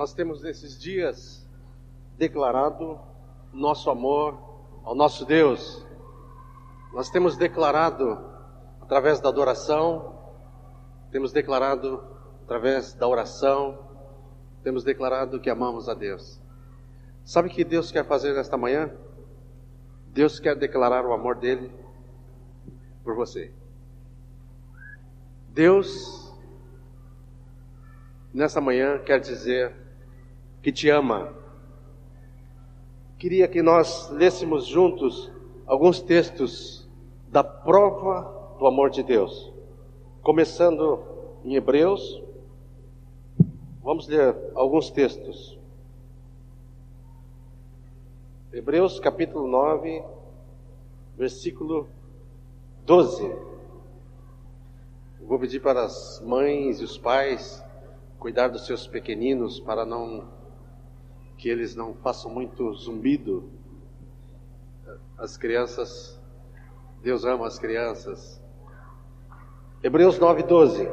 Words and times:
nós 0.00 0.14
temos 0.14 0.40
nesses 0.40 0.78
dias 0.78 1.46
declarado 2.16 2.98
nosso 3.52 3.90
amor 3.90 4.34
ao 4.82 4.94
nosso 4.94 5.26
Deus. 5.26 5.86
Nós 6.94 7.10
temos 7.10 7.36
declarado 7.36 8.18
através 8.80 9.20
da 9.20 9.28
adoração, 9.28 10.18
temos 11.10 11.32
declarado 11.32 12.02
através 12.44 12.94
da 12.94 13.06
oração, 13.06 13.78
temos 14.62 14.84
declarado 14.84 15.38
que 15.38 15.50
amamos 15.50 15.86
a 15.86 15.92
Deus. 15.92 16.40
Sabe 17.22 17.48
o 17.48 17.50
que 17.50 17.62
Deus 17.62 17.92
quer 17.92 18.06
fazer 18.06 18.32
nesta 18.32 18.56
manhã? 18.56 18.90
Deus 20.06 20.40
quer 20.40 20.56
declarar 20.56 21.04
o 21.04 21.12
amor 21.12 21.36
dele 21.36 21.70
por 23.04 23.14
você. 23.14 23.52
Deus, 25.50 26.34
nessa 28.32 28.62
manhã, 28.62 28.98
quer 28.98 29.20
dizer 29.20 29.79
que 30.62 30.70
te 30.72 30.88
ama. 30.88 31.32
Queria 33.18 33.48
que 33.48 33.62
nós 33.62 34.10
lêssemos 34.10 34.66
juntos 34.66 35.30
alguns 35.66 36.00
textos 36.00 36.88
da 37.28 37.44
prova 37.44 38.56
do 38.58 38.66
amor 38.66 38.90
de 38.90 39.02
Deus. 39.02 39.52
Começando 40.22 41.02
em 41.44 41.54
Hebreus, 41.54 42.22
vamos 43.82 44.06
ler 44.06 44.36
alguns 44.54 44.90
textos. 44.90 45.58
Hebreus 48.52 48.98
capítulo 48.98 49.46
9, 49.46 50.02
versículo 51.16 51.88
12. 52.84 53.32
Vou 55.20 55.38
pedir 55.38 55.60
para 55.60 55.84
as 55.84 56.20
mães 56.26 56.80
e 56.80 56.84
os 56.84 56.98
pais 56.98 57.62
cuidar 58.18 58.48
dos 58.48 58.66
seus 58.66 58.86
pequeninos 58.86 59.60
para 59.60 59.86
não 59.86 60.39
que 61.40 61.48
eles 61.48 61.74
não 61.74 61.94
façam 61.94 62.30
muito 62.30 62.70
zumbido. 62.74 63.48
As 65.16 65.38
crianças, 65.38 66.20
Deus 67.02 67.24
ama 67.24 67.46
as 67.46 67.58
crianças. 67.58 68.42
Hebreus 69.82 70.18
9, 70.18 70.42
12. 70.42 70.86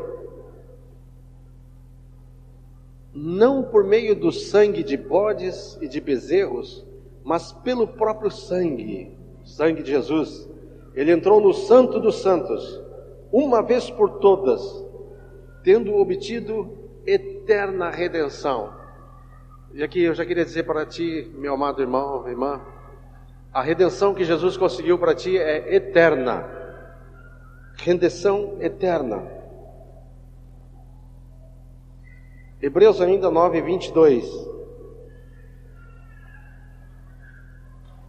Não 3.14 3.62
por 3.62 3.84
meio 3.84 4.16
do 4.16 4.32
sangue 4.32 4.84
de 4.84 4.96
bodes 4.96 5.78
e 5.82 5.88
de 5.88 6.00
bezerros, 6.00 6.86
mas 7.26 7.52
pelo 7.52 7.86
próprio 7.86 8.32
sangue, 8.32 9.12
sangue 9.44 9.84
de 9.84 9.92
Jesus. 9.92 10.50
Ele 10.96 11.12
entrou 11.12 11.42
no 11.42 11.54
Santo 11.54 12.00
dos 12.00 12.22
Santos, 12.22 12.82
uma 13.34 13.62
vez 13.62 13.90
por 13.90 14.20
todas, 14.20 14.62
tendo 15.62 15.94
obtido 15.96 16.78
eterna 17.06 17.90
redenção. 17.90 18.77
E 19.78 19.84
aqui 19.84 20.02
eu 20.02 20.16
já 20.16 20.26
queria 20.26 20.44
dizer 20.44 20.64
para 20.64 20.88
ti, 20.88 21.32
meu 21.36 21.54
amado 21.54 21.84
irmão, 21.84 22.28
irmã, 22.28 22.60
a 23.54 23.62
redenção 23.62 24.12
que 24.16 24.24
Jesus 24.24 24.58
conseguiu 24.58 24.98
para 24.98 25.14
ti 25.14 25.38
é 25.38 25.76
eterna. 25.76 26.50
Redenção 27.76 28.58
eterna. 28.60 29.32
Hebreus 32.60 33.00
ainda 33.00 33.30
9, 33.30 33.62
22. 33.62 34.26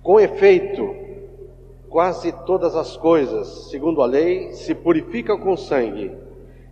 Com 0.03 0.19
efeito, 0.19 0.97
quase 1.91 2.33
todas 2.47 2.75
as 2.77 2.97
coisas, 2.97 3.69
segundo 3.69 4.01
a 4.01 4.07
lei, 4.07 4.55
se 4.55 4.75
purificam 4.75 5.39
com 5.39 5.55
sangue, 5.55 6.17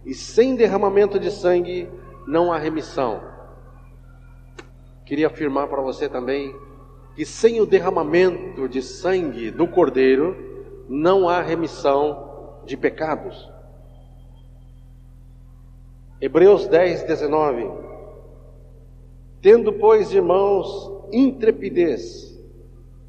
e 0.06 0.14
sem 0.14 0.56
derramamento 0.56 1.20
de 1.20 1.30
sangue 1.30 1.86
não 2.26 2.50
há 2.50 2.56
remissão. 2.56 3.35
Queria 5.06 5.28
afirmar 5.28 5.68
para 5.68 5.80
você 5.80 6.08
também 6.08 6.54
que 7.14 7.24
sem 7.24 7.60
o 7.60 7.66
derramamento 7.66 8.68
de 8.68 8.82
sangue 8.82 9.52
do 9.52 9.68
Cordeiro 9.68 10.84
não 10.88 11.28
há 11.28 11.40
remissão 11.40 12.60
de 12.66 12.76
pecados. 12.76 13.48
Hebreus 16.20 16.66
10, 16.66 17.04
19. 17.04 17.70
Tendo, 19.40 19.72
pois, 19.74 20.12
irmãos, 20.12 21.08
intrepidez, 21.12 22.36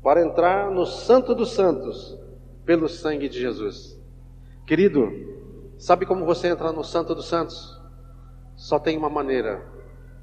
para 0.03 0.23
entrar 0.23 0.69
no 0.69 0.85
Santo 0.85 1.33
dos 1.33 1.51
Santos 1.51 2.16
pelo 2.63 2.88
sangue 2.88 3.27
de 3.27 3.39
Jesus. 3.39 3.99
Querido, 4.67 5.11
sabe 5.79 6.05
como 6.05 6.25
você 6.25 6.49
entra 6.49 6.72
no 6.72 6.83
Santo 6.83 7.16
dos 7.16 7.27
Santos? 7.27 7.81
Só 8.55 8.77
tem 8.77 8.97
uma 8.97 9.09
maneira: 9.09 9.66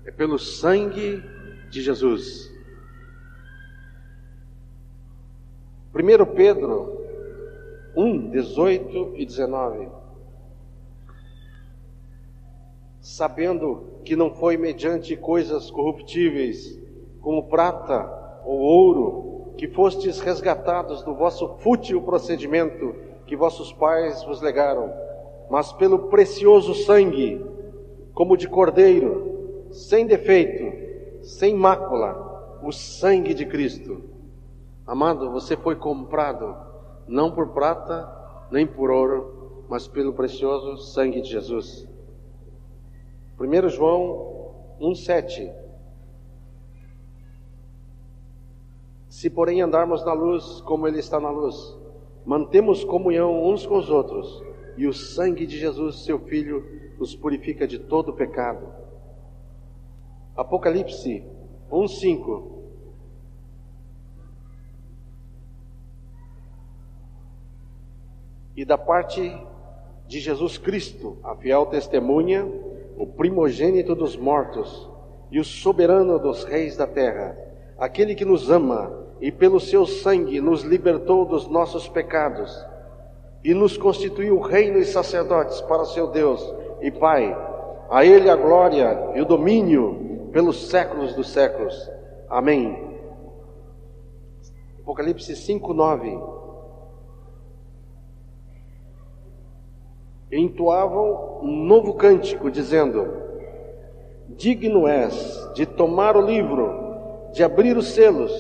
é 0.05 0.13
pelo 0.13 0.39
sangue 0.39 1.34
de 1.75 1.83
Jesus. 1.83 2.49
1 5.93 6.35
Pedro 6.37 7.01
1, 7.97 8.31
18 8.31 9.15
e 9.17 9.27
19. 9.27 9.89
Sabendo 13.01 14.01
que 14.05 14.15
não 14.15 14.33
foi 14.33 14.57
mediante 14.57 15.17
coisas 15.17 15.69
corruptíveis, 15.69 16.79
como 17.21 17.49
prata 17.49 18.41
ou 18.45 18.61
ouro, 18.61 19.55
que 19.57 19.67
fostes 19.67 20.21
resgatados 20.21 21.03
do 21.03 21.15
vosso 21.15 21.57
fútil 21.59 22.03
procedimento 22.03 22.95
que 23.27 23.35
vossos 23.35 23.73
pais 23.73 24.23
vos 24.23 24.41
legaram, 24.41 24.93
mas 25.51 25.73
pelo 25.73 26.09
precioso 26.09 26.73
sangue, 26.73 27.45
como 28.13 28.37
de 28.37 28.49
cordeiro, 28.49 29.69
sem 29.73 30.07
defeito, 30.07 30.84
sem 31.25 31.55
mácula, 31.55 32.59
o 32.63 32.71
sangue 32.71 33.33
de 33.33 33.47
Cristo. 33.47 34.03
Amado, 34.87 35.31
você 35.31 35.57
foi 35.57 35.75
comprado 35.75 36.55
não 37.09 37.31
por 37.31 37.49
prata, 37.49 38.47
nem 38.51 38.67
por 38.67 38.91
ouro, 38.91 39.65
mas 39.69 39.89
pelo 39.89 40.13
precioso 40.13 40.77
sangue 40.77 41.21
de 41.23 41.31
Jesus. 41.31 41.89
1 43.39 43.69
João 43.69 44.55
1,7 44.81 45.53
Se, 49.09 49.31
porém, 49.31 49.63
andarmos 49.63 50.05
na 50.05 50.13
luz 50.13 50.61
como 50.63 50.87
Ele 50.87 50.99
está 50.99 51.19
na 51.19 51.31
luz, 51.31 51.57
mantemos 52.27 52.85
comunhão 52.85 53.45
uns 53.49 53.65
com 53.65 53.79
os 53.79 53.89
outros, 53.89 54.43
e 54.77 54.87
o 54.87 54.93
sangue 54.93 55.47
de 55.47 55.59
Jesus, 55.59 56.05
seu 56.05 56.19
Filho, 56.19 56.65
nos 56.99 57.15
purifica 57.15 57.67
de 57.67 57.79
todo 57.79 58.13
pecado. 58.13 58.84
Apocalipse 60.37 61.25
1:5 61.71 62.55
E 68.57 68.65
da 68.65 68.79
parte 68.79 69.37
de 70.07 70.21
Jesus 70.21 70.59
Cristo, 70.59 71.19
a 71.25 71.35
fiel 71.35 71.67
testemunha, 71.67 72.47
o 72.97 73.07
primogênito 73.07 73.95
dos 73.95 74.17
mortos 74.17 74.89
e 75.31 75.41
o 75.41 75.45
soberano 75.45 76.19
dos 76.19 76.45
reis 76.45 76.77
da 76.77 76.87
terra, 76.87 77.37
aquele 77.77 78.15
que 78.15 78.25
nos 78.25 78.51
ama 78.51 78.93
e 79.21 79.33
pelo 79.33 79.59
seu 79.59 79.87
sangue 79.87 80.41
nos 80.41 80.63
libertou 80.63 81.25
dos 81.25 81.49
nossos 81.49 81.89
pecados 81.89 82.55
e 83.43 83.53
nos 83.53 83.77
constituiu 83.77 84.41
reino 84.41 84.79
e 84.79 84.85
sacerdotes 84.85 85.61
para 85.63 85.85
seu 85.85 86.09
Deus 86.09 86.41
e 86.81 86.91
Pai. 86.91 87.37
A 87.91 88.05
Ele 88.05 88.31
a 88.31 88.37
glória 88.37 89.13
e 89.15 89.21
o 89.21 89.25
domínio 89.25 90.14
pelos 90.35 90.69
séculos 90.69 91.15
dos 91.15 91.29
séculos. 91.29 91.89
Amém. 92.29 92.99
Apocalipse 94.81 95.33
5:9 95.37 96.21
Entoavam 100.33 101.39
um 101.41 101.65
novo 101.65 101.95
cântico 101.95 102.51
dizendo: 102.51 103.07
Digno 104.29 104.89
és 104.89 105.53
de 105.55 105.65
tomar 105.65 106.17
o 106.17 106.21
livro, 106.21 107.31
de 107.33 107.45
abrir 107.45 107.77
os 107.77 107.95
selos 107.95 108.33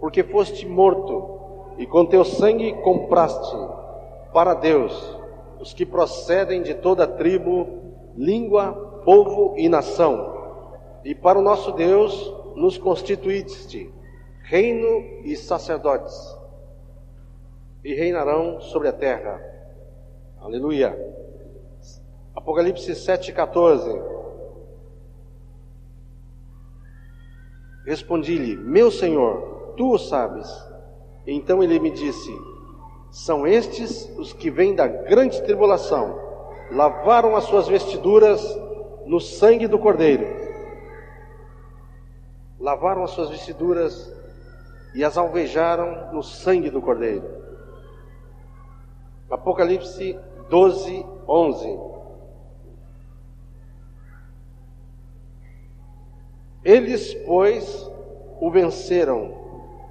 porque 0.00 0.24
foste 0.24 0.66
morto, 0.66 1.74
e 1.78 1.86
com 1.86 2.04
teu 2.04 2.24
sangue 2.24 2.72
compraste 2.82 3.56
para 4.32 4.54
Deus 4.54 5.16
os 5.60 5.72
que 5.72 5.86
procedem 5.86 6.62
de 6.62 6.74
toda 6.74 7.06
tribo, 7.06 7.68
língua, 8.16 8.72
povo 9.04 9.54
e 9.56 9.68
nação. 9.68 10.37
E 11.04 11.14
para 11.14 11.38
o 11.38 11.42
nosso 11.42 11.72
Deus 11.72 12.34
nos 12.56 12.76
constituíste 12.76 13.92
reino 14.48 15.04
e 15.24 15.36
sacerdotes, 15.36 16.16
e 17.84 17.94
reinarão 17.94 18.60
sobre 18.62 18.88
a 18.88 18.92
terra. 18.92 19.38
Aleluia. 20.40 20.98
Apocalipse 22.34 22.92
7,14. 22.92 24.18
Respondi-lhe, 27.84 28.56
meu 28.56 28.90
Senhor, 28.90 29.74
tu 29.76 29.92
o 29.92 29.98
sabes. 29.98 30.48
Então 31.26 31.62
ele 31.62 31.78
me 31.78 31.90
disse: 31.90 32.30
São 33.10 33.46
estes 33.46 34.10
os 34.16 34.32
que 34.32 34.50
vêm 34.50 34.74
da 34.74 34.86
grande 34.86 35.42
tribulação, 35.42 36.18
lavaram 36.70 37.36
as 37.36 37.44
suas 37.44 37.68
vestiduras 37.68 38.42
no 39.04 39.20
sangue 39.20 39.66
do 39.66 39.78
Cordeiro. 39.78 40.47
Lavaram 42.58 43.04
as 43.04 43.10
suas 43.10 43.30
vestiduras 43.30 44.12
e 44.94 45.04
as 45.04 45.16
alvejaram 45.16 46.12
no 46.12 46.22
sangue 46.22 46.70
do 46.70 46.80
Cordeiro. 46.80 47.24
Apocalipse 49.30 50.18
12, 50.48 51.06
11. 51.28 51.78
Eles, 56.64 57.14
pois, 57.26 57.90
o 58.40 58.50
venceram 58.50 59.32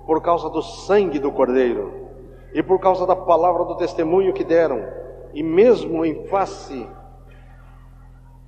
por 0.06 0.22
causa 0.22 0.50
do 0.50 0.62
sangue 0.62 1.20
do 1.20 1.32
Cordeiro 1.32 2.08
e 2.54 2.64
por 2.64 2.80
causa 2.80 3.06
da 3.06 3.16
palavra 3.16 3.66
do 3.66 3.76
testemunho 3.76 4.34
que 4.34 4.44
deram, 4.44 4.82
e 5.34 5.44
mesmo 5.44 6.06
em 6.06 6.26
face 6.28 6.88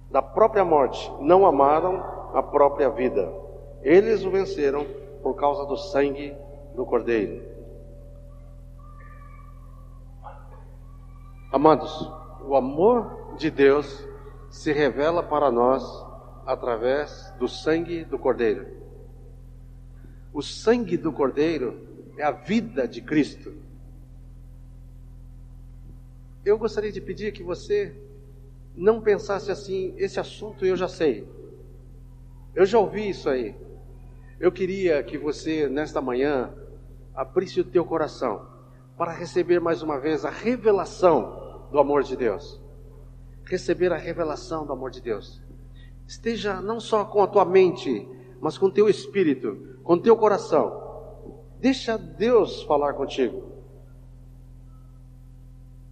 da 0.09 0.21
própria 0.21 0.65
morte, 0.65 1.11
não 1.19 1.45
amaram 1.45 2.03
a 2.33 2.41
própria 2.41 2.89
vida. 2.89 3.31
Eles 3.81 4.23
o 4.23 4.31
venceram 4.31 4.85
por 5.21 5.35
causa 5.35 5.65
do 5.65 5.77
sangue 5.77 6.35
do 6.75 6.85
Cordeiro. 6.85 7.43
Amados, 11.51 12.11
o 12.45 12.55
amor 12.55 13.35
de 13.37 13.49
Deus 13.49 14.07
se 14.49 14.71
revela 14.71 15.23
para 15.23 15.51
nós 15.51 15.83
através 16.45 17.33
do 17.39 17.47
sangue 17.47 18.03
do 18.03 18.19
Cordeiro. 18.19 18.67
O 20.33 20.41
sangue 20.41 20.97
do 20.97 21.11
Cordeiro 21.11 21.87
é 22.17 22.23
a 22.23 22.31
vida 22.31 22.87
de 22.87 23.01
Cristo. 23.01 23.53
Eu 26.45 26.57
gostaria 26.57 26.91
de 26.91 27.01
pedir 27.01 27.31
que 27.31 27.43
você 27.43 27.95
não 28.75 29.01
pensasse 29.01 29.51
assim: 29.51 29.93
esse 29.97 30.19
assunto 30.19 30.65
eu 30.65 30.75
já 30.75 30.87
sei, 30.87 31.27
eu 32.55 32.65
já 32.65 32.79
ouvi 32.79 33.09
isso 33.09 33.29
aí. 33.29 33.55
Eu 34.39 34.53
queria 34.53 35.03
que 35.03 35.17
você, 35.17 35.67
nesta 35.67 35.99
manhã, 35.99 36.53
abrisse 37.13 37.59
o 37.59 37.65
teu 37.65 37.83
coração 37.83 38.47
para 38.97 39.11
receber 39.11 39.59
mais 39.59 39.81
uma 39.81 39.99
vez 39.99 40.23
a 40.23 40.29
revelação 40.29 41.67
do 41.69 41.77
amor 41.77 42.03
de 42.03 42.15
Deus. 42.15 42.57
Receber 43.43 43.91
a 43.91 43.97
revelação 43.97 44.65
do 44.65 44.71
amor 44.71 44.91
de 44.91 45.01
Deus. 45.01 45.41
Esteja 46.07 46.61
não 46.61 46.79
só 46.79 47.03
com 47.03 47.21
a 47.21 47.27
tua 47.27 47.43
mente, 47.43 48.07
mas 48.39 48.57
com 48.57 48.67
o 48.67 48.71
teu 48.71 48.87
espírito, 48.87 49.77
com 49.83 49.93
o 49.93 50.01
teu 50.01 50.15
coração. 50.15 50.87
Deixa 51.59 51.97
Deus 51.97 52.63
falar 52.63 52.93
contigo. 52.93 53.51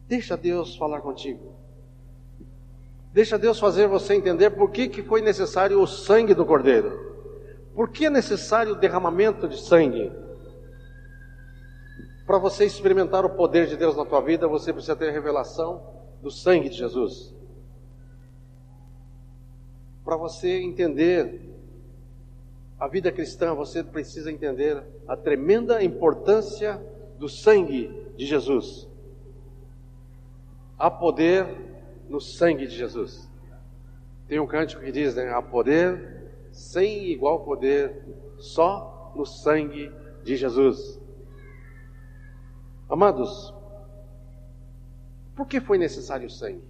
Deixa 0.08 0.38
Deus 0.38 0.78
falar 0.78 1.02
contigo. 1.02 1.54
Deixa 3.12 3.38
Deus 3.38 3.60
fazer 3.60 3.88
você 3.88 4.14
entender 4.14 4.52
por 4.52 4.72
que, 4.72 4.88
que 4.88 5.04
foi 5.04 5.22
necessário 5.22 5.82
o 5.82 5.88
sangue 5.88 6.34
do 6.34 6.46
Cordeiro. 6.46 7.07
Por 7.78 7.90
que 7.90 8.08
é 8.08 8.10
necessário 8.10 8.74
o 8.74 8.76
derramamento 8.76 9.48
de 9.48 9.62
sangue? 9.62 10.12
Para 12.26 12.40
você 12.40 12.66
experimentar 12.66 13.24
o 13.24 13.30
poder 13.30 13.68
de 13.68 13.78
Deus 13.78 13.96
na 13.96 14.04
tua 14.04 14.20
vida, 14.20 14.48
você 14.48 14.74
precisa 14.74 14.96
ter 14.96 15.10
a 15.10 15.12
revelação 15.12 15.88
do 16.20 16.32
sangue 16.32 16.70
de 16.70 16.76
Jesus. 16.76 17.36
Para 20.04 20.18
você 20.18 20.60
entender 20.60 21.54
a 22.80 22.88
vida 22.88 23.12
cristã, 23.12 23.54
você 23.54 23.84
precisa 23.84 24.32
entender 24.32 24.84
a 25.08 25.16
tremenda 25.16 25.84
importância 25.84 26.82
do 27.20 27.30
sangue 27.30 28.12
de 28.18 28.26
Jesus. 28.26 28.90
Há 30.80 30.90
poder 30.90 31.46
no 32.10 32.20
sangue 32.20 32.66
de 32.66 32.76
Jesus. 32.76 33.30
Tem 34.28 34.40
um 34.40 34.48
cântico 34.48 34.82
que 34.82 34.92
diz, 34.92 35.14
né? 35.14 35.32
Há 35.32 35.44
poder 35.44 36.18
sem 36.58 37.12
igual 37.12 37.42
poder, 37.42 38.04
só 38.40 39.14
no 39.16 39.26
sangue 39.26 39.92
de 40.24 40.36
Jesus. 40.36 41.00
Amados, 42.90 43.54
por 45.36 45.46
que 45.46 45.62
foi 45.62 45.78
necessário 45.78 46.26
o 46.26 46.32
sangue? 46.32 46.64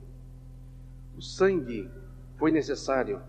O 1.17 1.21
sangue 1.21 1.89
foi 2.37 2.51
necessário, 2.51 3.21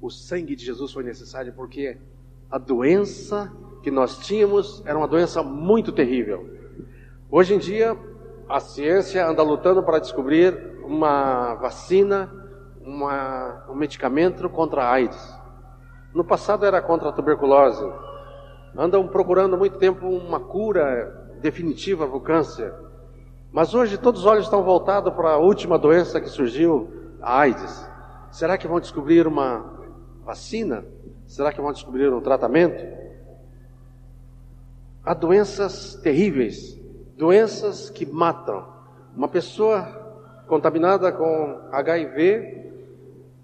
o 0.00 0.10
sangue 0.10 0.56
de 0.56 0.64
Jesus 0.64 0.92
foi 0.92 1.04
necessário 1.04 1.52
porque 1.52 1.96
a 2.50 2.58
doença 2.58 3.52
que 3.80 3.90
nós 3.90 4.18
tínhamos 4.18 4.82
era 4.84 4.98
uma 4.98 5.06
doença 5.06 5.44
muito 5.44 5.92
terrível. 5.92 6.58
Hoje 7.30 7.54
em 7.54 7.58
dia, 7.58 7.96
a 8.48 8.58
ciência 8.58 9.24
anda 9.24 9.44
lutando 9.44 9.82
para 9.84 10.00
descobrir 10.00 10.76
uma 10.82 11.54
vacina, 11.54 12.28
uma, 12.80 13.64
um 13.70 13.76
medicamento 13.76 14.48
contra 14.50 14.82
a 14.82 14.92
AIDS. 14.92 15.37
No 16.18 16.24
passado 16.24 16.66
era 16.66 16.82
contra 16.82 17.10
a 17.10 17.12
tuberculose. 17.12 17.88
Andam 18.76 19.06
procurando 19.06 19.54
há 19.54 19.56
muito 19.56 19.78
tempo 19.78 20.04
uma 20.04 20.40
cura 20.40 21.36
definitiva 21.40 22.08
para 22.08 22.16
o 22.16 22.20
câncer. 22.20 22.74
Mas 23.52 23.72
hoje 23.72 23.96
todos 23.96 24.22
os 24.22 24.26
olhos 24.26 24.46
estão 24.46 24.64
voltados 24.64 25.14
para 25.14 25.34
a 25.34 25.36
última 25.36 25.78
doença 25.78 26.20
que 26.20 26.28
surgiu, 26.28 26.90
a 27.22 27.38
AIDS. 27.38 27.88
Será 28.32 28.58
que 28.58 28.66
vão 28.66 28.80
descobrir 28.80 29.28
uma 29.28 29.64
vacina? 30.24 30.84
Será 31.24 31.52
que 31.52 31.60
vão 31.60 31.70
descobrir 31.70 32.12
um 32.12 32.20
tratamento? 32.20 32.84
Há 35.04 35.14
doenças 35.14 35.94
terríveis, 36.02 36.76
doenças 37.16 37.90
que 37.90 38.04
matam. 38.04 38.66
Uma 39.14 39.28
pessoa 39.28 39.84
contaminada 40.48 41.12
com 41.12 41.60
HIV, 41.70 42.72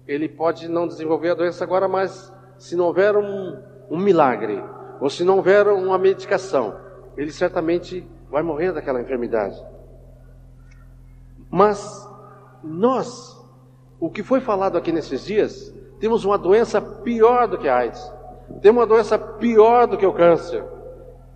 ele 0.05 0.27
pode 0.27 0.67
não 0.67 0.85
desenvolver 0.85 1.29
a 1.29 1.35
doença 1.35 1.63
agora, 1.63 1.87
mas 1.87 2.34
se 2.57 2.75
não 2.75 2.85
houver 2.85 3.15
um, 3.15 3.57
um 3.89 3.97
milagre, 3.97 4.63
ou 4.99 5.09
se 5.09 5.23
não 5.23 5.37
houver 5.37 5.67
uma 5.67 5.97
medicação, 5.97 6.75
ele 7.17 7.31
certamente 7.31 8.07
vai 8.29 8.43
morrer 8.43 8.71
daquela 8.71 9.01
enfermidade. 9.01 9.61
Mas 11.49 12.09
nós, 12.63 13.39
o 13.99 14.09
que 14.09 14.23
foi 14.23 14.41
falado 14.41 14.77
aqui 14.77 14.91
nesses 14.91 15.25
dias, 15.25 15.73
temos 15.99 16.25
uma 16.25 16.37
doença 16.37 16.81
pior 16.81 17.47
do 17.47 17.57
que 17.57 17.67
a 17.67 17.77
AIDS. 17.77 18.13
Temos 18.61 18.81
uma 18.81 18.87
doença 18.87 19.17
pior 19.17 19.87
do 19.87 19.97
que 19.97 20.05
o 20.05 20.13
câncer. 20.13 20.63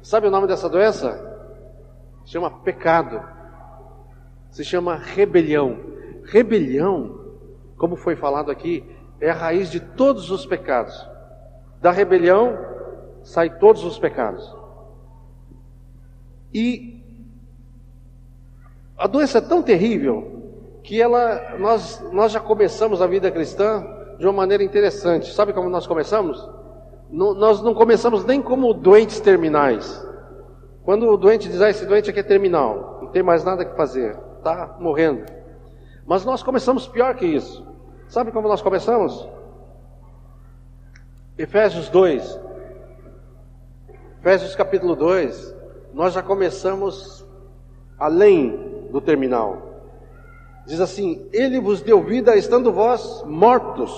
Sabe 0.01 0.27
o 0.27 0.31
nome 0.31 0.47
dessa 0.47 0.69
doença? 0.69 1.25
Se 2.25 2.33
chama 2.33 2.51
pecado. 2.51 3.21
Se 4.51 4.63
chama 4.63 4.95
rebelião. 4.95 5.77
Rebelião, 6.23 7.19
como 7.77 7.95
foi 7.95 8.15
falado 8.15 8.51
aqui, 8.51 8.85
é 9.21 9.29
a 9.29 9.33
raiz 9.33 9.69
de 9.69 9.79
todos 9.79 10.31
os 10.31 10.45
pecados. 10.45 11.07
Da 11.81 11.91
rebelião 11.91 12.57
sai 13.23 13.49
todos 13.49 13.83
os 13.83 13.97
pecados. 13.97 14.55
E 16.53 16.99
a 18.97 19.07
doença 19.07 19.37
é 19.37 19.41
tão 19.41 19.61
terrível 19.61 20.39
que 20.83 21.01
ela 21.01 21.57
nós 21.59 22.01
nós 22.11 22.31
já 22.31 22.39
começamos 22.39 23.01
a 23.01 23.07
vida 23.07 23.29
cristã 23.29 23.85
de 24.17 24.25
uma 24.25 24.33
maneira 24.33 24.63
interessante. 24.63 25.31
Sabe 25.33 25.53
como 25.53 25.69
nós 25.69 25.87
começamos? 25.87 26.49
Não, 27.09 27.33
nós 27.33 27.61
não 27.61 27.73
começamos 27.73 28.25
nem 28.25 28.41
como 28.41 28.73
doentes 28.73 29.19
terminais. 29.19 30.05
Quando 30.83 31.07
o 31.07 31.17
doente 31.17 31.47
diz, 31.47 31.61
ah, 31.61 31.69
esse 31.69 31.85
doente 31.85 32.09
aqui 32.09 32.19
é 32.19 32.23
terminal, 32.23 32.99
não 33.01 33.09
tem 33.09 33.21
mais 33.21 33.43
nada 33.43 33.63
que 33.63 33.75
fazer, 33.75 34.17
está 34.37 34.75
morrendo. 34.79 35.23
Mas 36.05 36.25
nós 36.25 36.41
começamos 36.41 36.87
pior 36.87 37.15
que 37.15 37.25
isso. 37.25 37.65
Sabe 38.09 38.31
como 38.31 38.47
nós 38.47 38.59
começamos? 38.59 39.29
Efésios 41.37 41.89
2. 41.89 42.39
Efésios 44.19 44.55
capítulo 44.55 44.95
2. 44.95 45.55
Nós 45.93 46.13
já 46.15 46.23
começamos 46.23 47.23
além 47.99 48.87
do 48.91 48.99
terminal. 48.99 49.61
Diz 50.65 50.81
assim: 50.81 51.29
Ele 51.31 51.59
vos 51.59 51.83
deu 51.83 52.01
vida 52.01 52.35
estando 52.35 52.73
vós 52.73 53.23
mortos 53.27 53.91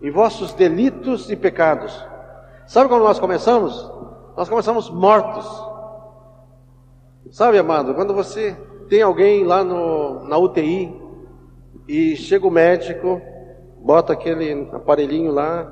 em 0.00 0.10
vossos 0.10 0.54
delitos 0.54 1.30
e 1.30 1.36
pecados. 1.36 1.94
Sabe 2.66 2.88
como 2.88 3.04
nós 3.04 3.20
começamos? 3.20 3.92
Nós 4.34 4.48
começamos 4.48 4.88
mortos. 4.88 5.46
Sabe, 7.30 7.58
amado, 7.58 7.94
quando 7.94 8.14
você 8.14 8.56
tem 8.88 9.02
alguém 9.02 9.44
lá 9.44 9.62
no, 9.62 10.24
na 10.24 10.38
UTI 10.38 11.03
e 11.86 12.16
chega 12.16 12.46
o 12.46 12.50
médico, 12.50 13.20
bota 13.78 14.12
aquele 14.12 14.68
aparelhinho 14.72 15.30
lá 15.30 15.70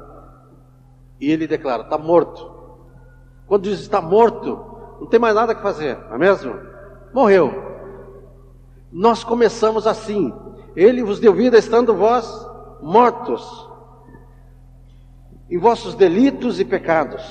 e 1.21 1.31
ele 1.31 1.47
declara: 1.47 1.83
está 1.83 1.97
morto. 1.97 2.51
Quando 3.47 3.65
diz 3.65 3.81
está 3.81 4.01
morto, 4.01 4.65
não 5.01 5.07
tem 5.07 5.19
mais 5.19 5.35
nada 5.35 5.55
que 5.55 5.63
fazer, 5.63 5.97
não 6.09 6.15
é 6.15 6.19
mesmo? 6.19 6.55
Morreu. 7.13 7.53
Nós 8.91 9.25
começamos 9.25 9.87
assim: 9.87 10.33
Ele 10.77 11.03
vos 11.03 11.19
deu 11.19 11.33
vida 11.33 11.59
estando 11.59 11.95
vós 11.95 12.29
mortos 12.81 13.71
em 15.51 15.59
vossos 15.59 15.95
delitos 15.95 16.59
e 16.61 16.65
pecados, 16.65 17.23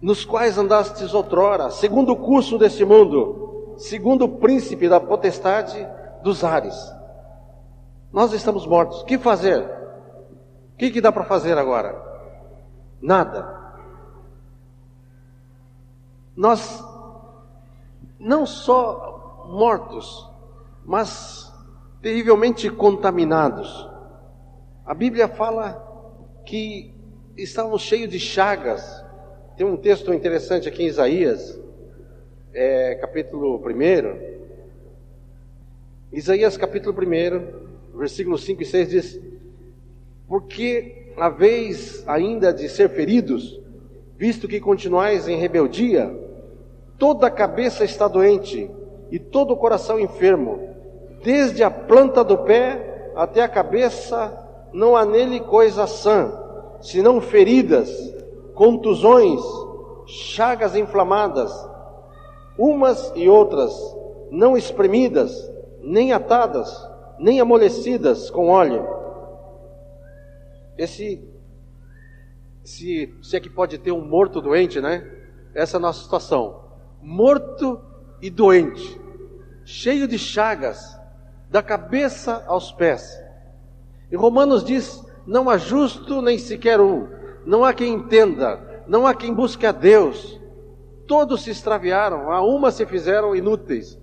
nos 0.00 0.24
quais 0.24 0.58
andastes 0.58 1.14
outrora, 1.14 1.70
segundo 1.70 2.12
o 2.12 2.16
curso 2.16 2.58
deste 2.58 2.84
mundo, 2.84 3.74
segundo 3.76 4.24
o 4.24 4.28
príncipe 4.38 4.88
da 4.88 4.98
potestade 4.98 5.86
dos 6.22 6.44
ares. 6.44 6.76
Nós 8.12 8.32
estamos 8.32 8.66
mortos. 8.66 9.02
O 9.02 9.04
que 9.04 9.18
fazer? 9.18 9.62
O 9.62 10.76
que, 10.76 10.90
que 10.90 11.00
dá 11.00 11.10
para 11.10 11.24
fazer 11.24 11.56
agora? 11.56 12.00
Nada. 13.00 13.60
Nós 16.36 16.84
não 18.18 18.46
só 18.46 19.46
mortos, 19.48 20.28
mas 20.84 21.52
terrivelmente 22.00 22.70
contaminados. 22.70 23.88
A 24.84 24.94
Bíblia 24.94 25.28
fala 25.28 25.88
que 26.44 26.94
estávamos 27.36 27.82
cheios 27.82 28.10
de 28.10 28.18
chagas. 28.18 29.04
Tem 29.56 29.66
um 29.66 29.76
texto 29.76 30.12
interessante 30.12 30.68
aqui 30.68 30.84
em 30.84 30.86
Isaías, 30.86 31.60
é, 32.52 32.94
capítulo 32.96 33.56
1. 33.56 34.41
Isaías 36.12 36.58
capítulo 36.58 36.94
1, 36.94 37.96
versículos 37.96 38.44
5 38.44 38.62
e 38.62 38.66
6 38.66 38.88
diz: 38.90 39.20
Porque 40.28 41.14
a 41.16 41.30
vez 41.30 42.04
ainda 42.06 42.52
de 42.52 42.68
ser 42.68 42.90
feridos, 42.90 43.58
visto 44.18 44.46
que 44.46 44.60
continuais 44.60 45.26
em 45.26 45.38
rebeldia, 45.38 46.14
toda 46.98 47.28
a 47.28 47.30
cabeça 47.30 47.82
está 47.82 48.06
doente 48.08 48.70
e 49.10 49.18
todo 49.18 49.54
o 49.54 49.56
coração 49.56 49.98
enfermo, 49.98 50.60
desde 51.24 51.64
a 51.64 51.70
planta 51.70 52.22
do 52.22 52.36
pé 52.36 53.10
até 53.16 53.40
a 53.40 53.48
cabeça, 53.48 54.38
não 54.70 54.94
há 54.94 55.06
nele 55.06 55.40
coisa 55.40 55.86
sã, 55.86 56.30
senão 56.82 57.22
feridas, 57.22 57.90
contusões, 58.54 59.40
chagas 60.06 60.76
inflamadas, 60.76 61.50
umas 62.58 63.10
e 63.16 63.30
outras, 63.30 63.74
não 64.30 64.58
espremidas, 64.58 65.50
nem 65.82 66.12
atadas, 66.12 66.88
nem 67.18 67.40
amolecidas 67.40 68.30
com 68.30 68.48
óleo. 68.48 68.86
Esse, 70.78 71.22
se, 72.64 73.14
se 73.22 73.36
é 73.36 73.40
que 73.40 73.50
pode 73.50 73.78
ter 73.78 73.92
um 73.92 74.06
morto 74.06 74.40
doente, 74.40 74.80
né? 74.80 75.08
Essa 75.54 75.76
é 75.76 75.78
a 75.78 75.80
nossa 75.80 76.02
situação. 76.02 76.62
Morto 77.00 77.80
e 78.20 78.30
doente, 78.30 79.00
cheio 79.64 80.06
de 80.06 80.18
chagas, 80.18 80.98
da 81.50 81.62
cabeça 81.62 82.44
aos 82.46 82.72
pés. 82.72 83.20
E 84.10 84.16
Romanos 84.16 84.64
diz: 84.64 85.04
não 85.26 85.50
há 85.50 85.58
justo 85.58 86.22
nem 86.22 86.38
sequer 86.38 86.80
um, 86.80 87.08
não 87.44 87.64
há 87.64 87.74
quem 87.74 87.92
entenda, 87.92 88.84
não 88.86 89.06
há 89.06 89.14
quem 89.14 89.34
busque 89.34 89.66
a 89.66 89.72
Deus. 89.72 90.40
Todos 91.06 91.42
se 91.42 91.50
extraviaram, 91.50 92.30
a 92.30 92.40
uma 92.40 92.70
se 92.70 92.86
fizeram 92.86 93.36
inúteis. 93.36 94.00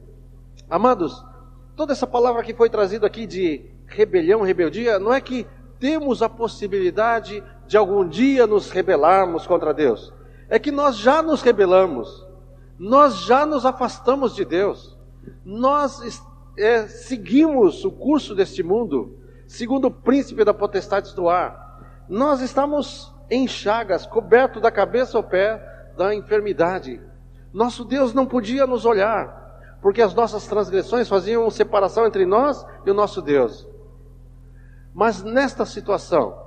Amados, 0.70 1.26
toda 1.80 1.94
essa 1.94 2.06
palavra 2.06 2.44
que 2.44 2.54
foi 2.54 2.70
trazida 2.70 3.08
aqui 3.08 3.26
de 3.26 3.64
rebelião, 3.88 4.42
rebeldia, 4.42 5.00
não 5.00 5.14
é 5.14 5.22
que 5.22 5.48
temos 5.80 6.22
a 6.22 6.28
possibilidade 6.28 7.42
de 7.66 7.78
algum 7.78 8.06
dia 8.06 8.46
nos 8.46 8.70
rebelarmos 8.70 9.48
contra 9.48 9.74
Deus. 9.74 10.14
É 10.50 10.60
que 10.60 10.72
nós 10.72 10.98
já 10.98 11.22
nos 11.22 11.42
rebelamos, 11.42 12.28
nós 12.78 13.20
já 13.22 13.46
nos 13.46 13.66
afastamos 13.66 14.36
de 14.36 14.44
Deus, 14.44 15.00
nós 15.46 16.22
é, 16.58 16.86
seguimos 16.86 17.86
o 17.86 17.92
curso 17.92 18.36
deste 18.36 18.62
mundo, 18.62 19.18
segundo 19.48 19.86
o 19.86 19.92
príncipe 19.92 20.44
da 20.44 20.54
potestade 20.54 21.16
do 21.16 21.30
ar. 21.30 22.04
Nós 22.10 22.42
estamos 22.42 23.16
em 23.32 23.48
chagas, 23.48 24.06
coberto 24.06 24.60
da 24.60 24.70
cabeça 24.70 25.18
ao 25.18 25.24
pé 25.24 25.94
da 25.96 26.14
enfermidade. 26.14 27.00
Nosso 27.54 27.86
Deus 27.86 28.14
não 28.14 28.26
podia 28.26 28.68
nos 28.68 28.84
olhar, 28.84 29.49
porque 29.82 30.02
as 30.02 30.14
nossas 30.14 30.46
transgressões 30.48 31.08
faziam 31.08 31.50
separação 31.50 32.06
entre 32.06 32.26
nós 32.26 32.66
e 32.86 32.92
o 32.92 32.94
nosso 32.94 33.22
Deus. 33.22 33.68
Mas 34.94 35.24
nesta 35.24 35.66
situação, 35.66 36.38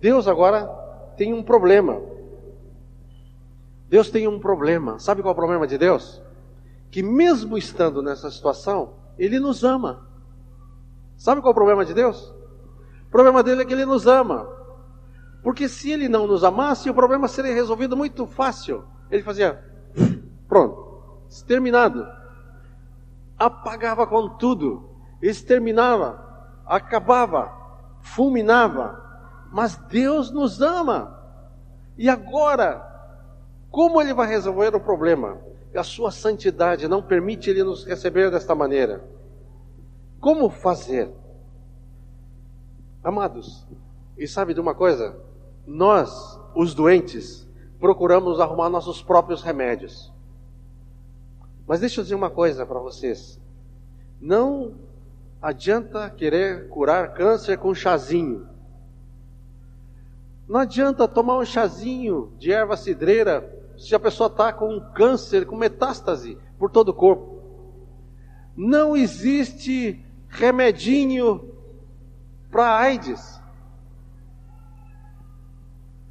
Deus 0.00 0.28
agora 0.28 0.66
tem 1.16 1.32
um 1.32 1.42
problema. 1.42 2.00
Deus 3.88 4.10
tem 4.10 4.28
um 4.28 4.38
problema. 4.38 4.98
Sabe 4.98 5.22
qual 5.22 5.30
é 5.30 5.32
o 5.32 5.36
problema 5.36 5.66
de 5.66 5.76
Deus? 5.76 6.22
Que 6.90 7.02
mesmo 7.02 7.58
estando 7.58 8.02
nessa 8.02 8.30
situação, 8.30 8.94
ele 9.18 9.40
nos 9.40 9.64
ama. 9.64 10.06
Sabe 11.16 11.40
qual 11.40 11.50
é 11.50 11.52
o 11.52 11.54
problema 11.54 11.84
de 11.84 11.92
Deus? 11.92 12.32
O 13.06 13.10
problema 13.10 13.42
dele 13.42 13.62
é 13.62 13.64
que 13.64 13.72
Ele 13.74 13.84
nos 13.84 14.06
ama. 14.06 14.48
Porque 15.42 15.68
se 15.68 15.90
Ele 15.90 16.08
não 16.08 16.26
nos 16.26 16.44
amasse, 16.44 16.88
o 16.88 16.94
problema 16.94 17.26
seria 17.26 17.52
resolvido 17.52 17.96
muito 17.96 18.26
fácil. 18.26 18.84
Ele 19.10 19.22
fazia, 19.22 19.62
pronto, 20.48 21.24
exterminado. 21.28 22.06
Apagava 23.40 24.06
com 24.06 24.28
tudo, 24.28 24.88
exterminava, 25.20 26.22
acabava, 26.66 27.50
fulminava. 28.02 29.02
Mas 29.50 29.76
Deus 29.76 30.30
nos 30.30 30.60
ama. 30.60 31.18
E 31.98 32.08
agora, 32.08 32.86
como 33.70 34.00
Ele 34.00 34.14
vai 34.14 34.28
resolver 34.28 34.76
o 34.76 34.80
problema? 34.80 35.38
a 35.78 35.84
sua 35.84 36.10
santidade 36.10 36.88
não 36.88 37.02
permite 37.02 37.48
ele 37.50 37.62
nos 37.62 37.84
receber 37.84 38.30
desta 38.30 38.54
maneira. 38.54 39.04
Como 40.20 40.50
fazer? 40.50 41.10
Amados, 43.02 43.66
e 44.18 44.26
sabe 44.26 44.52
de 44.52 44.60
uma 44.60 44.74
coisa? 44.74 45.16
Nós, 45.66 46.38
os 46.54 46.74
doentes, 46.74 47.48
procuramos 47.78 48.40
arrumar 48.40 48.68
nossos 48.68 49.02
próprios 49.02 49.42
remédios. 49.42 50.12
Mas 51.70 51.78
deixa 51.78 52.00
eu 52.00 52.02
dizer 52.02 52.16
uma 52.16 52.30
coisa 52.30 52.66
para 52.66 52.80
vocês. 52.80 53.38
Não 54.20 54.74
adianta 55.40 56.10
querer 56.10 56.68
curar 56.68 57.14
câncer 57.14 57.58
com 57.58 57.72
chazinho. 57.72 58.48
Não 60.48 60.58
adianta 60.58 61.06
tomar 61.06 61.38
um 61.38 61.44
chazinho 61.44 62.32
de 62.40 62.50
erva 62.50 62.76
cidreira 62.76 63.56
se 63.78 63.94
a 63.94 64.00
pessoa 64.00 64.26
está 64.26 64.52
com 64.52 64.68
um 64.68 64.80
câncer, 64.80 65.46
com 65.46 65.54
metástase 65.54 66.36
por 66.58 66.72
todo 66.72 66.88
o 66.88 66.92
corpo. 66.92 67.40
Não 68.56 68.96
existe 68.96 70.04
remedinho 70.28 71.54
para 72.50 72.78
AIDS. 72.80 73.40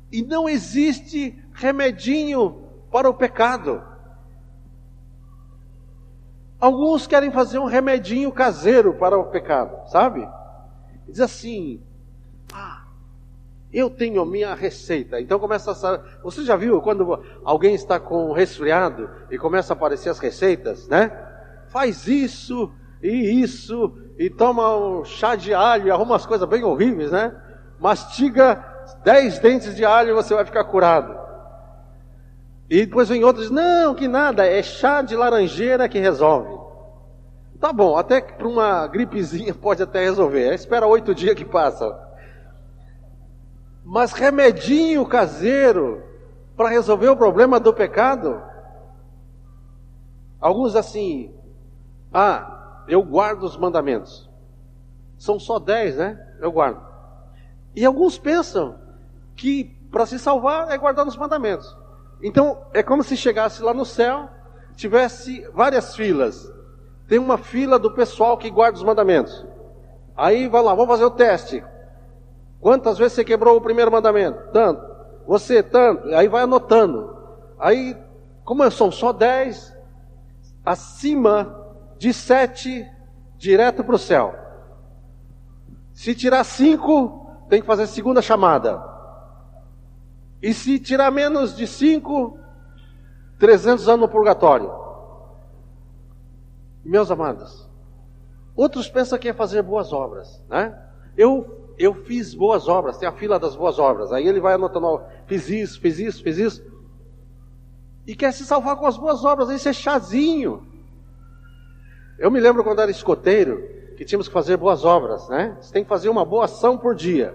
E 0.10 0.22
não 0.22 0.48
existe 0.48 1.38
remedinho 1.52 2.64
para 2.90 3.10
o 3.10 3.14
pecado. 3.14 3.89
Alguns 6.60 7.08
querem 7.08 7.32
fazer 7.32 7.60
um 7.60 7.66
remedinho 7.66 8.32
caseiro 8.32 8.94
para 8.94 9.18
o 9.18 9.26
pecado, 9.26 9.90
sabe? 9.90 10.28
Diz 11.08 11.22
assim: 11.22 11.82
eu 13.72 13.90
tenho 13.90 14.26
minha 14.26 14.54
receita. 14.56 15.22
Então 15.22 15.40
começa 15.40 15.72
a. 15.72 16.22
Você 16.24 16.44
já 16.44 16.56
viu 16.56 16.82
quando 16.82 17.24
alguém 17.44 17.76
está 17.76 18.00
com 18.00 18.32
resfriado 18.32 19.10
e 19.30 19.38
começa 19.38 19.74
a 19.74 19.76
aparecer 19.76 20.10
as 20.10 20.20
receitas, 20.20 20.88
né? 20.88 21.12
Faz 21.68 22.08
isso 22.08 22.72
e 23.02 23.42
isso, 23.42 23.96
e 24.18 24.30
toma 24.30 24.76
um 24.76 25.06
chá 25.06 25.36
de 25.36 25.54
alho, 25.54 25.94
arruma 25.94 26.14
umas 26.14 26.26
coisas 26.26 26.50
bem 26.50 26.64
horríveis, 26.64 27.12
né? 27.12 27.34
Mastiga 27.80 28.66
dez 29.04 29.40
dentes 29.40 29.76
de 29.76 29.86
alho 29.86 30.10
e 30.10 30.14
você 30.14 30.34
vai 30.34 30.44
ficar 30.44 30.64
curado. 30.66 31.29
E 32.70 32.86
depois 32.86 33.10
vem 33.10 33.24
outros, 33.24 33.50
não, 33.50 33.96
que 33.96 34.08
nada, 34.08 34.46
é 34.46 34.62
chá 34.62 35.02
de 35.02 35.16
laranjeira 35.16 35.90
que 35.90 35.98
resolve. 35.98 36.60
Tá 37.60 37.74
bom, 37.74 37.98
até 37.98 38.22
que 38.22 38.34
para 38.34 38.48
uma 38.48 38.88
gripezinha 38.88 39.54
pode 39.56 39.82
até 39.82 40.02
resolver. 40.02 40.54
Espera 40.54 40.86
oito 40.86 41.16
dias 41.16 41.36
que 41.36 41.44
passa. 41.44 41.98
Mas 43.84 44.14
remedinho 44.14 45.06
caseiro 45.06 46.04
para 46.56 46.70
resolver 46.70 47.10
o 47.10 47.18
problema 47.18 47.60
do 47.60 47.74
pecado? 47.74 48.42
Alguns 50.40 50.76
assim, 50.76 51.34
ah, 52.14 52.84
eu 52.88 53.02
guardo 53.02 53.44
os 53.44 53.58
mandamentos. 53.58 54.30
São 55.18 55.40
só 55.40 55.58
dez, 55.58 55.98
né? 55.98 56.18
Eu 56.40 56.52
guardo. 56.52 56.82
E 57.76 57.84
alguns 57.84 58.18
pensam 58.18 58.78
que 59.36 59.76
para 59.92 60.06
se 60.06 60.20
salvar 60.20 60.70
é 60.72 60.78
guardar 60.78 61.08
os 61.08 61.18
mandamentos. 61.18 61.76
Então 62.22 62.66
é 62.74 62.84
como 62.84 63.04
se 63.04 63.16
chegasse 63.16 63.62
lá 63.64 63.74
no 63.74 63.86
céu, 63.86 64.30
tivesse 64.76 65.48
várias 65.54 65.96
filas. 65.96 66.52
Tem 67.08 67.18
uma 67.18 67.38
fila 67.38 67.80
do 67.80 67.92
pessoal 67.92 68.38
que 68.38 68.50
guarda 68.50 68.78
os 68.78 68.84
mandamentos. 68.84 69.46
Aí 70.16 70.48
vai 70.48 70.62
lá, 70.62 70.74
vamos 70.74 70.90
fazer 70.90 71.06
o 71.06 71.12
teste. 71.12 71.64
Quantas 72.60 72.98
vezes 72.98 73.14
você 73.14 73.24
quebrou 73.24 73.58
o 73.58 73.62
primeiro 73.62 73.92
mandamento? 73.92 74.52
Tanto. 74.52 74.86
Você, 75.26 75.64
tanto. 75.64 76.14
Aí 76.14 76.28
vai 76.28 76.44
anotando. 76.44 77.18
Aí, 77.58 77.96
como 78.44 78.70
são 78.70 78.92
só 78.92 79.14
dez, 79.14 79.74
acima 80.66 81.56
de 81.98 82.14
sete, 82.14 82.86
direto 83.38 83.84
para 83.84 83.96
o 83.96 84.00
céu. 84.00 84.36
Se 85.94 86.14
tirar 86.14 86.44
cinco, 86.44 87.28
tem 87.50 87.62
que 87.62 87.68
fazer 87.68 87.88
segunda 87.88 88.22
chamada. 88.22 88.82
E 90.42 90.54
se 90.54 90.80
tirar 90.80 91.12
menos 91.12 91.56
de 91.56 91.68
cinco, 91.68 92.40
300 93.38 93.88
anos 93.88 94.02
no 94.02 94.10
purgatório. 94.10 94.72
Meus 96.84 97.12
amados, 97.12 97.70
outros 98.56 98.90
pensam 98.90 99.20
que 99.20 99.30
é 99.30 99.34
fazer 99.34 99.62
boas 99.62 99.92
obras, 99.92 100.42
né? 100.50 100.78
Eu 101.18 101.58
eu 101.78 101.94
fiz 101.94 102.34
boas 102.34 102.68
obras, 102.68 102.98
tem 102.98 103.08
a 103.08 103.14
fila 103.14 103.40
das 103.40 103.56
boas 103.56 103.80
obras. 103.80 104.12
Aí 104.12 104.28
ele 104.28 104.42
vai 104.42 104.54
anotando, 104.56 105.02
fiz 105.26 105.50
isso, 105.50 105.80
fiz 105.80 105.98
isso, 105.98 106.22
fiz 106.22 106.38
isso. 106.38 106.64
E 108.06 108.14
quer 108.14 108.34
se 108.34 108.46
salvar 108.46 108.76
com 108.76 108.86
as 108.86 108.98
boas 108.98 109.24
obras, 109.24 109.50
isso 109.50 109.70
é 109.70 109.74
chazinho. 109.74 110.68
Eu 112.18 112.30
me 112.30 112.40
lembro 112.42 112.66
quando 112.66 112.82
era 112.82 112.92
escoteiro, 112.92 113.64
que 113.96 114.04
tínhamos 114.04 114.28
que 114.28 114.34
fazer 114.34 114.58
boas 114.58 114.84
obras, 114.84 115.30
né? 115.30 115.58
Você 115.62 115.72
tem 115.72 115.84
que 115.84 115.90
fazer 115.90 116.10
uma 116.10 116.26
boa 116.26 116.46
ação 116.46 116.78
por 116.78 116.94
dia. 116.94 117.34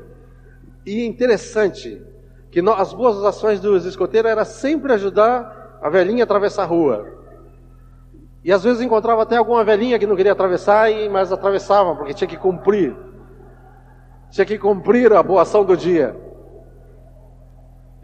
E 0.85 1.01
é 1.01 1.07
interessante 1.07 2.05
que 2.55 2.63
nós, 2.63 2.81
as 2.81 2.93
boas 2.93 3.21
ações 3.25 3.59
dos 3.59 3.85
escoteiros 3.85 4.31
era 4.31 4.45
sempre 4.45 4.93
ajudar 4.93 5.77
a 5.83 5.89
velhinha 5.91 6.23
a 6.23 6.25
atravessar 6.25 6.63
a 6.63 6.67
rua. 6.67 7.05
E 8.45 8.53
às 8.53 8.63
vezes 8.63 8.81
encontrava 8.81 9.23
até 9.23 9.37
alguma 9.37 9.65
velhinha 9.65 9.99
que 9.99 10.07
não 10.07 10.15
queria 10.15 10.31
atravessar, 10.31 10.89
mas 11.11 11.33
atravessava, 11.33 11.97
porque 11.97 12.15
tinha 12.15 12.29
que 12.29 12.37
cumprir. 12.37 12.97
Tinha 14.31 14.45
que 14.45 14.57
cumprir 14.57 15.13
a 15.13 15.21
boa 15.21 15.43
ação 15.43 15.65
do 15.65 15.77
dia. 15.77 16.17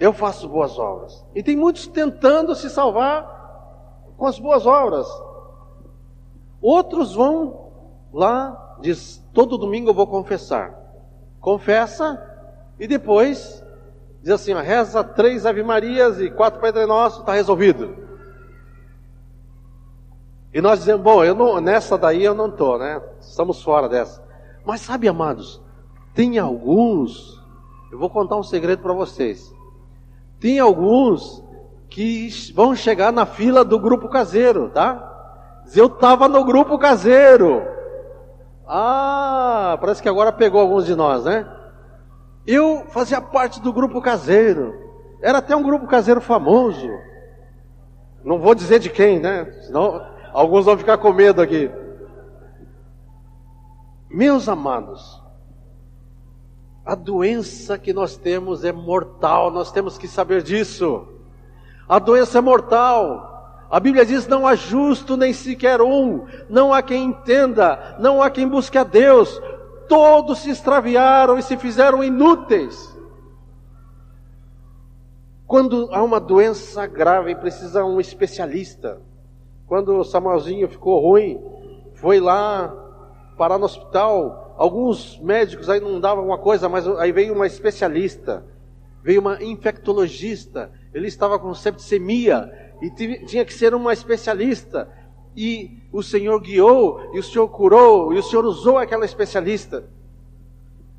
Eu 0.01 0.13
faço 0.13 0.49
boas 0.49 0.77
obras. 0.77 1.25
E 1.33 1.45
tem 1.45 1.57
muitos 1.57 1.87
tentando 1.87 2.53
se 2.57 2.69
salvar 2.69 3.23
com 4.17 4.27
as 4.27 4.41
boas 4.41 4.67
obras. 4.67 5.07
Outros 6.61 7.15
vão 7.15 7.71
lá, 8.13 8.79
diz, 8.81 9.25
todo 9.33 9.57
domingo 9.57 9.91
eu 9.91 9.95
vou 9.95 10.09
confessar. 10.09 10.77
Confessa 11.39 12.21
e 12.81 12.89
depois 12.89 13.65
diz 14.23 14.33
assim, 14.33 14.55
ó, 14.55 14.61
reza 14.61 15.03
três 15.03 15.47
Ave 15.47 15.63
Marias 15.63 16.21
e 16.21 16.31
quatro 16.31 16.61
Pai 16.61 16.73
Nosso, 16.87 17.21
está 17.21 17.33
resolvido. 17.33 17.97
E 20.53 20.61
nós 20.61 20.81
dizemos, 20.81 21.03
bom, 21.03 21.25
eu 21.25 21.35
não, 21.35 21.61
nessa 21.61 21.97
daí 21.97 22.25
eu 22.25 22.35
não 22.35 22.49
estou, 22.49 22.79
né? 22.79 23.01
Estamos 23.21 23.63
fora 23.63 23.89
dessa. 23.89 24.23
Mas 24.65 24.81
sabe, 24.81 25.09
amados, 25.09 25.63
tem 26.15 26.39
alguns, 26.39 27.41
eu 27.93 27.99
vou 27.99 28.11
contar 28.11 28.37
um 28.37 28.43
segredo 28.43 28.83
para 28.83 28.93
vocês. 28.93 29.55
Tem 30.41 30.59
alguns 30.59 31.43
que 31.89 32.31
vão 32.55 32.75
chegar 32.75 33.13
na 33.13 33.27
fila 33.27 33.65
do 33.65 33.79
grupo 33.79 34.09
caseiro, 34.09 34.71
tá? 34.71 35.07
Eu 35.75 35.87
estava 35.87 36.29
no 36.29 36.45
grupo 36.45 36.79
caseiro. 36.79 37.63
Ah, 38.67 39.77
parece 39.81 40.03
que 40.03 40.09
agora 40.09 40.33
pegou 40.33 40.61
alguns 40.61 40.87
de 40.87 40.95
nós, 40.95 41.25
né? 41.25 41.47
Eu 42.47 42.87
fazia 42.89 43.21
parte 43.21 43.61
do 43.61 43.73
grupo 43.73 44.01
caseiro. 44.01 44.75
Era 45.23 45.39
até 45.39 45.55
um 45.55 45.63
grupo 45.63 45.87
caseiro 45.87 46.21
famoso. 46.21 46.89
Não 48.25 48.39
vou 48.39 48.55
dizer 48.55 48.79
de 48.79 48.91
quem, 48.91 49.19
né? 49.19 49.51
Senão 49.63 50.05
alguns 50.33 50.65
vão 50.65 50.77
ficar 50.77 50.99
com 50.99 51.13
medo 51.13 51.41
aqui. 51.41 51.71
Meus 54.09 54.49
amados, 54.49 55.23
a 56.85 56.95
doença 56.95 57.79
que 57.79 57.93
nós 57.93 58.17
temos 58.17 58.65
é 58.65 58.73
mortal, 58.73 59.51
nós 59.51 59.71
temos 59.71 59.97
que 59.97 60.09
saber 60.09 60.43
disso. 60.43 61.07
A 61.89 61.99
doença 61.99 62.39
é 62.39 62.41
mortal. 62.41 63.67
A 63.71 63.79
Bíblia 63.79 64.05
diz: 64.05 64.27
não 64.27 64.47
há 64.47 64.57
justo 64.57 65.17
nem 65.17 65.33
sequer 65.33 65.81
um, 65.81 66.27
não 66.49 66.75
há 66.75 66.83
quem 66.83 67.05
entenda, 67.05 67.97
não 68.01 68.21
há 68.21 68.29
quem 68.29 68.49
busque 68.49 68.77
a 68.77 68.83
Deus. 68.83 69.41
Todos 69.91 70.39
se 70.39 70.51
extraviaram 70.51 71.39
e 71.39 71.43
se 71.43 71.59
fizeram 71.59 72.03
inúteis. 72.03 72.97
Quando 75.47 75.89
há 75.93 76.03
uma 76.03 76.19
doença 76.19 76.87
grave, 76.87 77.35
precisa 77.35 77.85
um 77.85 78.01
especialista. 78.01 79.03
Quando 79.67 79.95
o 79.97 80.05
Samuelzinho 80.05 80.67
ficou 80.67 80.99
ruim, 80.99 81.39
foi 81.95 82.21
lá 82.21 82.73
parar 83.37 83.59
no 83.59 83.67
hospital, 83.67 84.51
Alguns 84.61 85.19
médicos 85.21 85.71
aí 85.71 85.81
não 85.81 85.99
davam 85.99 86.23
uma 86.23 86.37
coisa, 86.37 86.69
mas 86.69 86.87
aí 86.87 87.13
veio 87.13 87.33
uma 87.33 87.47
especialista, 87.47 88.45
veio 89.03 89.23
uma 89.23 89.43
infectologista, 89.43 90.71
ele 90.93 91.09
estava 91.09 91.39
com 91.39 91.55
septicemia 91.55 92.75
e 92.83 92.91
tinha 93.25 93.43
que 93.43 93.55
ser 93.55 93.75
uma 93.75 93.91
especialista. 93.91 94.87
E 95.37 95.79
o 95.93 96.03
Senhor 96.03 96.39
guiou, 96.41 97.11
e 97.15 97.19
o 97.19 97.23
Senhor 97.23 97.49
curou, 97.49 98.13
e 98.13 98.19
o 98.19 98.23
Senhor 98.23 98.45
usou 98.45 98.79
aquela 98.79 99.05
especialista. 99.05 99.85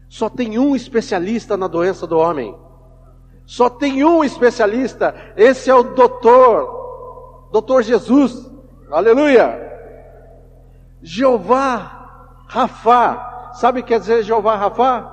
Só 0.08 0.30
tem 0.30 0.58
um 0.58 0.76
especialista 0.76 1.56
na 1.56 1.68
doença 1.68 2.06
do 2.06 2.18
homem. 2.18 2.56
Só 3.46 3.70
tem 3.70 4.04
um 4.04 4.24
especialista. 4.24 5.14
Esse 5.36 5.70
é 5.70 5.76
o 5.76 5.84
doutor, 5.84 7.50
doutor 7.52 7.84
Jesus. 7.84 8.50
Aleluia. 8.90 9.70
Jeová 11.02 12.46
Rafa, 12.48 13.32
Sabe 13.54 13.80
o 13.80 13.84
que 13.84 13.90
quer 13.90 14.00
dizer 14.00 14.24
Jeová 14.24 14.56
Rafa? 14.56 15.12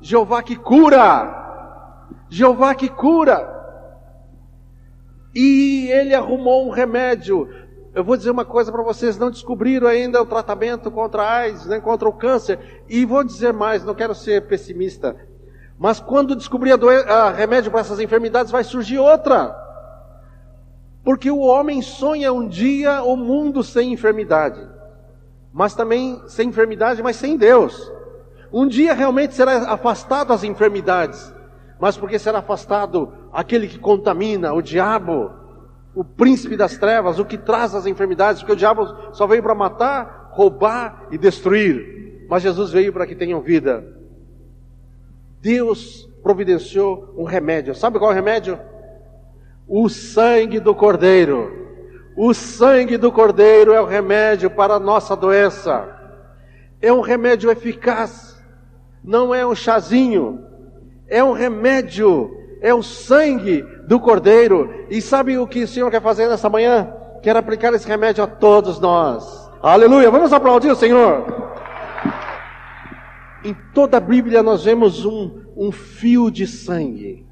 Jeová 0.00 0.42
que 0.42 0.56
cura. 0.56 1.44
Jeová 2.28 2.74
que 2.74 2.88
cura. 2.88 3.54
E 5.34 5.88
ele 5.90 6.14
arrumou 6.14 6.66
um 6.66 6.70
remédio. 6.70 7.48
Eu 7.96 8.04
vou 8.04 8.16
dizer 8.16 8.30
uma 8.30 8.44
coisa 8.44 8.70
para 8.70 8.82
vocês: 8.84 9.18
não 9.18 9.30
descobriram 9.30 9.88
ainda 9.88 10.22
o 10.22 10.26
tratamento 10.26 10.88
contra 10.88 11.24
a 11.24 11.32
AIDS, 11.38 11.66
nem 11.66 11.80
contra 11.80 12.08
o 12.08 12.12
câncer. 12.12 12.84
E 12.88 13.04
vou 13.04 13.24
dizer 13.24 13.52
mais: 13.52 13.82
não 13.82 13.94
quero 13.94 14.14
ser 14.14 14.46
pessimista. 14.46 15.16
Mas 15.76 15.98
quando 15.98 16.36
descobrir 16.36 16.72
a, 16.72 17.14
a 17.14 17.30
remédio 17.32 17.72
para 17.72 17.80
essas 17.80 17.98
enfermidades, 17.98 18.52
vai 18.52 18.62
surgir 18.62 18.98
outra. 18.98 19.56
Porque 21.02 21.30
o 21.30 21.40
homem 21.40 21.82
sonha 21.82 22.32
um 22.32 22.46
dia 22.46 23.02
o 23.02 23.16
mundo 23.16 23.64
sem 23.64 23.92
enfermidade 23.92 24.76
mas 25.56 25.74
também 25.74 26.20
sem 26.26 26.50
enfermidade, 26.50 27.02
mas 27.02 27.16
sem 27.16 27.34
Deus. 27.34 27.90
Um 28.52 28.68
dia 28.68 28.92
realmente 28.92 29.32
será 29.32 29.72
afastado 29.72 30.34
as 30.34 30.44
enfermidades, 30.44 31.32
mas 31.80 31.96
porque 31.96 32.18
será 32.18 32.40
afastado 32.40 33.10
aquele 33.32 33.66
que 33.66 33.78
contamina, 33.78 34.52
o 34.52 34.60
diabo, 34.60 35.32
o 35.96 36.04
príncipe 36.04 36.58
das 36.58 36.76
trevas, 36.76 37.18
o 37.18 37.24
que 37.24 37.38
traz 37.38 37.74
as 37.74 37.86
enfermidades, 37.86 38.42
porque 38.42 38.52
o 38.52 38.56
diabo 38.56 39.14
só 39.14 39.26
veio 39.26 39.42
para 39.42 39.54
matar, 39.54 40.28
roubar 40.32 41.08
e 41.10 41.16
destruir, 41.16 42.26
mas 42.28 42.42
Jesus 42.42 42.70
veio 42.70 42.92
para 42.92 43.06
que 43.06 43.14
tenham 43.14 43.40
vida. 43.40 43.82
Deus 45.40 46.06
providenciou 46.22 47.14
um 47.16 47.24
remédio. 47.24 47.74
Sabe 47.74 47.98
qual 47.98 48.10
é 48.10 48.12
o 48.12 48.16
remédio? 48.16 48.60
O 49.66 49.88
sangue 49.88 50.60
do 50.60 50.74
Cordeiro. 50.74 51.64
O 52.14 52.34
sangue 52.34 52.98
do 52.98 53.10
Cordeiro 53.10 53.72
é 53.72 53.80
o 53.80 53.86
remédio 53.86 54.50
para 54.50 54.74
a 54.74 54.80
nossa 54.80 55.16
doença. 55.16 55.88
É 56.78 56.92
um 56.92 57.00
remédio 57.00 57.50
eficaz. 57.50 58.36
Não 59.02 59.34
é 59.34 59.46
um 59.46 59.54
chazinho. 59.54 60.44
É 61.08 61.24
um 61.24 61.32
remédio. 61.32 62.30
É 62.66 62.74
o 62.74 62.82
sangue 62.82 63.62
do 63.86 64.00
Cordeiro. 64.00 64.86
E 64.90 65.00
sabe 65.00 65.38
o 65.38 65.46
que 65.46 65.62
o 65.62 65.68
Senhor 65.68 65.90
quer 65.90 66.02
fazer 66.02 66.28
nessa 66.28 66.48
manhã? 66.48 66.92
Quer 67.22 67.36
aplicar 67.36 67.72
esse 67.74 67.86
remédio 67.86 68.24
a 68.24 68.26
todos 68.26 68.80
nós. 68.80 69.50
Aleluia. 69.62 70.10
Vamos 70.10 70.32
aplaudir 70.32 70.70
o 70.70 70.76
Senhor. 70.76 71.24
Em 73.44 73.54
toda 73.72 73.98
a 73.98 74.00
Bíblia 74.00 74.42
nós 74.42 74.64
vemos 74.64 75.04
um, 75.04 75.42
um 75.56 75.70
fio 75.70 76.30
de 76.30 76.46
sangue. 76.46 77.24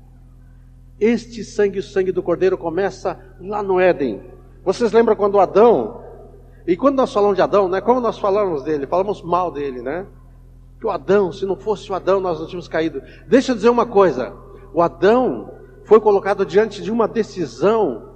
Este 1.00 1.42
sangue, 1.42 1.80
o 1.80 1.82
sangue 1.82 2.12
do 2.12 2.22
Cordeiro, 2.22 2.56
começa 2.56 3.18
lá 3.40 3.62
no 3.62 3.80
Éden 3.80 4.34
vocês 4.64 4.92
lembram 4.92 5.14
quando 5.14 5.38
Adão, 5.38 6.00
e 6.66 6.74
quando 6.74 6.96
nós 6.96 7.12
falamos 7.12 7.36
de 7.36 7.42
Adão, 7.42 7.68
né? 7.68 7.82
Como 7.82 8.00
nós 8.00 8.18
falamos 8.18 8.62
dele? 8.62 8.86
Falamos 8.86 9.20
mal 9.20 9.50
dele, 9.50 9.82
né? 9.82 10.06
Que 10.80 10.86
o 10.86 10.90
Adão, 10.90 11.30
se 11.30 11.44
não 11.44 11.54
fosse 11.54 11.92
o 11.92 11.94
Adão, 11.94 12.18
nós 12.18 12.40
não 12.40 12.46
tínhamos 12.46 12.66
caído. 12.66 13.02
Deixa 13.28 13.52
eu 13.52 13.56
dizer 13.56 13.68
uma 13.68 13.84
coisa: 13.84 14.32
o 14.74 14.82
Adão 14.82 15.52
foi 15.84 16.00
colocado 16.00 16.44
diante 16.44 16.82
de 16.82 16.90
uma 16.90 17.08
decisão 17.08 18.10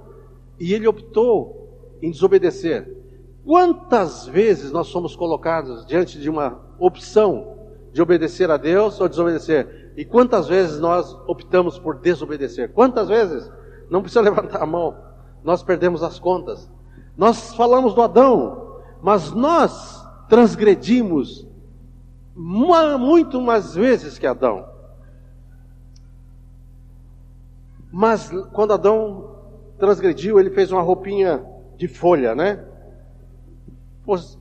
e 0.59 0.73
ele 0.73 0.87
optou 0.87 1.97
em 2.01 2.11
desobedecer. 2.11 2.97
Quantas 3.43 4.27
vezes 4.27 4.71
nós 4.71 4.87
somos 4.87 5.15
colocados 5.15 5.85
diante 5.85 6.19
de 6.19 6.29
uma 6.29 6.59
opção 6.77 7.57
de 7.91 8.01
obedecer 8.01 8.51
a 8.51 8.57
Deus 8.57 9.01
ou 9.01 9.09
desobedecer? 9.09 9.93
E 9.97 10.05
quantas 10.05 10.47
vezes 10.47 10.79
nós 10.79 11.13
optamos 11.27 11.79
por 11.79 11.95
desobedecer? 11.95 12.71
Quantas 12.73 13.07
vezes? 13.07 13.51
Não 13.89 14.01
precisa 14.01 14.21
levantar 14.29 14.61
a 14.61 14.65
mão 14.65 15.09
nós 15.43 15.63
perdemos 15.63 16.03
as 16.03 16.19
contas. 16.19 16.69
Nós 17.17 17.53
falamos 17.53 17.93
do 17.93 18.01
Adão, 18.01 18.79
mas 19.01 19.31
nós 19.31 20.05
transgredimos 20.27 21.47
muito 22.35 23.41
mais 23.41 23.75
vezes 23.75 24.17
que 24.17 24.27
Adão. 24.27 24.65
Mas 27.91 28.29
quando 28.53 28.73
Adão 28.73 29.35
transgrediu, 29.77 30.39
ele 30.39 30.51
fez 30.51 30.71
uma 30.71 30.81
roupinha 30.81 31.43
de 31.77 31.87
folha, 31.87 32.35
né? 32.35 32.63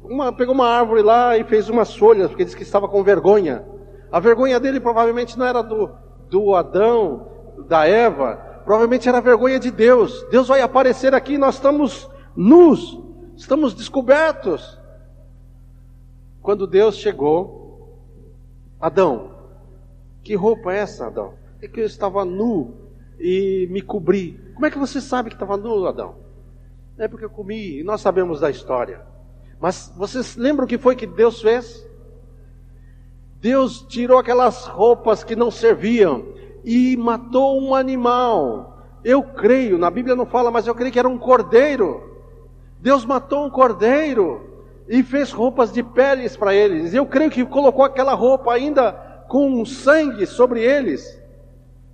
Uma, 0.02 0.32
pegou 0.32 0.54
uma 0.54 0.68
árvore 0.68 1.02
lá 1.02 1.36
e 1.36 1.44
fez 1.44 1.68
umas 1.68 1.94
folhas, 1.94 2.28
porque 2.28 2.44
disse 2.44 2.56
que 2.56 2.62
estava 2.62 2.88
com 2.88 3.02
vergonha. 3.02 3.64
A 4.10 4.18
vergonha 4.18 4.58
dele 4.58 4.80
provavelmente 4.80 5.38
não 5.38 5.46
era 5.46 5.62
do, 5.62 5.90
do 6.30 6.54
Adão, 6.54 7.28
da 7.68 7.86
Eva, 7.86 8.48
Provavelmente 8.68 9.08
era 9.08 9.22
vergonha 9.22 9.58
de 9.58 9.70
Deus. 9.70 10.26
Deus 10.30 10.46
vai 10.46 10.60
aparecer 10.60 11.14
aqui, 11.14 11.38
nós 11.38 11.54
estamos 11.54 12.06
nus, 12.36 13.00
estamos 13.34 13.72
descobertos. 13.72 14.78
Quando 16.42 16.66
Deus 16.66 16.96
chegou, 16.96 17.96
Adão, 18.78 19.30
Que 20.22 20.34
roupa 20.34 20.74
é 20.74 20.80
essa, 20.80 21.06
Adão? 21.06 21.32
É 21.62 21.66
que 21.66 21.80
eu 21.80 21.86
estava 21.86 22.26
nu 22.26 22.74
e 23.18 23.66
me 23.70 23.82
cobri. 23.82 24.40
Como 24.54 24.66
é 24.66 24.70
que 24.70 24.78
você 24.78 25.00
sabe 25.00 25.30
que 25.30 25.36
estava 25.36 25.56
nu, 25.56 25.86
Adão? 25.86 26.16
É 26.96 27.06
porque 27.06 27.24
eu 27.24 27.30
comi, 27.30 27.80
e 27.80 27.84
nós 27.84 28.00
sabemos 28.00 28.40
da 28.40 28.50
história. 28.50 29.02
Mas 29.60 29.92
vocês 29.96 30.36
lembram 30.36 30.64
o 30.64 30.68
que 30.68 30.78
foi 30.78 30.96
que 30.96 31.06
Deus 31.06 31.40
fez? 31.40 31.86
Deus 33.40 33.82
tirou 33.88 34.18
aquelas 34.18 34.66
roupas 34.66 35.22
que 35.22 35.36
não 35.36 35.50
serviam 35.50 36.26
e 36.64 36.96
matou 36.96 37.60
um 37.60 37.74
animal. 37.74 38.82
Eu 39.04 39.22
creio, 39.22 39.78
na 39.78 39.90
Bíblia 39.90 40.16
não 40.16 40.26
fala, 40.26 40.50
mas 40.50 40.66
eu 40.66 40.74
creio 40.74 40.92
que 40.92 40.98
era 40.98 41.08
um 41.08 41.18
cordeiro. 41.18 42.02
Deus 42.80 43.04
matou 43.04 43.46
um 43.46 43.50
cordeiro 43.50 44.64
e 44.88 45.02
fez 45.02 45.30
roupas 45.30 45.72
de 45.72 45.82
peles 45.82 46.36
para 46.36 46.54
eles. 46.54 46.94
Eu 46.94 47.06
creio 47.06 47.30
que 47.30 47.44
colocou 47.44 47.84
aquela 47.84 48.14
roupa 48.14 48.52
ainda 48.52 48.92
com 49.28 49.64
sangue 49.64 50.26
sobre 50.26 50.62
eles 50.62 51.18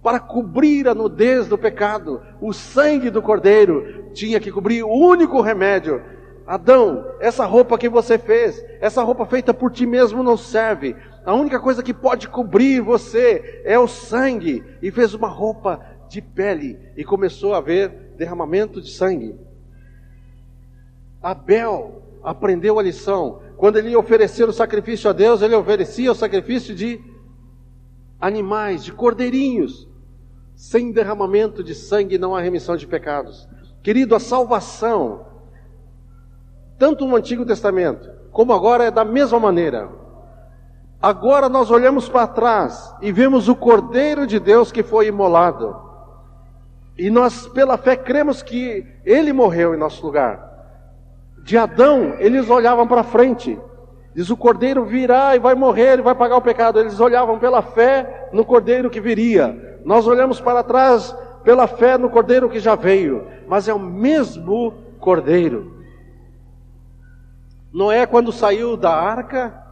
para 0.04 0.20
cobrir 0.20 0.86
a 0.86 0.94
nudez 0.94 1.48
do 1.48 1.56
pecado. 1.56 2.20
O 2.38 2.52
sangue 2.52 3.08
do 3.08 3.22
cordeiro 3.22 4.10
tinha 4.12 4.38
que 4.38 4.52
cobrir 4.52 4.82
o 4.82 4.90
único 4.90 5.40
remédio. 5.40 6.02
Adão, 6.46 7.06
essa 7.20 7.46
roupa 7.46 7.78
que 7.78 7.88
você 7.88 8.18
fez, 8.18 8.62
essa 8.82 9.02
roupa 9.02 9.24
feita 9.24 9.54
por 9.54 9.72
ti 9.72 9.86
mesmo 9.86 10.22
não 10.22 10.36
serve. 10.36 10.94
A 11.24 11.32
única 11.32 11.58
coisa 11.58 11.82
que 11.82 11.94
pode 11.94 12.28
cobrir 12.28 12.82
você 12.82 13.62
é 13.64 13.78
o 13.78 13.88
sangue. 13.88 14.62
E 14.82 14.90
fez 14.90 15.14
uma 15.14 15.28
roupa 15.28 15.80
de 16.06 16.20
pele 16.20 16.78
e 16.98 17.02
começou 17.02 17.54
a 17.54 17.58
haver 17.58 17.88
derramamento 18.18 18.82
de 18.82 18.90
sangue. 18.90 19.34
Abel 21.22 22.02
aprendeu 22.22 22.78
a 22.78 22.82
lição. 22.82 23.40
Quando 23.56 23.78
ele 23.78 23.96
oferecer 23.96 24.46
o 24.46 24.52
sacrifício 24.52 25.08
a 25.08 25.14
Deus, 25.14 25.40
ele 25.40 25.54
oferecia 25.54 26.12
o 26.12 26.14
sacrifício 26.14 26.74
de 26.74 27.00
animais, 28.20 28.84
de 28.84 28.92
cordeirinhos. 28.92 29.93
Sem 30.64 30.90
derramamento 30.90 31.62
de 31.62 31.74
sangue 31.74 32.16
não 32.16 32.34
há 32.34 32.40
remissão 32.40 32.74
de 32.74 32.86
pecados. 32.86 33.46
Querido, 33.82 34.14
a 34.14 34.18
salvação, 34.18 35.26
tanto 36.78 37.06
no 37.06 37.16
Antigo 37.16 37.44
Testamento 37.44 38.08
como 38.32 38.50
agora, 38.50 38.84
é 38.84 38.90
da 38.90 39.04
mesma 39.04 39.38
maneira. 39.38 39.90
Agora 41.02 41.50
nós 41.50 41.70
olhamos 41.70 42.08
para 42.08 42.26
trás 42.26 42.94
e 43.02 43.12
vemos 43.12 43.46
o 43.46 43.54
Cordeiro 43.54 44.26
de 44.26 44.40
Deus 44.40 44.72
que 44.72 44.82
foi 44.82 45.08
imolado. 45.08 45.76
E 46.96 47.10
nós, 47.10 47.46
pela 47.46 47.76
fé, 47.76 47.94
cremos 47.94 48.42
que 48.42 48.86
ele 49.04 49.34
morreu 49.34 49.74
em 49.74 49.78
nosso 49.78 50.04
lugar. 50.04 50.50
De 51.44 51.58
Adão, 51.58 52.14
eles 52.18 52.48
olhavam 52.48 52.88
para 52.88 53.02
frente. 53.04 53.60
Diz: 54.14 54.30
o 54.30 54.36
cordeiro 54.36 54.82
virá 54.86 55.36
e 55.36 55.38
vai 55.38 55.54
morrer, 55.54 55.92
ele 55.92 56.02
vai 56.02 56.14
pagar 56.14 56.36
o 56.36 56.42
pecado. 56.42 56.80
Eles 56.80 56.98
olhavam 57.00 57.38
pela 57.38 57.60
fé 57.60 58.30
no 58.32 58.46
cordeiro 58.46 58.88
que 58.88 59.00
viria. 59.00 59.73
Nós 59.84 60.06
olhamos 60.06 60.40
para 60.40 60.62
trás 60.62 61.14
pela 61.44 61.66
fé 61.66 61.98
no 61.98 62.08
Cordeiro 62.08 62.48
que 62.48 62.58
já 62.58 62.74
veio, 62.74 63.26
mas 63.46 63.68
é 63.68 63.74
o 63.74 63.78
mesmo 63.78 64.72
Cordeiro. 64.98 65.84
Noé, 67.70 68.06
quando 68.06 68.32
saiu 68.32 68.76
da 68.76 68.94
arca, 68.94 69.62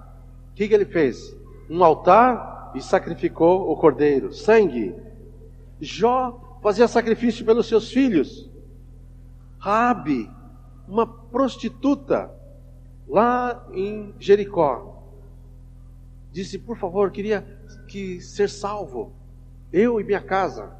o 0.51 0.55
que, 0.55 0.69
que 0.69 0.75
ele 0.75 0.85
fez? 0.85 1.35
Um 1.71 1.83
altar 1.83 2.73
e 2.75 2.83
sacrificou 2.83 3.71
o 3.71 3.77
Cordeiro, 3.77 4.33
sangue. 4.35 4.95
Jó 5.81 6.59
fazia 6.63 6.87
sacrifício 6.87 7.45
pelos 7.47 7.67
seus 7.67 7.91
filhos. 7.91 8.51
Rabi, 9.59 10.31
uma 10.87 11.07
prostituta, 11.07 12.31
lá 13.09 13.67
em 13.73 14.15
Jericó, 14.19 15.03
disse: 16.31 16.59
Por 16.59 16.77
favor, 16.77 17.11
queria 17.11 17.47
que 17.89 18.21
ser 18.21 18.51
salvo 18.51 19.22
eu 19.73 20.01
e 20.01 20.05
minha 20.05 20.21
casa, 20.21 20.71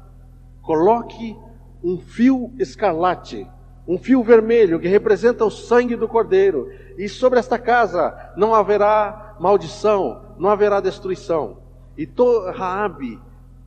coloque 0.61 1.35
um 1.83 1.97
fio 1.97 2.51
escarlate, 2.59 3.47
um 3.87 3.97
fio 3.97 4.23
vermelho 4.23 4.79
que 4.79 4.87
representa 4.87 5.43
o 5.43 5.51
sangue 5.51 5.95
do 5.95 6.07
Cordeiro, 6.07 6.69
e 6.97 7.09
sobre 7.09 7.39
esta 7.39 7.57
casa 7.57 8.31
não 8.37 8.53
haverá 8.53 9.35
maldição, 9.39 10.35
não 10.37 10.49
haverá 10.49 10.79
destruição. 10.79 11.57
E 11.97 12.05
to, 12.05 12.51
Raabe, 12.51 13.19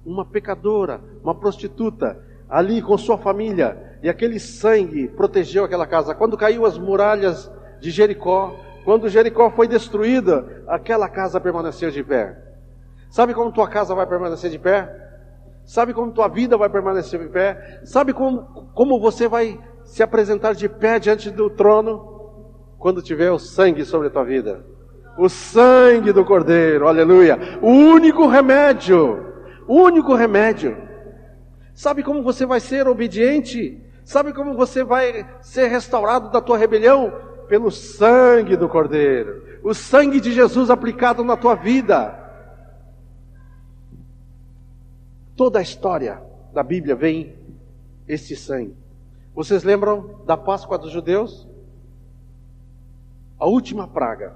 uma 0.05 0.25
pecadora, 0.25 1.01
uma 1.23 1.35
prostituta, 1.35 2.19
ali 2.49 2.81
com 2.81 2.97
sua 2.97 3.19
família, 3.19 3.99
e 4.03 4.09
aquele 4.09 4.39
sangue 4.39 5.09
protegeu 5.09 5.65
aquela 5.65 5.87
casa. 5.87 6.15
Quando 6.15 6.37
caiu 6.37 6.65
as 6.65 6.79
muralhas 6.79 7.51
de 7.81 7.91
Jericó, 7.91 8.55
quando 8.85 9.09
Jericó 9.09 9.51
foi 9.51 9.67
destruída, 9.67 10.63
aquela 10.69 11.09
casa 11.09 11.41
permaneceu 11.41 11.91
de 11.91 12.05
pé. 12.05 12.41
Sabe 13.11 13.35
como 13.35 13.53
tua 13.53 13.69
casa 13.69 13.95
vai 13.95 14.07
permanecer 14.07 14.51
de 14.51 14.59
pé? 14.59 15.06
Sabe 15.67 15.93
como 15.93 16.13
tua 16.13 16.29
vida 16.29 16.57
vai 16.57 16.71
permanecer 16.71 17.19
de 17.19 17.29
pé? 17.29 17.81
Sabe 17.85 18.13
como, 18.13 18.71
como 18.73 19.01
você 19.01 19.27
vai 19.27 19.59
se 19.85 20.01
apresentar 20.01 20.55
de 20.55 20.69
pé 20.69 21.01
diante 21.01 21.29
do 21.29 21.51
trono? 21.51 22.15
Quando 22.79 23.03
tiver 23.03 23.33
o 23.33 23.39
sangue 23.39 23.85
sobre 23.85 24.07
a 24.07 24.11
tua 24.11 24.25
vida. 24.25 24.65
O 25.19 25.29
sangue 25.29 26.13
do 26.13 26.25
Cordeiro, 26.25 26.87
aleluia. 26.87 27.59
O 27.61 27.69
único 27.69 28.29
remédio. 28.29 29.35
O 29.67 29.83
único 29.83 30.15
remédio. 30.15 30.77
Sabe 31.75 32.05
como 32.05 32.23
você 32.23 32.47
vai 32.47 32.61
ser 32.61 32.87
obediente? 32.87 33.83
Sabe 34.05 34.33
como 34.33 34.55
você 34.55 34.85
vai 34.85 35.27
ser 35.41 35.67
restaurado 35.67 36.31
da 36.31 36.41
tua 36.41 36.57
rebelião? 36.57 37.13
Pelo 37.49 37.73
sangue 37.73 38.57
do 38.57 38.69
Cordeiro. 38.69 39.43
O 39.65 39.75
sangue 39.75 40.21
de 40.21 40.31
Jesus 40.31 40.71
aplicado 40.71 41.25
na 41.25 41.37
tua 41.37 41.57
vida. 41.57 42.26
Toda 45.37 45.59
a 45.59 45.63
história 45.63 46.23
da 46.55 46.63
Bíblia 46.63 46.97
vem 46.97 47.37
esse 48.09 48.35
sangue. 48.35 48.75
Vocês 49.35 49.63
lembram 49.63 50.23
da 50.25 50.35
Páscoa 50.35 50.79
dos 50.79 50.91
judeus? 50.91 51.47
A 53.39 53.47
última 53.47 53.87
praga. 53.87 54.35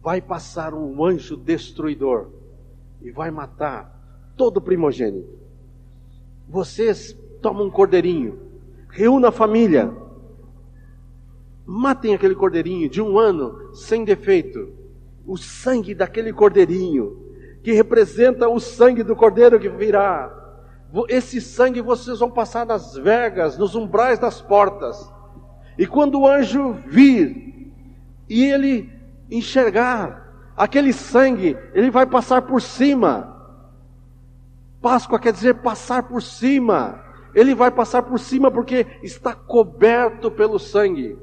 Vai 0.00 0.20
passar 0.20 0.74
um 0.74 1.04
anjo 1.04 1.36
destruidor 1.36 2.28
e 3.02 3.10
vai 3.10 3.32
matar 3.32 4.32
todo 4.36 4.60
primogênito. 4.60 5.36
Vocês 6.48 7.18
tomam 7.42 7.66
um 7.66 7.70
cordeirinho, 7.70 8.38
reúna 8.90 9.28
a 9.28 9.32
família, 9.32 9.92
matem 11.66 12.14
aquele 12.14 12.36
cordeirinho 12.36 12.88
de 12.88 13.02
um 13.02 13.18
ano 13.18 13.74
sem 13.74 14.04
defeito. 14.04 14.72
O 15.26 15.36
sangue 15.36 15.94
daquele 15.94 16.32
cordeirinho 16.32 17.27
que 17.68 17.74
representa 17.74 18.48
o 18.48 18.58
sangue 18.58 19.02
do 19.02 19.14
cordeiro 19.14 19.60
que 19.60 19.68
virá. 19.68 20.32
Esse 21.06 21.38
sangue 21.38 21.82
vocês 21.82 22.18
vão 22.18 22.30
passar 22.30 22.64
nas 22.64 22.94
vergas, 22.94 23.58
nos 23.58 23.74
umbrais 23.74 24.18
das 24.18 24.40
portas. 24.40 25.12
E 25.76 25.86
quando 25.86 26.18
o 26.18 26.26
anjo 26.26 26.72
vir 26.86 27.70
e 28.26 28.42
ele 28.42 28.90
enxergar 29.30 30.32
aquele 30.56 30.94
sangue, 30.94 31.58
ele 31.74 31.90
vai 31.90 32.06
passar 32.06 32.40
por 32.40 32.62
cima. 32.62 33.36
Páscoa 34.80 35.18
quer 35.18 35.34
dizer 35.34 35.56
passar 35.56 36.04
por 36.04 36.22
cima. 36.22 37.04
Ele 37.34 37.54
vai 37.54 37.70
passar 37.70 38.00
por 38.00 38.18
cima 38.18 38.50
porque 38.50 38.86
está 39.02 39.34
coberto 39.34 40.30
pelo 40.30 40.58
sangue. 40.58 41.18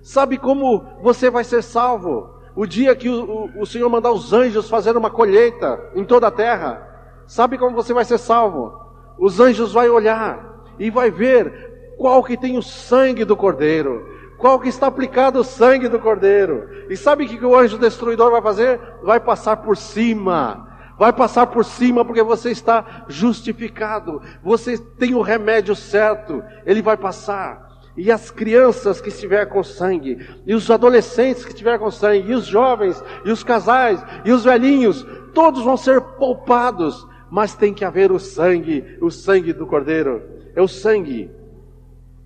Sabe 0.00 0.38
como 0.38 0.80
você 1.02 1.28
vai 1.28 1.42
ser 1.42 1.60
salvo? 1.60 2.37
O 2.58 2.66
dia 2.66 2.96
que 2.96 3.08
o, 3.08 3.22
o, 3.54 3.62
o 3.62 3.66
Senhor 3.66 3.88
mandar 3.88 4.10
os 4.10 4.32
anjos 4.32 4.68
fazer 4.68 4.96
uma 4.96 5.08
colheita 5.08 5.80
em 5.94 6.04
toda 6.04 6.26
a 6.26 6.30
terra, 6.32 6.84
sabe 7.24 7.56
como 7.56 7.76
você 7.76 7.94
vai 7.94 8.04
ser 8.04 8.18
salvo? 8.18 8.76
Os 9.16 9.38
anjos 9.38 9.72
vão 9.72 9.94
olhar 9.94 10.64
e 10.76 10.90
vai 10.90 11.08
ver 11.08 11.94
qual 11.96 12.20
que 12.20 12.36
tem 12.36 12.58
o 12.58 12.62
sangue 12.62 13.24
do 13.24 13.36
cordeiro, 13.36 14.04
qual 14.38 14.58
que 14.58 14.68
está 14.68 14.88
aplicado 14.88 15.38
o 15.38 15.44
sangue 15.44 15.86
do 15.86 16.00
cordeiro. 16.00 16.68
E 16.90 16.96
sabe 16.96 17.26
o 17.26 17.28
que 17.28 17.46
o 17.46 17.56
anjo 17.56 17.78
destruidor 17.78 18.32
vai 18.32 18.42
fazer? 18.42 18.80
Vai 19.04 19.20
passar 19.20 19.58
por 19.58 19.76
cima. 19.76 20.66
Vai 20.98 21.12
passar 21.12 21.46
por 21.46 21.64
cima 21.64 22.04
porque 22.04 22.24
você 22.24 22.50
está 22.50 23.04
justificado. 23.06 24.20
Você 24.42 24.76
tem 24.76 25.14
o 25.14 25.22
remédio 25.22 25.76
certo. 25.76 26.42
Ele 26.66 26.82
vai 26.82 26.96
passar 26.96 27.67
e 27.98 28.12
as 28.12 28.30
crianças 28.30 29.00
que 29.00 29.08
estiver 29.08 29.46
com 29.46 29.64
sangue, 29.64 30.24
e 30.46 30.54
os 30.54 30.70
adolescentes 30.70 31.44
que 31.44 31.50
estiver 31.50 31.80
com 31.80 31.90
sangue, 31.90 32.30
e 32.30 32.34
os 32.34 32.46
jovens, 32.46 33.02
e 33.24 33.30
os 33.32 33.42
casais, 33.42 34.00
e 34.24 34.30
os 34.30 34.44
velhinhos, 34.44 35.04
todos 35.34 35.64
vão 35.64 35.76
ser 35.76 36.00
poupados, 36.00 37.04
mas 37.28 37.56
tem 37.56 37.74
que 37.74 37.84
haver 37.84 38.12
o 38.12 38.18
sangue, 38.20 38.96
o 39.02 39.10
sangue 39.10 39.52
do 39.52 39.66
Cordeiro, 39.66 40.22
é 40.54 40.62
o 40.62 40.68
sangue 40.68 41.28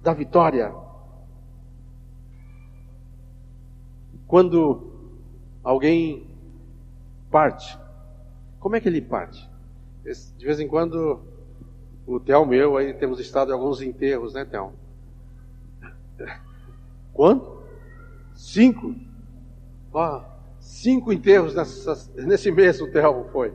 da 0.02 0.12
vitória. 0.12 0.74
Quando 4.26 4.92
alguém 5.64 6.26
parte, 7.30 7.78
como 8.60 8.76
é 8.76 8.80
que 8.80 8.88
ele 8.90 9.00
parte? 9.00 9.50
De 10.36 10.44
vez 10.44 10.60
em 10.60 10.68
quando, 10.68 11.20
o 12.06 12.20
Theo 12.20 12.44
meu, 12.44 12.76
aí 12.76 12.92
temos 12.92 13.18
estado 13.18 13.52
em 13.52 13.54
alguns 13.54 13.80
enterros, 13.80 14.34
né, 14.34 14.44
Theo? 14.44 14.81
Quanto? 17.12 17.62
Cinco? 18.34 18.94
Ah, 19.94 20.24
Cinco 20.62 21.12
enterros 21.12 21.54
nesse 22.14 22.50
mês 22.52 22.80
o 22.80 22.90
Telmo 22.90 23.28
foi. 23.32 23.52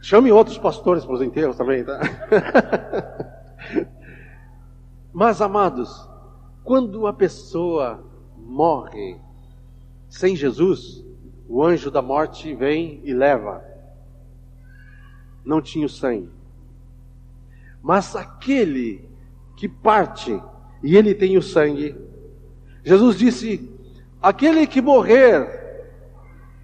Chame 0.00 0.32
outros 0.32 0.56
pastores 0.56 1.04
para 1.04 1.14
os 1.14 1.22
enterros 1.22 1.56
também, 1.56 1.84
tá? 1.84 2.00
Mas, 5.12 5.42
amados, 5.42 6.08
quando 6.64 7.06
a 7.06 7.12
pessoa 7.12 8.02
morre 8.36 9.20
sem 10.08 10.34
Jesus, 10.34 11.04
o 11.46 11.62
anjo 11.62 11.90
da 11.90 12.00
morte 12.00 12.54
vem 12.54 13.02
e 13.04 13.12
leva. 13.12 13.62
Não 15.44 15.60
tinha 15.60 15.84
o 15.84 15.90
sangue. 15.90 16.30
Mas 17.82 18.16
aquele 18.16 19.07
que 19.58 19.68
parte 19.68 20.40
e 20.84 20.96
ele 20.96 21.12
tem 21.14 21.36
o 21.36 21.42
sangue, 21.42 21.96
Jesus 22.84 23.18
disse: 23.18 23.68
aquele 24.22 24.66
que 24.68 24.80
morrer, 24.80 25.46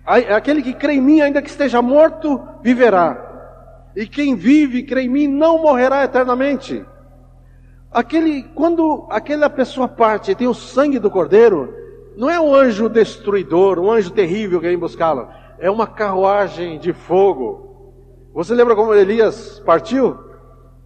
aquele 0.07 0.63
que 0.63 0.73
crê 0.73 0.95
em 0.95 1.01
mim, 1.01 1.21
ainda 1.21 1.43
que 1.43 1.51
esteja 1.51 1.83
morto, 1.83 2.41
viverá. 2.63 3.33
E 3.97 4.07
quem 4.07 4.37
vive 4.37 4.79
e 4.79 4.83
crê 4.85 5.03
em 5.03 5.09
mim 5.09 5.27
não 5.27 5.61
morrerá 5.61 6.05
eternamente. 6.05 6.85
Aquele, 7.91 8.45
quando 8.55 9.07
aquela 9.11 9.51
pessoa 9.51 9.89
parte 9.89 10.31
e 10.31 10.35
tem 10.35 10.47
o 10.47 10.55
sangue 10.55 11.01
do 11.01 11.11
cordeiro, 11.11 11.75
não 12.17 12.31
é 12.31 12.41
um 12.41 12.55
anjo 12.55 12.89
destruidor, 12.89 13.81
um 13.81 13.91
anjo 13.91 14.11
terrível 14.11 14.61
que 14.61 14.69
vem 14.69 14.79
buscá-lo. 14.79 15.29
É 15.59 15.69
uma 15.69 15.87
carruagem 15.87 16.79
de 16.79 16.93
fogo. 16.93 18.31
Você 18.33 18.55
lembra 18.55 18.77
como 18.77 18.95
Elias 18.95 19.61
partiu? 19.61 20.19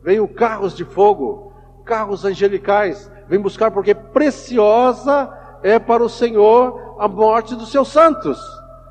Veio 0.03 0.27
carros 0.29 0.75
de 0.75 0.85
fogo, 0.85 1.49
carros 1.89 2.25
angelicais, 2.25 3.11
vem 3.27 3.41
buscar 3.41 3.71
porque 3.71 3.95
preciosa 3.95 5.33
é 5.63 5.79
para 5.79 6.05
o 6.05 6.09
Senhor 6.09 6.97
a 7.01 7.09
morte 7.09 7.57
dos 7.57 7.73
seus 7.73 7.89
santos. 7.89 8.39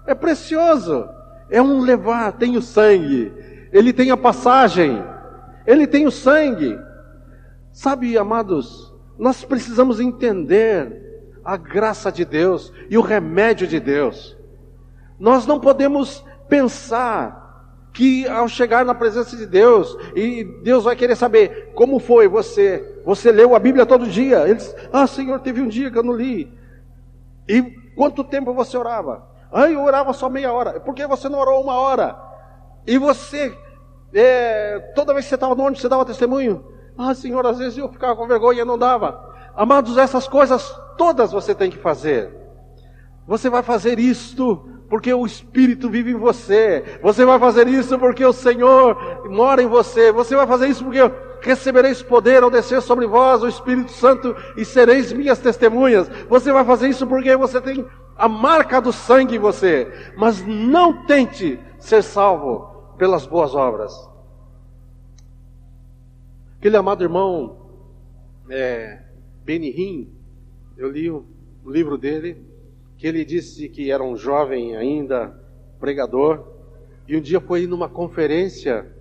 É 0.05 0.15
precioso. 0.15 1.07
É 1.49 1.61
um 1.61 1.79
levar, 1.79 2.33
tem 2.33 2.57
o 2.57 2.61
sangue 2.61 3.31
ele 3.71 3.93
tem 3.93 4.11
a 4.11 4.17
passagem, 4.17 5.03
ele 5.65 5.85
tem 5.85 6.05
o 6.05 6.11
sangue. 6.11 6.79
Sabe, 7.71 8.17
amados, 8.17 8.93
nós 9.17 9.43
precisamos 9.43 9.99
entender 9.99 11.29
a 11.43 11.57
graça 11.57 12.11
de 12.11 12.25
Deus 12.25 12.71
e 12.89 12.97
o 12.97 13.01
remédio 13.01 13.67
de 13.67 13.79
Deus. 13.79 14.37
Nós 15.19 15.45
não 15.45 15.59
podemos 15.59 16.23
pensar 16.47 17.46
que 17.97 18.27
ao 18.27 18.47
chegar 18.47 18.85
na 18.85 18.93
presença 18.93 19.35
de 19.35 19.47
Deus, 19.47 19.97
e 20.15 20.43
Deus 20.61 20.83
vai 20.83 20.95
querer 20.95 21.15
saber 21.15 21.71
como 21.73 21.97
foi 21.97 22.27
você, 22.27 23.01
você 23.03 23.31
leu 23.31 23.55
a 23.55 23.59
Bíblia 23.59 23.87
todo 23.87 24.05
dia. 24.05 24.43
Ele 24.43 24.53
diz, 24.53 24.75
ah 24.93 25.07
Senhor, 25.07 25.39
teve 25.39 25.63
um 25.63 25.67
dia 25.67 25.89
que 25.89 25.97
eu 25.97 26.03
não 26.03 26.13
li. 26.13 26.55
E 27.47 27.59
quanto 27.95 28.23
tempo 28.23 28.53
você 28.53 28.77
orava? 28.77 29.27
Ah, 29.51 29.67
eu 29.67 29.81
orava 29.81 30.13
só 30.13 30.29
meia 30.29 30.53
hora. 30.53 30.79
Por 30.79 30.93
que 30.93 31.07
você 31.07 31.27
não 31.27 31.39
orou 31.39 31.59
uma 31.59 31.73
hora? 31.73 32.15
E 32.85 32.99
você 32.99 33.57
é, 34.13 34.77
toda 34.93 35.11
vez 35.11 35.25
que 35.25 35.29
você 35.29 35.35
estava 35.35 35.55
no 35.55 35.63
ônibus, 35.63 35.81
você 35.81 35.89
dava 35.89 36.05
testemunho. 36.05 36.63
Ah, 36.95 37.15
Senhor, 37.15 37.43
às 37.47 37.57
vezes 37.57 37.79
eu 37.79 37.89
ficava 37.89 38.15
com 38.15 38.27
vergonha 38.27 38.61
e 38.61 38.65
não 38.65 38.77
dava. 38.77 39.27
Amados, 39.55 39.97
essas 39.97 40.27
coisas 40.27 40.71
todas 40.99 41.31
você 41.31 41.55
tem 41.55 41.71
que 41.71 41.79
fazer. 41.79 42.31
Você 43.25 43.49
vai 43.49 43.63
fazer 43.63 43.97
isto 43.97 44.76
porque 44.89 45.13
o 45.13 45.25
Espírito 45.25 45.89
vive 45.89 46.11
em 46.11 46.15
você. 46.15 46.99
Você 47.01 47.25
vai 47.25 47.37
fazer 47.39 47.67
isso 47.67 47.97
porque 47.99 48.25
o 48.25 48.33
Senhor 48.33 49.27
mora 49.29 49.61
em 49.61 49.67
você. 49.67 50.11
Você 50.11 50.35
vai 50.35 50.47
fazer 50.47 50.67
isso 50.67 50.83
porque 50.83 50.99
recebereis 51.41 52.01
poder 52.01 52.41
ao 52.43 52.49
descer 52.49 52.81
sobre 52.81 53.05
vós 53.05 53.43
o 53.43 53.47
Espírito 53.47 53.91
Santo 53.91 54.35
e 54.55 54.63
sereis 54.63 55.11
minhas 55.11 55.39
testemunhas. 55.39 56.09
Você 56.29 56.51
vai 56.51 56.63
fazer 56.63 56.87
isso 56.87 57.05
porque 57.05 57.35
você 57.35 57.59
tem 57.59 57.85
a 58.15 58.29
marca 58.29 58.79
do 58.79 58.93
sangue 58.93 59.35
em 59.35 59.39
você. 59.39 59.91
Mas 60.15 60.45
não 60.45 61.05
tente 61.05 61.59
ser 61.79 62.01
salvo 62.01 62.93
pelas 62.97 63.25
boas 63.25 63.53
obras. 63.53 63.93
Aquele 66.59 66.77
amado 66.77 67.03
irmão 67.03 67.57
é, 68.49 69.03
Benihim, 69.43 70.09
eu 70.77 70.89
li 70.89 71.09
o 71.09 71.25
livro 71.65 71.97
dele, 71.97 72.46
que 72.97 73.07
ele 73.07 73.23
disse 73.23 73.69
que 73.69 73.91
era 73.91 74.03
um 74.03 74.15
jovem 74.15 74.75
ainda 74.75 75.33
pregador, 75.79 76.43
e 77.07 77.15
um 77.15 77.21
dia 77.21 77.39
foi 77.39 77.67
numa 77.67 77.87
conferência 77.87 78.91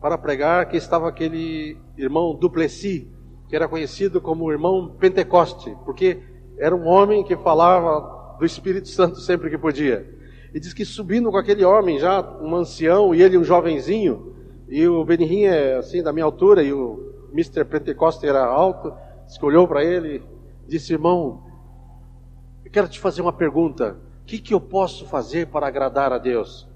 para 0.00 0.16
pregar 0.16 0.68
que 0.68 0.76
estava 0.76 1.08
aquele 1.08 1.76
irmão 1.96 2.34
Duplessis, 2.34 3.06
que 3.48 3.56
era 3.56 3.68
conhecido 3.68 4.20
como 4.20 4.44
o 4.44 4.52
irmão 4.52 4.94
Pentecoste, 4.98 5.76
porque 5.84 6.18
era 6.58 6.74
um 6.74 6.86
homem 6.86 7.24
que 7.24 7.36
falava 7.36 8.36
do 8.38 8.44
Espírito 8.44 8.88
Santo 8.88 9.18
sempre 9.20 9.50
que 9.50 9.58
podia. 9.58 10.06
E 10.54 10.60
diz 10.60 10.72
que 10.72 10.84
subindo 10.84 11.30
com 11.30 11.36
aquele 11.36 11.64
homem 11.64 11.98
já, 11.98 12.20
um 12.40 12.54
ancião, 12.54 13.14
e 13.14 13.22
ele 13.22 13.36
um 13.36 13.44
jovenzinho, 13.44 14.34
e 14.68 14.86
o 14.86 15.04
Benihim 15.04 15.44
é 15.44 15.76
assim 15.76 16.02
da 16.02 16.12
minha 16.12 16.24
altura, 16.24 16.62
e 16.62 16.72
o 16.72 17.28
Mr. 17.32 17.64
Pentecoste 17.64 18.26
era 18.26 18.44
alto, 18.44 18.92
olhou 19.42 19.66
para 19.66 19.84
ele 19.84 20.22
disse, 20.70 20.92
irmão, 20.92 21.42
eu 22.70 22.72
quero 22.72 22.88
te 22.88 23.00
fazer 23.00 23.20
uma 23.20 23.32
pergunta, 23.32 23.96
o 24.22 24.24
que, 24.24 24.38
que 24.38 24.54
eu 24.54 24.60
posso 24.60 25.04
fazer 25.06 25.48
para 25.48 25.66
agradar 25.66 26.12
a 26.12 26.18
Deus? 26.18 26.68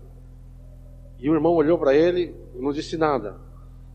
E 1.20 1.30
o 1.30 1.35
irmão 1.35 1.54
olhou 1.54 1.78
para 1.78 1.94
ele 1.94 2.35
e 2.52 2.61
não 2.61 2.72
disse 2.72 2.96
nada. 2.96 3.37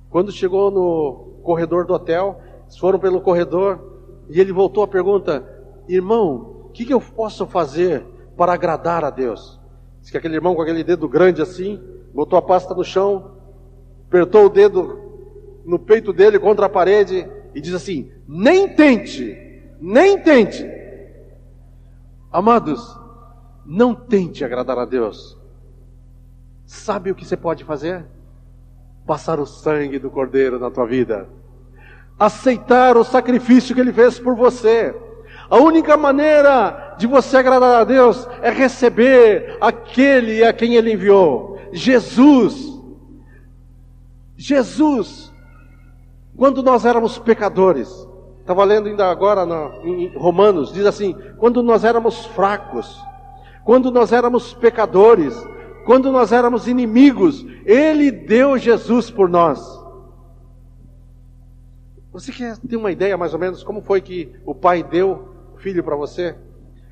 Quando 0.09 0.31
chegou 0.31 0.71
no 0.71 1.41
corredor 1.43 1.85
do 1.85 1.93
hotel, 1.93 2.39
eles 2.63 2.77
foram 2.77 2.97
pelo 2.97 3.19
corredor, 3.19 3.99
e 4.29 4.39
ele 4.39 4.53
voltou 4.53 4.81
a 4.81 4.87
pergunta, 4.87 5.45
irmão, 5.89 6.63
o 6.67 6.69
que, 6.69 6.85
que 6.85 6.93
eu 6.93 7.01
posso 7.01 7.45
fazer 7.45 8.05
para 8.37 8.53
agradar 8.53 9.03
a 9.03 9.09
Deus? 9.09 9.59
Diz 9.99 10.09
que 10.09 10.17
aquele 10.17 10.35
irmão 10.35 10.55
com 10.55 10.61
aquele 10.61 10.85
dedo 10.85 11.09
grande 11.09 11.41
assim, 11.41 11.83
botou 12.13 12.39
a 12.39 12.41
pasta 12.41 12.73
no 12.73 12.83
chão, 12.83 13.31
apertou 14.07 14.45
o 14.45 14.49
dedo 14.49 14.97
no 15.65 15.77
peito 15.77 16.13
dele 16.13 16.39
contra 16.39 16.67
a 16.67 16.69
parede 16.69 17.29
e 17.53 17.59
diz 17.59 17.73
assim: 17.73 18.09
Nem 18.25 18.69
tente, 18.69 19.37
nem 19.81 20.17
tente. 20.17 20.79
Amados, 22.31 22.97
não 23.65 23.93
tente 23.95 24.43
agradar 24.45 24.77
a 24.77 24.85
Deus. 24.85 25.37
Sabe 26.65 27.11
o 27.11 27.15
que 27.15 27.25
você 27.25 27.35
pode 27.35 27.63
fazer? 27.63 28.05
Passar 29.05 29.39
o 29.39 29.45
sangue 29.45 29.97
do 29.97 30.11
Cordeiro 30.11 30.59
na 30.59 30.69
tua 30.69 30.85
vida. 30.85 31.27
Aceitar 32.17 32.97
o 32.97 33.03
sacrifício 33.03 33.73
que 33.73 33.81
ele 33.81 33.93
fez 33.93 34.19
por 34.19 34.35
você. 34.35 34.95
A 35.49 35.57
única 35.57 35.97
maneira 35.97 36.95
de 36.99 37.07
você 37.07 37.37
agradar 37.37 37.81
a 37.81 37.83
Deus 37.83 38.27
é 38.41 38.51
receber 38.51 39.57
aquele 39.59 40.43
a 40.43 40.53
quem 40.53 40.75
Ele 40.75 40.93
enviou, 40.93 41.59
Jesus. 41.71 42.69
Jesus, 44.37 45.33
quando 46.37 46.61
nós 46.61 46.85
éramos 46.85 47.17
pecadores, 47.17 47.89
estava 48.49 48.63
lendo 48.63 48.89
ainda 48.89 49.05
agora 49.05 49.47
em 49.83 50.07
Romanos, 50.17 50.73
diz 50.73 50.83
assim: 50.83 51.15
quando 51.37 51.61
nós 51.61 51.83
éramos 51.83 52.25
fracos, 52.25 52.99
quando 53.63 53.91
nós 53.91 54.11
éramos 54.11 54.55
pecadores, 54.55 55.35
quando 55.85 56.11
nós 56.11 56.31
éramos 56.31 56.67
inimigos, 56.67 57.45
Ele 57.63 58.09
deu 58.09 58.57
Jesus 58.57 59.11
por 59.11 59.29
nós. 59.29 59.79
Você 62.11 62.31
quer 62.31 62.57
ter 62.57 62.75
uma 62.75 62.91
ideia 62.91 63.15
mais 63.15 63.35
ou 63.35 63.39
menos 63.39 63.63
como 63.63 63.83
foi 63.83 64.01
que 64.01 64.33
o 64.43 64.55
Pai 64.55 64.81
deu 64.81 65.29
filho 65.57 65.83
para 65.83 65.95
você? 65.95 66.35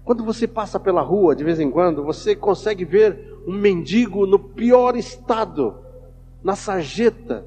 Quando 0.03 0.23
você 0.23 0.47
passa 0.47 0.79
pela 0.79 1.01
rua, 1.01 1.35
de 1.35 1.43
vez 1.43 1.59
em 1.59 1.71
quando, 1.71 2.03
você 2.03 2.35
consegue 2.35 2.85
ver 2.85 3.35
um 3.47 3.53
mendigo 3.53 4.27
no 4.27 4.37
pior 4.37 4.95
estado, 4.95 5.75
na 6.43 6.55
sarjeta. 6.55 7.43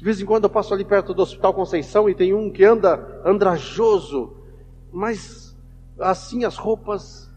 De 0.00 0.04
vez 0.06 0.18
em 0.18 0.24
quando 0.24 0.44
eu 0.44 0.50
passo 0.50 0.72
ali 0.72 0.82
perto 0.82 1.12
do 1.12 1.20
Hospital 1.20 1.52
Conceição 1.52 2.08
e 2.08 2.14
tem 2.14 2.32
um 2.32 2.50
que 2.50 2.64
anda 2.64 3.20
andrajoso, 3.22 4.32
mas 4.90 5.54
assim 5.98 6.42
as 6.42 6.56
roupas 6.56 7.30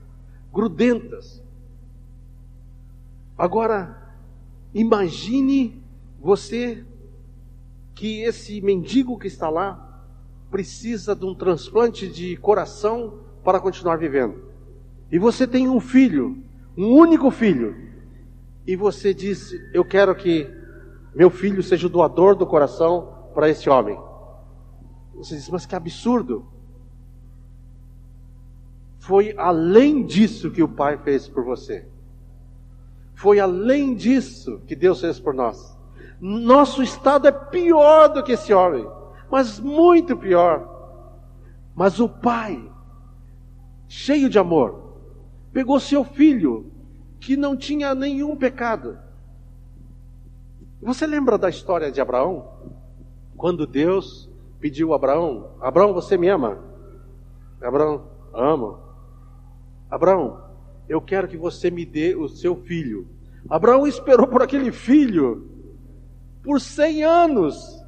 grudentas. 0.49 1.43
Agora, 3.38 4.15
imagine 4.73 5.84
você 6.21 6.86
que 7.93 8.21
esse 8.21 8.62
mendigo 8.62 9.19
que 9.19 9.28
está 9.28 9.49
lá 9.49 10.02
precisa 10.49 11.13
de 11.13 11.26
um 11.26 11.36
transplante 11.36 12.08
de 12.08 12.38
coração 12.38 13.19
para 13.43 13.60
continuar 13.60 13.97
vivendo. 13.97 14.41
E 15.12 15.19
você 15.19 15.45
tem 15.45 15.67
um 15.67 15.82
filho, 15.82 16.41
um 16.78 16.93
único 16.93 17.30
filho, 17.30 17.76
e 18.65 18.73
você 18.78 19.13
diz: 19.13 19.52
Eu 19.73 19.84
quero 19.84 20.15
que 20.15 20.62
meu 21.15 21.30
filho 21.30 21.62
seja 21.62 21.88
o 21.88 21.89
doador 21.89 22.36
do 22.36 22.45
coração 22.45 23.30
para 23.34 23.49
esse 23.49 23.69
homem. 23.69 23.99
Você 25.15 25.36
diz: 25.36 25.49
Mas 25.49 25.65
que 25.65 25.76
absurdo! 25.76 26.45
Foi 28.99 29.36
além 29.38 30.06
disso 30.06 30.49
que 30.49 30.63
o 30.63 30.67
Pai 30.67 30.97
fez 30.97 31.28
por 31.28 31.43
você. 31.43 31.88
Foi 33.13 33.39
além 33.39 33.93
disso 33.93 34.62
que 34.65 34.76
Deus 34.76 35.02
fez 35.02 35.19
por 35.19 35.34
nós. 35.34 35.78
Nosso 36.19 36.82
estado 36.82 37.28
é 37.28 37.32
pior 37.32 38.08
do 38.08 38.23
que 38.23 38.32
esse 38.32 38.54
homem 38.54 38.88
mas 39.34 39.60
muito 39.60 40.15
pior. 40.15 40.69
Mas 41.73 41.99
o 41.99 42.08
Pai, 42.08 42.71
cheio 43.88 44.30
de 44.30 44.38
amor, 44.38 44.93
pegou 45.52 45.80
seu 45.80 46.04
filho, 46.04 46.71
que 47.19 47.36
não 47.36 47.58
tinha 47.58 47.95
nenhum 47.95 48.36
pecado. 48.36 48.99
Você 50.84 51.08
lembra 51.08 51.38
da 51.38 51.50
história 51.50 51.89
de 51.89 52.02
Abraão? 52.02 52.46
Quando 53.38 53.65
Deus 53.65 54.30
pediu 54.60 54.91
a 54.91 54.98
Abraão: 54.98 55.52
Abraão, 55.62 55.93
você 55.93 56.17
me 56.17 56.28
ama? 56.28 56.60
Abraão, 57.62 58.04
amo. 58.34 58.80
Abraão, 59.89 60.41
eu 60.89 61.00
quero 61.00 61.30
que 61.30 61.38
você 61.38 61.72
me 61.72 61.86
dê 61.86 62.15
o 62.15 62.28
seu 62.28 62.58
filho. 62.58 63.08
Abraão 63.50 63.88
esperou 63.88 64.28
por 64.28 64.41
aquele 64.41 64.74
filho 64.74 65.50
por 66.43 66.60
cem 66.60 67.04
anos. 67.04 67.82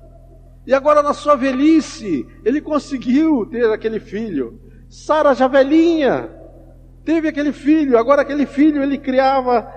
E 0.66 0.74
agora, 0.74 1.04
na 1.04 1.14
sua 1.14 1.36
velhice, 1.36 2.26
ele 2.46 2.62
conseguiu 2.62 3.46
ter 3.46 3.70
aquele 3.72 4.00
filho. 4.00 4.58
Sara, 4.88 5.34
já 5.34 5.50
velhinha, 5.50 6.30
teve 7.04 7.28
aquele 7.28 7.52
filho. 7.52 7.98
Agora, 7.98 8.22
aquele 8.22 8.46
filho 8.46 8.82
ele 8.82 8.98
criava 8.98 9.70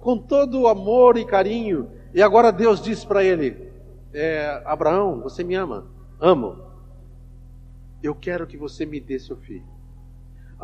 com 0.00 0.16
todo 0.16 0.62
o 0.62 0.68
amor 0.68 1.18
e 1.18 1.24
carinho. 1.26 1.90
E 2.16 2.22
agora, 2.22 2.50
Deus 2.50 2.80
diz 2.80 3.04
para 3.04 3.22
ele: 3.22 3.70
é, 4.14 4.62
Abraão, 4.64 5.20
você 5.20 5.44
me 5.44 5.54
ama? 5.54 5.84
Amo. 6.18 6.56
Eu 8.02 8.14
quero 8.14 8.46
que 8.46 8.56
você 8.56 8.86
me 8.86 8.98
dê 8.98 9.18
seu 9.18 9.36
filho. 9.36 9.66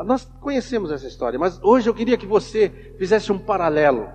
Nós 0.03 0.25
conhecemos 0.41 0.89
essa 0.89 1.05
história, 1.05 1.37
mas 1.37 1.61
hoje 1.61 1.87
eu 1.87 1.93
queria 1.93 2.17
que 2.17 2.25
você 2.25 2.95
fizesse 2.97 3.31
um 3.31 3.37
paralelo. 3.37 4.09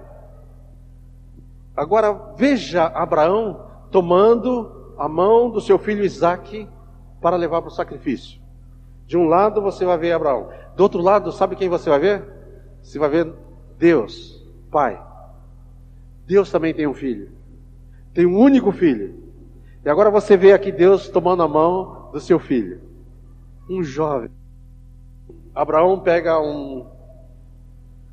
Agora 1.77 2.13
veja 2.37 2.87
Abraão 2.87 3.65
tomando 3.93 4.95
a 4.99 5.09
mão 5.09 5.49
do 5.49 5.61
seu 5.61 5.79
filho 5.79 6.05
Isaque 6.05 6.69
para 7.21 7.37
levar 7.37 7.63
para 7.63 7.69
o 7.69 7.75
sacrifício. 7.75 8.41
De 9.07 9.17
um 9.17 9.29
lado 9.29 9.63
você 9.63 9.85
vai 9.85 9.97
ver 9.97 10.11
Abraão, 10.11 10.51
do 10.75 10.83
outro 10.83 11.01
lado, 11.01 11.31
sabe 11.31 11.55
quem 11.55 11.69
você 11.69 11.89
vai 11.89 12.01
ver? 12.01 12.25
Você 12.83 12.99
vai 12.99 13.09
ver 13.09 13.33
Deus, 13.79 14.45
Pai. 14.73 15.08
Deus 16.29 16.51
também 16.51 16.75
tem 16.75 16.87
um 16.87 16.93
filho, 16.93 17.31
tem 18.13 18.27
um 18.27 18.39
único 18.39 18.71
filho. 18.71 19.15
E 19.83 19.89
agora 19.89 20.11
você 20.11 20.37
vê 20.37 20.53
aqui 20.53 20.71
Deus 20.71 21.09
tomando 21.09 21.43
a 21.43 21.49
mão 21.49 22.11
do 22.13 22.21
seu 22.21 22.39
filho, 22.39 22.83
um 23.69 23.83
jovem. 23.83 24.31
Abraão 25.55 25.99
pega 25.99 26.39
um, 26.39 26.87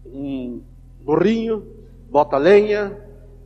um 0.06 0.62
burrinho, 1.02 1.68
bota 2.10 2.38
lenha, 2.38 2.98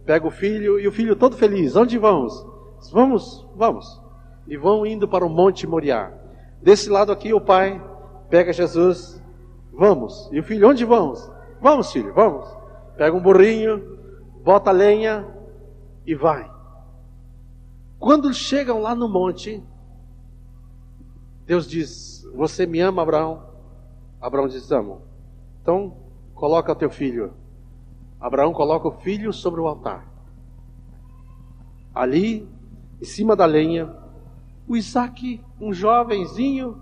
pega 0.05 0.27
o 0.27 0.31
filho 0.31 0.79
e 0.79 0.87
o 0.87 0.91
filho 0.91 1.15
todo 1.15 1.35
feliz. 1.35 1.75
Onde 1.75 1.97
vamos? 1.97 2.45
Vamos, 2.91 3.47
vamos. 3.55 3.99
E 4.47 4.55
vão 4.55 4.85
indo 4.85 5.07
para 5.07 5.25
o 5.25 5.29
Monte 5.29 5.65
Moriá. 5.65 6.13
Desse 6.61 6.91
lado 6.91 7.11
aqui 7.11 7.33
o 7.33 7.41
pai 7.41 7.83
pega 8.29 8.53
Jesus, 8.53 9.19
vamos. 9.73 10.29
E 10.31 10.39
o 10.39 10.43
filho, 10.43 10.69
onde 10.69 10.85
vamos? 10.85 11.27
Vamos, 11.59 11.91
filho, 11.91 12.13
vamos. 12.13 12.47
Pega 12.95 13.17
um 13.17 13.21
burrinho, 13.21 13.98
bota 14.43 14.71
lenha 14.71 15.27
e 16.05 16.15
vai. 16.15 16.49
Quando 17.99 18.33
chegam 18.33 18.81
lá 18.81 18.95
no 18.95 19.09
monte, 19.09 19.63
Deus 21.45 21.67
diz: 21.67 22.25
Você 22.33 22.65
me 22.65 22.79
ama, 22.79 23.01
Abraão? 23.01 23.43
Abraão 24.21 24.47
diz: 24.47 24.71
Amo. 24.71 25.01
Então, 25.61 25.97
coloca 26.33 26.75
teu 26.75 26.89
filho. 26.89 27.33
Abraão 28.19 28.53
coloca 28.53 28.87
o 28.87 28.99
filho 28.99 29.31
sobre 29.33 29.59
o 29.59 29.67
altar. 29.67 30.07
Ali, 31.93 32.47
em 33.01 33.05
cima 33.05 33.35
da 33.35 33.45
lenha, 33.45 33.93
o 34.67 34.77
Isaac, 34.77 35.41
um 35.59 35.73
jovenzinho, 35.73 36.81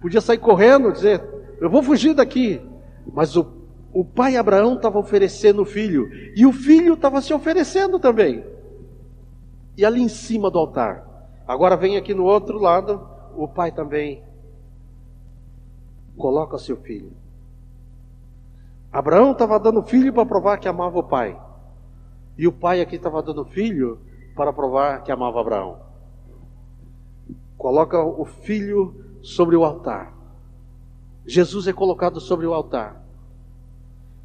podia 0.00 0.20
sair 0.20 0.38
correndo, 0.38 0.92
dizer: 0.92 1.22
Eu 1.60 1.70
vou 1.70 1.82
fugir 1.82 2.14
daqui. 2.14 2.60
Mas 3.12 3.36
o, 3.36 3.46
o 3.96 4.04
pai 4.04 4.36
Abraão 4.36 4.74
estava 4.74 4.98
oferecendo 4.98 5.62
o 5.62 5.64
filho, 5.64 6.10
e 6.36 6.44
o 6.44 6.52
filho 6.52 6.92
estava 6.92 7.22
se 7.22 7.32
oferecendo 7.32 7.98
também. 7.98 8.44
E 9.74 9.86
ali 9.86 10.02
em 10.02 10.08
cima 10.08 10.50
do 10.50 10.58
altar, 10.58 11.02
agora 11.48 11.78
vem 11.78 11.96
aqui 11.96 12.12
no 12.12 12.24
outro 12.24 12.58
lado, 12.58 13.08
o 13.34 13.48
pai 13.48 13.72
também 13.72 14.22
coloca 16.14 16.58
seu 16.58 16.76
filho. 16.76 17.10
Abraão 18.92 19.32
estava 19.32 19.58
dando 19.58 19.82
filho 19.82 20.12
para 20.12 20.26
provar 20.26 20.58
que 20.58 20.68
amava 20.68 20.98
o 20.98 21.02
pai. 21.02 21.40
E 22.36 22.46
o 22.46 22.52
pai 22.52 22.82
aqui 22.82 22.96
estava 22.96 23.22
dando 23.22 23.46
filho 23.46 23.98
para 24.36 24.52
provar 24.52 25.04
que 25.04 25.10
amava 25.10 25.40
Abraão. 25.40 25.78
Coloca 27.56 27.98
o 28.04 28.26
filho 28.26 28.94
sobre 29.22 29.56
o 29.56 29.64
altar. 29.64 30.12
Jesus 31.24 31.66
é 31.66 31.72
colocado 31.72 32.20
sobre 32.20 32.44
o 32.44 32.52
altar. 32.52 33.05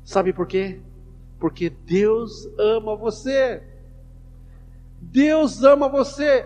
Sabe 0.04 0.34
por 0.34 0.48
quê? 0.48 0.82
Porque 1.40 1.70
Deus 1.70 2.48
ama 2.58 2.96
você. 2.96 3.64
Deus 5.00 5.64
ama 5.64 5.90
você. 5.90 6.46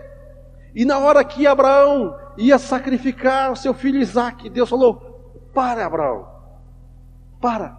E 0.74 0.84
na 0.84 0.98
hora 0.98 1.24
que 1.24 1.46
Abraão 1.46 2.16
ia 2.36 2.58
sacrificar 2.58 3.50
o 3.50 3.56
seu 3.56 3.72
filho 3.72 3.98
Isaac, 3.98 4.48
Deus 4.50 4.68
falou: 4.68 5.50
Para, 5.54 5.86
Abraão, 5.86 6.28
para. 7.40 7.78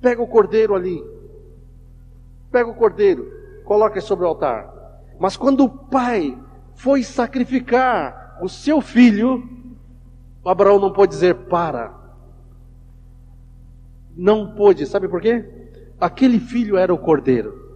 Pega 0.00 0.22
o 0.22 0.28
cordeiro 0.28 0.74
ali, 0.74 1.02
pega 2.52 2.70
o 2.70 2.74
cordeiro, 2.74 3.32
coloca 3.64 4.00
sobre 4.00 4.24
o 4.24 4.28
altar. 4.28 4.72
Mas 5.18 5.36
quando 5.36 5.64
o 5.64 5.68
pai 5.68 6.38
foi 6.74 7.02
sacrificar 7.02 8.38
o 8.40 8.48
seu 8.48 8.80
filho, 8.80 9.42
Abraão 10.44 10.78
não 10.78 10.92
pôde 10.92 11.12
dizer 11.12 11.34
para. 11.46 11.92
Não 14.18 14.52
pôde, 14.52 14.84
sabe 14.84 15.06
por 15.06 15.20
quê? 15.20 15.44
Aquele 16.00 16.40
filho 16.40 16.76
era 16.76 16.92
o 16.92 16.98
cordeiro. 16.98 17.68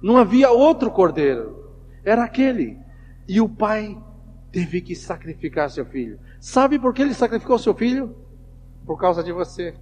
Não 0.00 0.16
havia 0.16 0.48
outro 0.48 0.92
cordeiro, 0.92 1.72
era 2.04 2.22
aquele. 2.22 2.78
E 3.26 3.40
o 3.40 3.48
pai 3.48 4.00
teve 4.52 4.80
que 4.80 4.94
sacrificar 4.94 5.68
seu 5.68 5.84
filho. 5.84 6.20
Sabe 6.38 6.78
por 6.78 6.94
que 6.94 7.02
ele 7.02 7.14
sacrificou 7.14 7.58
seu 7.58 7.74
filho? 7.74 8.14
Por 8.86 8.96
causa 8.96 9.24
de 9.24 9.32
você. 9.32 9.74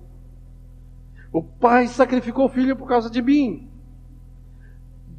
O 1.30 1.42
pai 1.42 1.86
sacrificou 1.86 2.46
o 2.46 2.48
filho 2.48 2.74
por 2.74 2.88
causa 2.88 3.10
de 3.10 3.20
mim. 3.20 3.68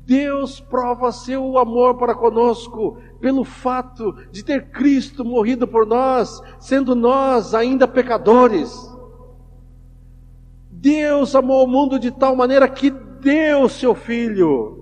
Deus 0.04 0.60
prova 0.60 1.12
seu 1.12 1.60
amor 1.60 1.96
para 1.96 2.16
conosco 2.16 2.98
pelo 3.20 3.44
fato 3.44 4.14
de 4.32 4.44
ter 4.44 4.72
Cristo 4.72 5.24
morrido 5.24 5.68
por 5.68 5.86
nós, 5.86 6.42
sendo 6.60 6.96
nós 6.96 7.54
ainda 7.54 7.88
pecadores. 7.88 8.97
Deus 10.80 11.36
amou 11.36 11.66
o 11.66 11.68
mundo 11.68 11.98
de 12.00 12.12
tal 12.12 12.36
maneira 12.36 12.68
que 12.68 12.90
deu 12.90 13.68
seu 13.68 13.96
filho 13.96 14.78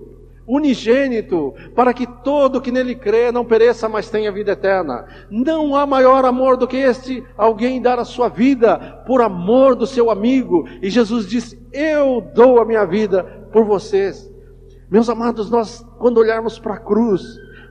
unigênito, 0.46 1.54
para 1.74 1.92
que 1.92 2.06
todo 2.06 2.60
que 2.60 2.70
nele 2.70 2.94
crê 2.94 3.32
não 3.32 3.44
pereça, 3.44 3.88
mas 3.88 4.08
tenha 4.08 4.30
vida 4.30 4.52
eterna. 4.52 5.04
Não 5.28 5.74
há 5.74 5.84
maior 5.84 6.24
amor 6.24 6.56
do 6.56 6.68
que 6.68 6.76
este, 6.76 7.24
alguém 7.36 7.82
dar 7.82 7.98
a 7.98 8.04
sua 8.04 8.28
vida 8.28 8.78
por 9.06 9.20
amor 9.20 9.74
do 9.74 9.86
seu 9.86 10.10
amigo. 10.10 10.64
E 10.80 10.88
Jesus 10.88 11.26
disse: 11.26 11.60
Eu 11.72 12.20
dou 12.34 12.60
a 12.60 12.64
minha 12.64 12.84
vida 12.84 13.24
por 13.52 13.64
vocês. 13.64 14.30
Meus 14.88 15.08
amados, 15.08 15.50
nós, 15.50 15.84
quando 15.98 16.18
olharmos 16.18 16.60
para 16.60 16.74
a 16.74 16.80
cruz, 16.80 17.22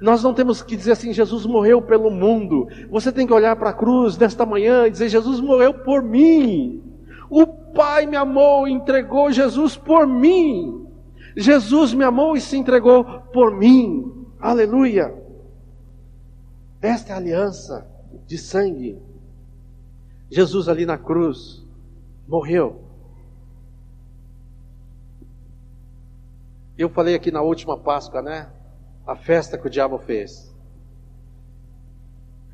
nós 0.01 0.21
não 0.21 0.33
temos 0.33 0.61
que 0.61 0.75
dizer 0.75 0.91
assim: 0.91 1.13
Jesus 1.13 1.45
morreu 1.45 1.81
pelo 1.81 2.11
mundo. 2.11 2.67
Você 2.89 3.11
tem 3.11 3.25
que 3.25 3.33
olhar 3.33 3.55
para 3.55 3.69
a 3.69 3.73
cruz 3.73 4.17
nesta 4.17 4.45
manhã 4.45 4.85
e 4.85 4.91
dizer: 4.91 5.07
Jesus 5.07 5.39
morreu 5.39 5.73
por 5.73 6.03
mim. 6.03 6.94
O 7.29 7.47
Pai 7.47 8.05
me 8.05 8.15
amou 8.15 8.67
e 8.67 8.71
entregou 8.71 9.31
Jesus 9.31 9.75
por 9.75 10.07
mim. 10.07 10.87
Jesus 11.35 11.93
me 11.93 12.03
amou 12.03 12.35
e 12.35 12.41
se 12.41 12.57
entregou 12.57 13.03
por 13.33 13.51
mim. 13.51 14.25
Aleluia. 14.39 15.13
Esta 16.81 17.11
é 17.11 17.13
a 17.13 17.17
aliança 17.17 17.87
de 18.25 18.37
sangue. 18.37 18.97
Jesus 20.29 20.69
ali 20.69 20.85
na 20.85 20.97
cruz 20.97 21.65
morreu. 22.27 22.83
Eu 26.77 26.89
falei 26.89 27.15
aqui 27.15 27.31
na 27.31 27.41
última 27.41 27.77
Páscoa, 27.77 28.21
né? 28.21 28.49
A 29.05 29.15
festa 29.15 29.57
que 29.57 29.67
o 29.67 29.69
diabo 29.69 29.97
fez. 29.99 30.53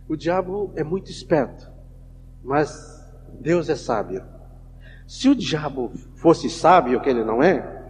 O 0.07 0.15
diabo 0.15 0.71
é 0.75 0.83
muito 0.83 1.09
esperto, 1.09 1.71
mas 2.43 3.01
Deus 3.39 3.69
é 3.69 3.75
sábio. 3.75 4.23
Se 5.11 5.27
o 5.27 5.35
diabo 5.35 5.91
fosse 6.15 6.49
sábio, 6.49 7.01
que 7.01 7.09
ele 7.09 7.25
não 7.25 7.43
é, 7.43 7.83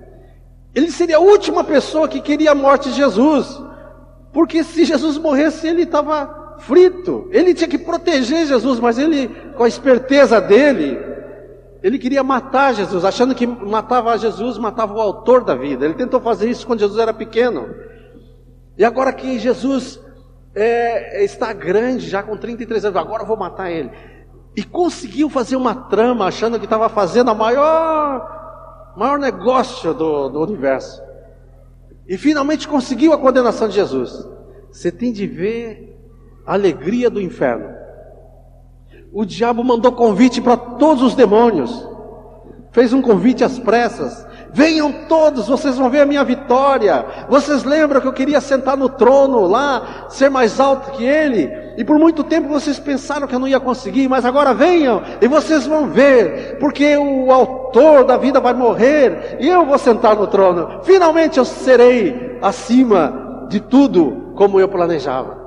ele 0.73 0.89
seria 0.89 1.17
a 1.17 1.19
última 1.19 1.63
pessoa 1.63 2.07
que 2.07 2.19
queria 2.19 2.49
a 2.49 2.55
morte 2.55 2.89
de 2.89 2.95
Jesus. 2.95 3.61
Porque 4.33 4.63
se 4.63 4.83
Jesus 4.85 5.19
morresse, 5.19 5.67
ele 5.67 5.83
estava 5.83 6.55
frito. 6.61 7.29
Ele 7.29 7.53
tinha 7.53 7.67
que 7.67 7.77
proteger 7.77 8.47
Jesus, 8.47 8.79
mas 8.79 8.97
ele, 8.97 9.27
com 9.55 9.63
a 9.63 9.67
esperteza 9.67 10.41
dele, 10.41 10.99
ele 11.83 11.99
queria 11.99 12.23
matar 12.23 12.73
Jesus, 12.73 13.05
achando 13.05 13.35
que 13.35 13.45
matava 13.45 14.17
Jesus, 14.17 14.57
matava 14.57 14.95
o 14.95 14.99
autor 14.99 15.43
da 15.43 15.53
vida. 15.53 15.85
Ele 15.85 15.93
tentou 15.93 16.19
fazer 16.19 16.49
isso 16.49 16.65
quando 16.65 16.79
Jesus 16.79 16.97
era 16.97 17.13
pequeno. 17.13 17.69
E 18.75 18.83
agora 18.83 19.13
que 19.13 19.37
Jesus 19.37 20.01
é, 20.55 21.23
está 21.23 21.53
grande, 21.53 22.09
já 22.09 22.23
com 22.23 22.35
33 22.35 22.85
anos, 22.85 22.97
agora 22.97 23.21
eu 23.21 23.27
vou 23.27 23.37
matar 23.37 23.69
ele. 23.69 23.91
E 24.55 24.63
conseguiu 24.63 25.29
fazer 25.29 25.55
uma 25.55 25.73
trama 25.73 26.25
achando 26.25 26.59
que 26.59 26.65
estava 26.65 26.89
fazendo 26.89 27.31
a 27.31 27.33
maior, 27.33 28.93
maior 28.97 29.17
negócio 29.17 29.93
do, 29.93 30.29
do 30.29 30.41
universo. 30.41 31.01
E 32.07 32.17
finalmente 32.17 32.67
conseguiu 32.67 33.13
a 33.13 33.17
condenação 33.17 33.67
de 33.67 33.75
Jesus. 33.75 34.27
Você 34.71 34.91
tem 34.91 35.11
de 35.11 35.25
ver 35.25 35.97
a 36.45 36.53
alegria 36.53 37.09
do 37.09 37.21
inferno. 37.21 37.69
O 39.13 39.25
diabo 39.25 39.63
mandou 39.63 39.91
convite 39.91 40.41
para 40.41 40.57
todos 40.57 41.03
os 41.03 41.15
demônios. 41.15 41.87
Fez 42.71 42.93
um 42.93 43.01
convite 43.01 43.43
às 43.43 43.59
pressas. 43.59 44.25
Venham 44.53 45.05
todos, 45.07 45.47
vocês 45.47 45.77
vão 45.77 45.89
ver 45.89 46.01
a 46.01 46.05
minha 46.05 46.23
vitória. 46.23 47.05
Vocês 47.29 47.63
lembram 47.63 48.01
que 48.01 48.07
eu 48.07 48.13
queria 48.13 48.41
sentar 48.41 48.75
no 48.75 48.89
trono 48.89 49.45
lá, 49.45 50.07
ser 50.09 50.29
mais 50.29 50.59
alto 50.59 50.91
que 50.91 51.03
ele? 51.03 51.49
E 51.77 51.85
por 51.85 51.97
muito 51.97 52.23
tempo 52.23 52.49
vocês 52.49 52.77
pensaram 52.79 53.27
que 53.27 53.33
eu 53.33 53.39
não 53.39 53.47
ia 53.47 53.59
conseguir, 53.59 54.07
mas 54.07 54.25
agora 54.25 54.53
venham 54.53 55.01
e 55.21 55.27
vocês 55.27 55.65
vão 55.65 55.87
ver, 55.87 56.57
porque 56.59 56.97
o 56.97 57.31
autor 57.31 58.03
da 58.03 58.17
vida 58.17 58.39
vai 58.39 58.53
morrer 58.53 59.37
e 59.39 59.47
eu 59.47 59.65
vou 59.65 59.77
sentar 59.77 60.15
no 60.15 60.27
trono. 60.27 60.83
Finalmente 60.83 61.37
eu 61.37 61.45
serei 61.45 62.37
acima 62.41 63.45
de 63.49 63.59
tudo 63.59 64.33
como 64.35 64.59
eu 64.59 64.67
planejava. 64.67 65.39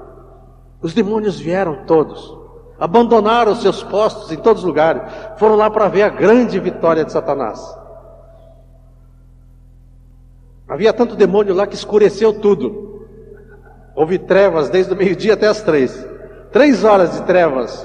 Os 0.81 0.95
demônios 0.95 1.39
vieram 1.39 1.85
todos, 1.87 2.35
abandonaram 2.79 3.55
seus 3.55 3.83
postos 3.83 4.33
em 4.33 4.37
todos 4.37 4.63
os 4.63 4.67
lugares, 4.67 5.03
foram 5.37 5.57
lá 5.57 5.69
para 5.71 5.89
ver 5.89 6.03
a 6.03 6.09
grande 6.09 6.59
vitória 6.59 7.05
de 7.05 7.13
Satanás. 7.13 7.61
Havia 10.67 10.93
tanto 10.93 11.15
demônio 11.15 11.55
lá 11.55 11.67
que 11.67 11.75
escureceu 11.75 12.41
tudo. 12.41 13.07
Houve 13.95 14.19
trevas 14.19 14.71
desde 14.71 14.93
o 14.93 14.97
meio-dia 14.97 15.35
até 15.35 15.47
as 15.47 15.63
três. 15.63 16.14
Três 16.55 16.85
horas 16.85 17.15
de 17.15 17.23
trevas. 17.25 17.85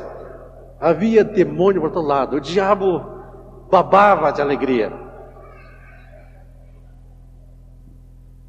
Havia 0.80 1.24
demônio 1.24 1.82
por 1.82 1.90
todo 1.90 2.06
lado. 2.06 2.36
O 2.36 2.40
diabo 2.40 3.04
babava 3.72 4.32
de 4.32 4.44
alegria. 4.44 4.94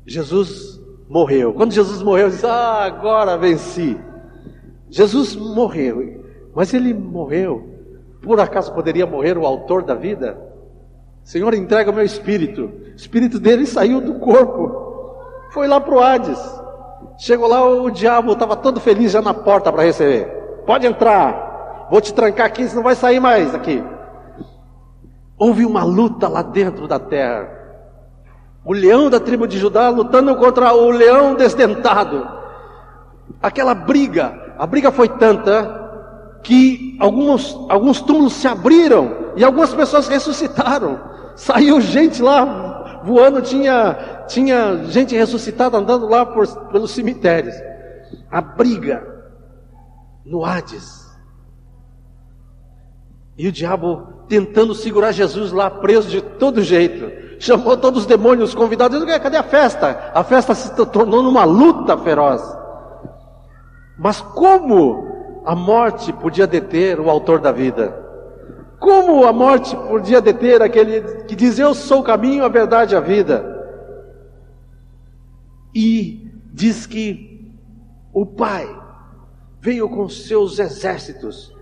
Jesus 0.04 0.78
morreu. 1.08 1.54
Quando 1.54 1.72
Jesus 1.72 2.02
morreu, 2.02 2.26
eu 2.26 2.30
disse: 2.30 2.44
Ah, 2.44 2.84
agora 2.84 3.38
venci. 3.38 3.98
Jesus 4.90 5.34
morreu. 5.34 6.22
Mas 6.54 6.74
ele 6.74 6.92
morreu. 6.92 7.80
Por 8.20 8.38
acaso 8.40 8.74
poderia 8.74 9.06
morrer 9.06 9.38
o 9.38 9.46
autor 9.46 9.82
da 9.82 9.94
vida? 9.94 10.38
Senhor, 11.22 11.54
entrega 11.54 11.90
o 11.90 11.94
meu 11.94 12.04
espírito. 12.04 12.66
O 12.66 12.94
espírito 12.94 13.40
dele 13.40 13.64
saiu 13.64 14.02
do 14.02 14.18
corpo. 14.18 15.16
Foi 15.50 15.66
lá 15.66 15.80
para 15.80 15.94
o 15.94 15.98
Hades. 15.98 16.59
Chegou 17.18 17.48
lá, 17.48 17.62
o 17.68 17.90
diabo 17.90 18.32
estava 18.32 18.56
todo 18.56 18.80
feliz 18.80 19.12
já 19.12 19.20
na 19.20 19.34
porta 19.34 19.72
para 19.72 19.82
receber. 19.82 20.26
Pode 20.66 20.86
entrar. 20.86 21.88
Vou 21.90 22.00
te 22.00 22.14
trancar 22.14 22.46
aqui, 22.46 22.66
você 22.66 22.76
não 22.76 22.82
vai 22.82 22.94
sair 22.94 23.20
mais 23.20 23.54
aqui. 23.54 23.82
Houve 25.36 25.64
uma 25.64 25.82
luta 25.84 26.28
lá 26.28 26.42
dentro 26.42 26.86
da 26.86 26.98
terra. 26.98 27.48
O 28.64 28.72
leão 28.72 29.08
da 29.08 29.18
tribo 29.18 29.46
de 29.48 29.58
Judá 29.58 29.88
lutando 29.88 30.34
contra 30.36 30.72
o 30.74 30.90
leão 30.90 31.34
desdentado. 31.34 32.28
Aquela 33.42 33.74
briga, 33.74 34.54
a 34.58 34.66
briga 34.66 34.92
foi 34.92 35.08
tanta 35.08 35.78
que 36.42 36.96
alguns, 37.00 37.58
alguns 37.68 38.00
túmulos 38.00 38.34
se 38.34 38.46
abriram 38.46 39.32
e 39.36 39.44
algumas 39.44 39.72
pessoas 39.74 40.08
ressuscitaram. 40.08 41.00
Saiu 41.36 41.80
gente 41.80 42.22
lá 42.22 43.00
voando, 43.02 43.40
tinha, 43.40 43.96
tinha 44.30 44.84
gente 44.84 45.14
ressuscitada 45.14 45.76
andando 45.76 46.08
lá 46.08 46.24
por, 46.24 46.46
pelos 46.68 46.92
cemitérios. 46.92 47.54
A 48.30 48.40
briga 48.40 49.06
no 50.24 50.44
Hades. 50.44 51.10
E 53.36 53.48
o 53.48 53.52
diabo 53.52 54.06
tentando 54.28 54.74
segurar 54.74 55.12
Jesus 55.12 55.50
lá 55.50 55.68
preso 55.68 56.08
de 56.08 56.20
todo 56.20 56.62
jeito. 56.62 57.10
Chamou 57.40 57.76
todos 57.76 58.02
os 58.02 58.06
demônios 58.06 58.54
convidados. 58.54 59.02
Cadê 59.18 59.36
a 59.36 59.42
festa? 59.42 60.12
A 60.14 60.22
festa 60.22 60.54
se 60.54 60.74
tornou 60.86 61.22
numa 61.22 61.44
luta 61.44 61.96
feroz. 61.98 62.42
Mas 63.98 64.20
como 64.20 65.42
a 65.44 65.54
morte 65.54 66.12
podia 66.12 66.46
deter 66.46 67.00
o 67.00 67.10
autor 67.10 67.40
da 67.40 67.50
vida? 67.50 67.98
Como 68.78 69.26
a 69.26 69.32
morte 69.32 69.74
podia 69.76 70.20
deter 70.20 70.62
aquele 70.62 71.24
que 71.24 71.34
diz: 71.34 71.58
Eu 71.58 71.74
sou 71.74 72.00
o 72.00 72.04
caminho, 72.04 72.44
a 72.44 72.48
verdade 72.48 72.94
e 72.94 72.96
a 72.96 73.00
vida? 73.00 73.49
E 75.74 76.30
diz 76.52 76.86
que 76.86 77.52
o 78.12 78.26
Pai 78.26 78.68
veio 79.60 79.88
com 79.88 80.08
seus 80.08 80.58
exércitos 80.58 81.54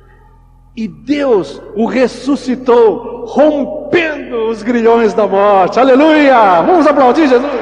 e 0.77 0.87
Deus 0.87 1.61
o 1.75 1.87
ressuscitou, 1.87 3.25
rompendo 3.27 4.49
os 4.49 4.63
grilhões 4.63 5.13
da 5.13 5.27
morte. 5.27 5.81
Aleluia! 5.81 6.63
Vamos 6.63 6.87
aplaudir 6.87 7.29
Jesus. 7.29 7.53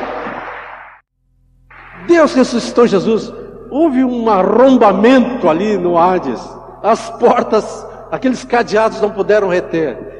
Deus 2.07 2.35
ressuscitou 2.35 2.87
Jesus. 2.87 3.33
Houve 3.71 4.05
um 4.05 4.29
arrombamento 4.29 5.49
ali 5.49 5.79
no 5.79 5.99
Hades. 5.99 6.41
As 6.83 7.09
portas 7.19 7.87
aqueles 8.11 8.45
cadeados 8.45 9.01
não 9.01 9.11
puderam 9.11 9.49
reter. 9.49 10.16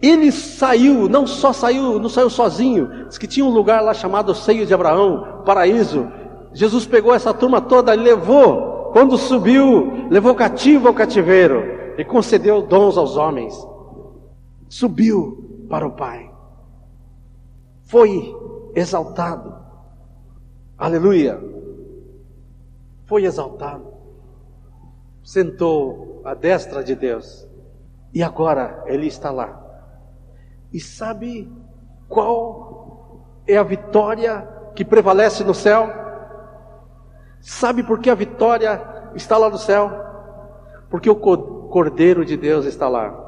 Ele 0.00 0.30
saiu, 0.30 1.08
não 1.08 1.26
só 1.26 1.52
saiu, 1.52 1.98
não 1.98 2.08
saiu 2.08 2.28
sozinho, 2.28 3.06
diz 3.06 3.16
que 3.16 3.26
tinha 3.26 3.46
um 3.46 3.50
lugar 3.50 3.80
lá 3.82 3.94
chamado 3.94 4.34
Seio 4.34 4.66
de 4.66 4.74
Abraão, 4.74 5.42
paraíso. 5.44 6.06
Jesus 6.52 6.86
pegou 6.86 7.14
essa 7.14 7.32
turma 7.32 7.60
toda 7.60 7.94
e 7.94 7.98
levou, 7.98 8.90
quando 8.92 9.16
subiu, 9.16 10.08
levou 10.10 10.34
cativo 10.34 10.88
ao 10.88 10.94
cativeiro 10.94 11.62
e 11.98 12.04
concedeu 12.04 12.62
dons 12.62 12.98
aos 12.98 13.16
homens. 13.16 13.54
Subiu 14.68 15.66
para 15.68 15.86
o 15.86 15.92
Pai. 15.92 16.30
Foi 17.84 18.34
exaltado. 18.74 19.54
Aleluia. 20.76 21.40
Foi 23.06 23.24
exaltado. 23.24 23.94
Sentou 25.22 26.20
à 26.24 26.34
destra 26.34 26.84
de 26.84 26.94
Deus. 26.94 27.48
E 28.12 28.22
agora 28.22 28.84
ele 28.86 29.06
está 29.06 29.30
lá. 29.30 29.65
E 30.76 30.80
sabe 30.80 31.50
qual 32.06 33.24
é 33.48 33.56
a 33.56 33.62
vitória 33.62 34.46
que 34.74 34.84
prevalece 34.84 35.42
no 35.42 35.54
céu? 35.54 35.90
Sabe 37.40 37.82
por 37.82 37.98
que 37.98 38.10
a 38.10 38.14
vitória 38.14 38.86
está 39.14 39.38
lá 39.38 39.48
no 39.48 39.56
céu? 39.56 39.90
Porque 40.90 41.08
o 41.08 41.16
Cordeiro 41.16 42.26
de 42.26 42.36
Deus 42.36 42.66
está 42.66 42.90
lá. 42.90 43.18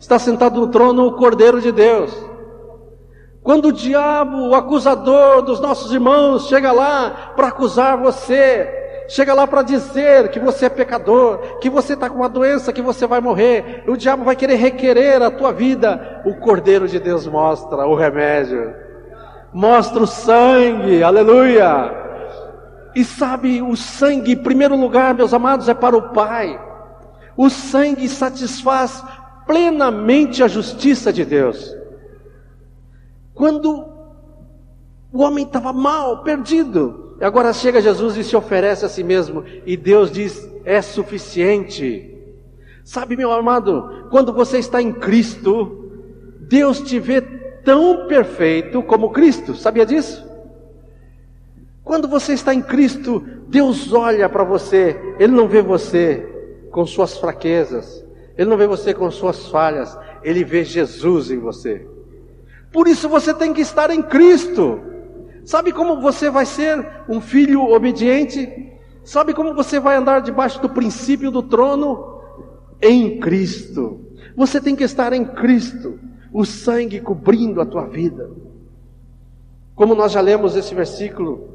Está 0.00 0.18
sentado 0.18 0.60
no 0.60 0.72
trono 0.72 1.06
o 1.06 1.12
Cordeiro 1.14 1.60
de 1.60 1.70
Deus. 1.70 2.12
Quando 3.44 3.66
o 3.66 3.72
diabo, 3.72 4.48
o 4.48 4.56
acusador 4.56 5.42
dos 5.42 5.60
nossos 5.60 5.92
irmãos, 5.92 6.48
chega 6.48 6.72
lá 6.72 7.32
para 7.36 7.46
acusar 7.46 7.96
você, 7.96 8.68
chega 9.08 9.32
lá 9.32 9.46
para 9.46 9.62
dizer 9.62 10.28
que 10.28 10.38
você 10.38 10.66
é 10.66 10.68
pecador, 10.68 11.58
que 11.60 11.70
você 11.70 11.94
está 11.94 12.08
com 12.10 12.16
uma 12.16 12.28
doença, 12.28 12.72
que 12.72 12.82
você 12.82 13.06
vai 13.06 13.20
morrer, 13.20 13.82
o 13.88 13.96
diabo 13.96 14.22
vai 14.22 14.36
querer 14.36 14.56
requerer 14.56 15.22
a 15.22 15.30
tua 15.30 15.52
vida. 15.52 16.22
O 16.24 16.34
Cordeiro 16.36 16.86
de 16.86 17.00
Deus 17.00 17.26
mostra 17.26 17.86
o 17.86 17.94
remédio, 17.94 18.74
mostra 19.52 20.02
o 20.02 20.06
sangue, 20.06 21.02
aleluia. 21.02 21.90
E 22.94 23.04
sabe, 23.04 23.62
o 23.62 23.74
sangue, 23.76 24.32
em 24.32 24.42
primeiro 24.42 24.76
lugar, 24.76 25.14
meus 25.14 25.32
amados, 25.32 25.68
é 25.68 25.74
para 25.74 25.96
o 25.96 26.12
Pai. 26.12 26.60
O 27.36 27.48
sangue 27.48 28.08
satisfaz 28.08 29.02
plenamente 29.46 30.42
a 30.42 30.48
justiça 30.48 31.12
de 31.12 31.24
Deus. 31.24 31.74
Quando 33.32 33.86
o 35.12 35.22
homem 35.22 35.44
estava 35.44 35.72
mal, 35.72 36.22
perdido, 36.22 37.07
Agora 37.20 37.52
chega 37.52 37.80
Jesus 37.80 38.16
e 38.16 38.24
se 38.24 38.36
oferece 38.36 38.84
a 38.84 38.88
si 38.88 39.02
mesmo, 39.02 39.44
e 39.66 39.76
Deus 39.76 40.10
diz: 40.10 40.48
é 40.64 40.80
suficiente. 40.80 42.14
Sabe, 42.84 43.16
meu 43.16 43.32
amado, 43.32 44.06
quando 44.10 44.32
você 44.32 44.58
está 44.58 44.80
em 44.80 44.92
Cristo, 44.92 45.90
Deus 46.40 46.80
te 46.80 46.98
vê 46.98 47.20
tão 47.20 48.06
perfeito 48.06 48.82
como 48.82 49.10
Cristo, 49.10 49.54
sabia 49.54 49.84
disso? 49.84 50.26
Quando 51.84 52.06
você 52.06 52.34
está 52.34 52.54
em 52.54 52.62
Cristo, 52.62 53.22
Deus 53.48 53.92
olha 53.92 54.28
para 54.28 54.44
você, 54.44 54.96
Ele 55.18 55.32
não 55.32 55.48
vê 55.48 55.60
você 55.62 56.26
com 56.70 56.86
suas 56.86 57.16
fraquezas, 57.16 58.04
Ele 58.36 58.48
não 58.48 58.56
vê 58.56 58.66
você 58.66 58.94
com 58.94 59.10
suas 59.10 59.48
falhas, 59.48 59.98
Ele 60.22 60.44
vê 60.44 60.64
Jesus 60.64 61.30
em 61.30 61.38
você. 61.38 61.86
Por 62.70 62.86
isso 62.86 63.08
você 63.08 63.32
tem 63.32 63.52
que 63.52 63.62
estar 63.62 63.90
em 63.90 64.02
Cristo. 64.02 64.80
Sabe 65.48 65.72
como 65.72 65.98
você 65.98 66.28
vai 66.28 66.44
ser 66.44 66.86
um 67.08 67.22
filho 67.22 67.72
obediente? 67.72 68.70
Sabe 69.02 69.32
como 69.32 69.54
você 69.54 69.80
vai 69.80 69.96
andar 69.96 70.20
debaixo 70.20 70.60
do 70.60 70.68
princípio 70.68 71.30
do 71.30 71.42
trono? 71.42 72.20
Em 72.82 73.18
Cristo. 73.18 73.98
Você 74.36 74.60
tem 74.60 74.76
que 74.76 74.84
estar 74.84 75.14
em 75.14 75.24
Cristo, 75.24 75.98
o 76.34 76.44
sangue 76.44 77.00
cobrindo 77.00 77.62
a 77.62 77.64
tua 77.64 77.86
vida. 77.86 78.30
Como 79.74 79.94
nós 79.94 80.12
já 80.12 80.20
lemos 80.20 80.54
esse 80.54 80.74
versículo, 80.74 81.48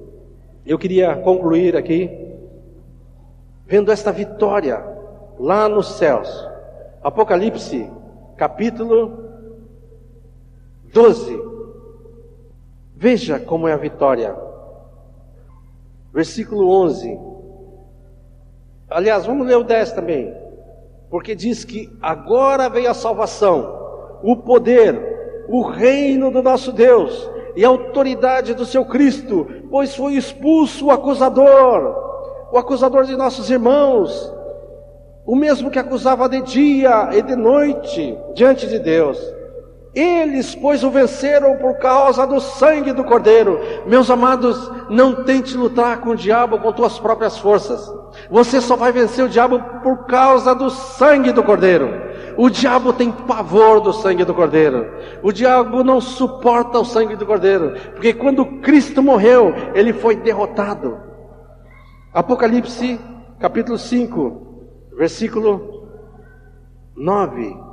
eu 0.65 0.79
queria 0.79 1.15
concluir 1.17 1.77
aqui, 1.77 2.09
vendo 3.67 3.91
esta 3.91 4.11
vitória 4.11 4.83
lá 5.37 5.69
nos 5.69 5.99
céus, 5.99 6.27
Apocalipse, 7.03 7.87
capítulo 8.37 9.23
12. 10.91 11.52
Veja 13.03 13.37
como 13.37 13.67
é 13.67 13.73
a 13.73 13.75
vitória. 13.75 14.33
Versículo 16.13 16.69
11. 16.69 17.19
Aliás, 18.89 19.25
vamos 19.25 19.45
ler 19.45 19.57
o 19.57 19.63
10 19.65 19.91
também. 19.91 20.33
Porque 21.09 21.35
diz 21.35 21.65
que 21.65 21.91
agora 22.01 22.69
veio 22.69 22.89
a 22.89 22.93
salvação, 22.93 24.17
o 24.23 24.37
poder, 24.37 25.45
o 25.49 25.63
reino 25.63 26.31
do 26.31 26.41
nosso 26.41 26.71
Deus 26.71 27.29
e 27.57 27.65
a 27.65 27.67
autoridade 27.67 28.53
do 28.53 28.65
seu 28.65 28.85
Cristo, 28.85 29.47
pois 29.69 29.93
foi 29.93 30.13
expulso 30.13 30.85
o 30.85 30.91
acusador, 30.91 32.49
o 32.53 32.57
acusador 32.57 33.03
de 33.03 33.17
nossos 33.17 33.49
irmãos, 33.49 34.33
o 35.25 35.35
mesmo 35.35 35.69
que 35.69 35.77
acusava 35.77 36.29
de 36.29 36.41
dia 36.43 37.09
e 37.11 37.21
de 37.21 37.35
noite 37.35 38.17
diante 38.33 38.65
de 38.65 38.79
Deus. 38.79 39.19
Eles, 39.95 40.55
pois, 40.55 40.83
o 40.83 40.89
venceram 40.89 41.55
por 41.57 41.75
causa 41.75 42.25
do 42.25 42.39
sangue 42.39 42.91
do 42.91 43.03
Cordeiro. 43.03 43.59
Meus 43.85 44.09
amados, 44.09 44.71
não 44.89 45.23
tente 45.23 45.55
lutar 45.55 46.01
com 46.01 46.11
o 46.11 46.15
diabo 46.15 46.57
com 46.57 46.71
tuas 46.71 46.97
próprias 46.97 47.37
forças. 47.37 47.93
Você 48.29 48.59
só 48.59 48.75
vai 48.75 48.91
vencer 48.91 49.23
o 49.23 49.29
diabo 49.29 49.59
por 49.83 50.05
causa 50.07 50.55
do 50.55 50.71
sangue 50.71 51.31
do 51.31 51.43
Cordeiro. 51.43 51.89
O 52.35 52.49
diabo 52.49 52.91
tem 52.91 53.11
pavor 53.11 53.79
do 53.81 53.93
sangue 53.93 54.25
do 54.25 54.33
Cordeiro. 54.33 54.91
O 55.21 55.31
diabo 55.31 55.83
não 55.83 56.01
suporta 56.01 56.79
o 56.79 56.85
sangue 56.85 57.15
do 57.15 57.25
Cordeiro, 57.25 57.73
porque 57.91 58.13
quando 58.13 58.61
Cristo 58.61 59.03
morreu, 59.03 59.53
ele 59.75 59.93
foi 59.93 60.15
derrotado. 60.15 60.99
Apocalipse, 62.11 62.99
capítulo 63.39 63.77
5, 63.77 64.95
versículo 64.97 65.87
9. 66.95 67.72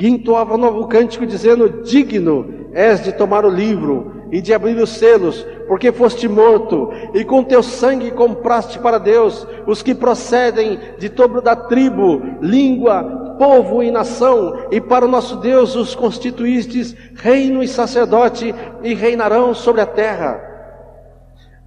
E 0.00 0.08
entoava 0.08 0.54
um 0.54 0.56
novo 0.56 0.88
cântico, 0.88 1.26
dizendo: 1.26 1.82
Digno 1.82 2.68
és 2.72 3.04
de 3.04 3.12
tomar 3.12 3.44
o 3.44 3.50
livro 3.50 4.14
e 4.32 4.40
de 4.40 4.54
abrir 4.54 4.80
os 4.80 4.88
selos, 4.96 5.44
porque 5.68 5.92
foste 5.92 6.26
morto, 6.26 6.90
e 7.12 7.22
com 7.22 7.44
teu 7.44 7.62
sangue 7.62 8.10
compraste 8.10 8.78
para 8.78 8.96
Deus 8.96 9.46
os 9.66 9.82
que 9.82 9.94
procedem 9.94 10.80
de 10.98 11.10
toda 11.10 11.42
da 11.42 11.54
tribo, 11.54 12.22
língua, 12.40 13.36
povo 13.38 13.82
e 13.82 13.90
nação, 13.90 14.68
e 14.70 14.80
para 14.80 15.04
o 15.04 15.08
nosso 15.08 15.36
Deus 15.36 15.76
os 15.76 15.94
constituístes 15.94 16.96
reino 17.16 17.62
e 17.62 17.68
sacerdote, 17.68 18.54
e 18.82 18.94
reinarão 18.94 19.52
sobre 19.52 19.82
a 19.82 19.86
terra. 19.86 20.40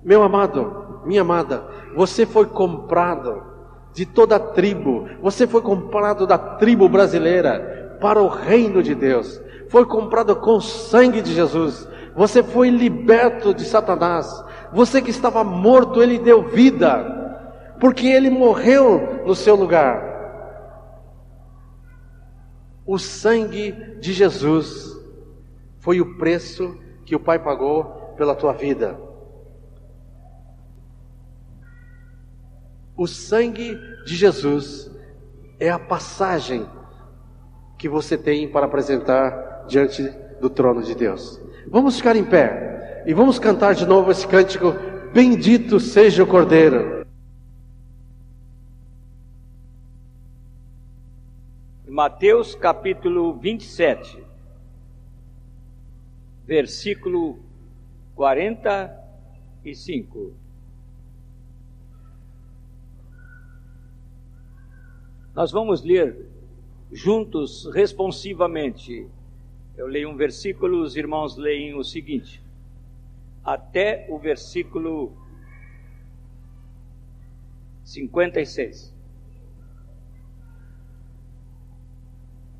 Meu 0.03 0.23
amado, 0.23 1.01
minha 1.05 1.21
amada, 1.21 1.65
você 1.95 2.25
foi 2.25 2.47
comprado 2.47 3.43
de 3.93 4.07
toda 4.07 4.37
a 4.37 4.39
tribo, 4.39 5.07
você 5.21 5.45
foi 5.45 5.61
comprado 5.61 6.25
da 6.25 6.37
tribo 6.37 6.89
brasileira, 6.89 7.82
para 8.03 8.21
o 8.21 8.27
reino 8.27 8.83
de 8.83 8.93
Deus. 8.93 9.41
Foi 9.69 9.85
comprado 9.85 10.35
com 10.35 10.57
o 10.57 10.61
sangue 10.61 11.21
de 11.21 11.33
Jesus. 11.33 11.87
Você 12.17 12.43
foi 12.43 12.69
liberto 12.69 13.53
de 13.53 13.63
Satanás. 13.63 14.27
Você 14.73 15.01
que 15.01 15.09
estava 15.09 15.41
morto, 15.41 16.03
ele 16.03 16.19
deu 16.19 16.49
vida, 16.49 17.71
porque 17.79 18.05
ele 18.05 18.29
morreu 18.29 19.23
no 19.25 19.33
seu 19.33 19.55
lugar. 19.55 20.03
O 22.85 22.99
sangue 22.99 23.71
de 24.01 24.11
Jesus 24.11 24.91
foi 25.79 26.01
o 26.01 26.17
preço 26.17 26.77
que 27.05 27.15
o 27.15 27.19
Pai 27.21 27.39
pagou 27.39 27.85
pela 28.17 28.35
tua 28.35 28.51
vida. 28.51 28.99
O 32.97 33.07
sangue 33.07 33.77
de 34.05 34.13
Jesus 34.13 34.91
é 35.57 35.69
a 35.69 35.79
passagem 35.79 36.67
que 37.83 37.89
você 37.89 38.17
tem 38.17 38.47
para 38.47 38.65
apresentar 38.65 39.65
diante 39.67 40.01
do 40.39 40.49
trono 40.49 40.81
de 40.81 40.95
Deus. 40.95 41.37
Vamos 41.67 41.97
ficar 41.97 42.15
em 42.15 42.23
pé 42.23 43.03
e 43.05 43.13
vamos 43.13 43.37
cantar 43.37 43.75
de 43.75 43.85
novo 43.85 44.09
esse 44.09 44.25
cântico: 44.25 44.73
Bendito 45.11 45.81
seja 45.81 46.23
o 46.23 46.27
Cordeiro. 46.27 47.05
Mateus 51.85 52.55
capítulo 52.55 53.33
27, 53.33 54.23
versículo 56.45 57.37
45. 58.15 60.31
Nós 65.35 65.51
vamos 65.51 65.83
ler 65.83 66.32
juntos 66.93 67.65
responsivamente. 67.73 69.07
Eu 69.75 69.87
leio 69.87 70.09
um 70.09 70.15
versículo, 70.15 70.81
os 70.81 70.95
irmãos 70.95 71.35
leem 71.35 71.73
o 71.73 71.83
seguinte, 71.83 72.41
até 73.43 74.05
o 74.09 74.19
versículo 74.19 75.11
56. 77.83 78.93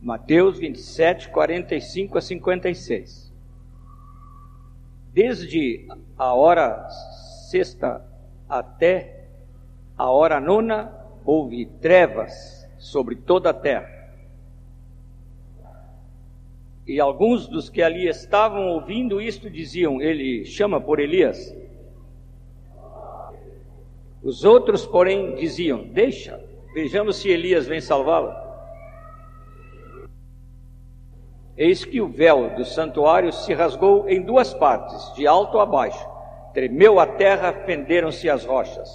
Mateus 0.02 0.58
27, 0.58 1.30
45 1.30 2.18
a 2.18 2.22
56. 2.22 3.32
Desde 5.14 5.88
a 6.18 6.34
hora 6.34 6.90
sexta 7.50 8.04
até 8.50 9.30
a 9.96 10.10
hora 10.10 10.42
nona, 10.42 10.92
houve 11.24 11.68
trevas 11.80 12.68
sobre 12.80 13.16
toda 13.16 13.52
a 13.52 13.54
terra 13.54 13.93
e 16.86 17.00
alguns 17.00 17.48
dos 17.48 17.70
que 17.70 17.82
ali 17.82 18.08
estavam 18.08 18.68
ouvindo 18.68 19.22
isto 19.22 19.50
diziam: 19.50 20.02
Ele 20.02 20.44
chama 20.46 20.82
por 20.82 21.00
Elias. 21.00 21.56
Os 24.22 24.44
outros, 24.44 24.86
porém, 24.86 25.36
diziam: 25.36 25.84
Deixa, 25.88 26.44
vejamos 26.74 27.18
se 27.18 27.30
Elias 27.30 27.68
vem 27.68 27.80
salvá-lo. 27.80 28.34
Eis 31.56 31.86
que 31.86 32.02
o 32.02 32.08
véu 32.08 32.56
do 32.56 32.66
santuário 32.66 33.32
se 33.32 33.54
rasgou 33.54 34.10
em 34.10 34.22
duas 34.22 34.54
partes, 34.54 35.14
de 35.14 35.28
alto 35.28 35.60
a 35.60 35.66
baixo. 35.66 36.08
Tremeu 36.54 37.00
a 37.00 37.06
terra, 37.06 37.54
fenderam-se 37.66 38.30
as 38.30 38.44
rochas. 38.44 38.90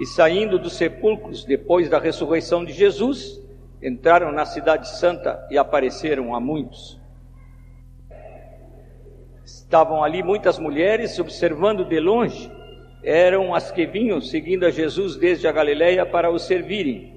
E 0.00 0.06
saindo 0.06 0.58
dos 0.58 0.74
sepulcros 0.74 1.44
depois 1.44 1.88
da 1.88 1.98
ressurreição 1.98 2.64
de 2.64 2.72
Jesus, 2.72 3.41
entraram 3.82 4.30
na 4.30 4.46
Cidade 4.46 4.88
Santa 4.88 5.44
e 5.50 5.58
apareceram 5.58 6.34
a 6.34 6.40
muitos. 6.40 7.00
Estavam 9.44 10.04
ali 10.04 10.22
muitas 10.22 10.58
mulheres 10.58 11.18
observando 11.18 11.84
de 11.84 11.98
longe, 11.98 12.50
eram 13.02 13.54
as 13.54 13.72
que 13.72 13.84
vinham 13.84 14.20
seguindo 14.20 14.64
a 14.64 14.70
Jesus 14.70 15.16
desde 15.16 15.48
a 15.48 15.52
Galileia 15.52 16.06
para 16.06 16.30
o 16.30 16.38
servirem. 16.38 17.12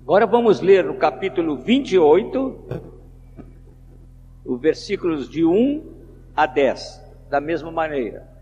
Agora 0.00 0.24
vamos 0.24 0.60
ler 0.60 0.84
no 0.84 0.94
capítulo 0.94 1.56
28, 1.56 2.84
os 4.44 4.60
versículos 4.60 5.28
de 5.28 5.44
1 5.44 5.82
a 6.36 6.46
10, 6.46 7.02
da 7.28 7.40
mesma 7.40 7.72
maneira. 7.72 8.35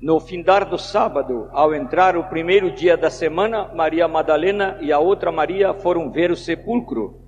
No 0.00 0.20
findar 0.20 0.68
do 0.68 0.76
sábado, 0.76 1.48
ao 1.52 1.74
entrar 1.74 2.16
o 2.18 2.24
primeiro 2.24 2.70
dia 2.70 2.96
da 2.96 3.08
semana, 3.08 3.72
Maria 3.74 4.06
Madalena 4.06 4.78
e 4.82 4.92
a 4.92 4.98
outra 4.98 5.32
Maria 5.32 5.72
foram 5.72 6.10
ver 6.10 6.30
o 6.30 6.36
sepulcro. 6.36 7.18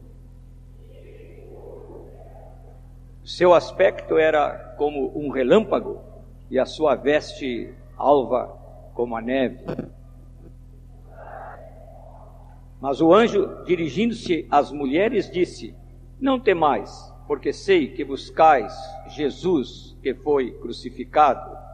Seu 3.24 3.54
aspecto 3.54 4.18
era 4.18 4.74
como 4.76 5.12
um 5.18 5.30
relâmpago 5.30 6.00
e 6.50 6.58
a 6.58 6.66
sua 6.66 6.94
veste 6.94 7.72
alva 7.96 8.54
como 8.94 9.16
a 9.16 9.20
neve. 9.20 9.64
Mas 12.80 13.00
o 13.00 13.12
anjo, 13.12 13.64
dirigindo-se 13.64 14.46
às 14.50 14.70
mulheres, 14.70 15.30
disse: 15.30 15.74
Não 16.20 16.38
temais, 16.38 17.12
porque 17.26 17.52
sei 17.52 17.88
que 17.88 18.04
buscais 18.04 18.72
Jesus 19.08 19.96
que 20.02 20.14
foi 20.14 20.52
crucificado. 20.52 21.67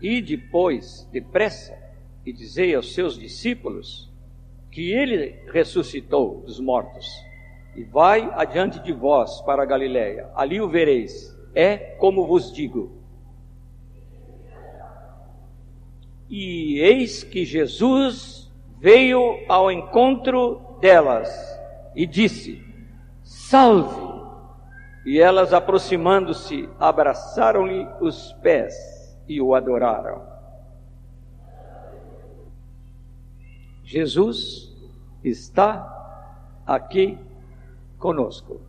E 0.00 0.20
depois, 0.20 1.08
depressa, 1.12 1.76
e 2.24 2.32
dizei 2.32 2.74
aos 2.74 2.94
seus 2.94 3.18
discípulos 3.18 4.10
que 4.70 4.90
ele 4.90 5.40
ressuscitou 5.52 6.40
dos 6.40 6.58
mortos. 6.58 7.06
E 7.76 7.84
vai 7.84 8.28
adiante 8.34 8.80
de 8.80 8.92
vós 8.92 9.40
para 9.42 9.62
a 9.62 9.66
Galiléia, 9.66 10.30
ali 10.34 10.60
o 10.60 10.68
vereis. 10.68 11.34
É 11.54 11.76
como 11.76 12.26
vos 12.26 12.52
digo. 12.52 12.92
E 16.28 16.78
eis 16.80 17.22
que 17.22 17.44
Jesus 17.44 18.50
veio 18.80 19.38
ao 19.48 19.70
encontro 19.70 20.78
delas 20.80 21.30
e 21.94 22.06
disse: 22.06 22.60
Salve! 23.22 24.14
E 25.06 25.20
elas, 25.20 25.52
aproximando-se, 25.52 26.68
abraçaram-lhe 26.80 27.86
os 28.00 28.32
pés 28.42 28.93
e 29.28 29.40
o 29.40 29.54
adoraram. 29.54 30.22
Jesus 33.84 34.74
está 35.22 36.62
aqui 36.66 37.18
conosco. 37.98 38.60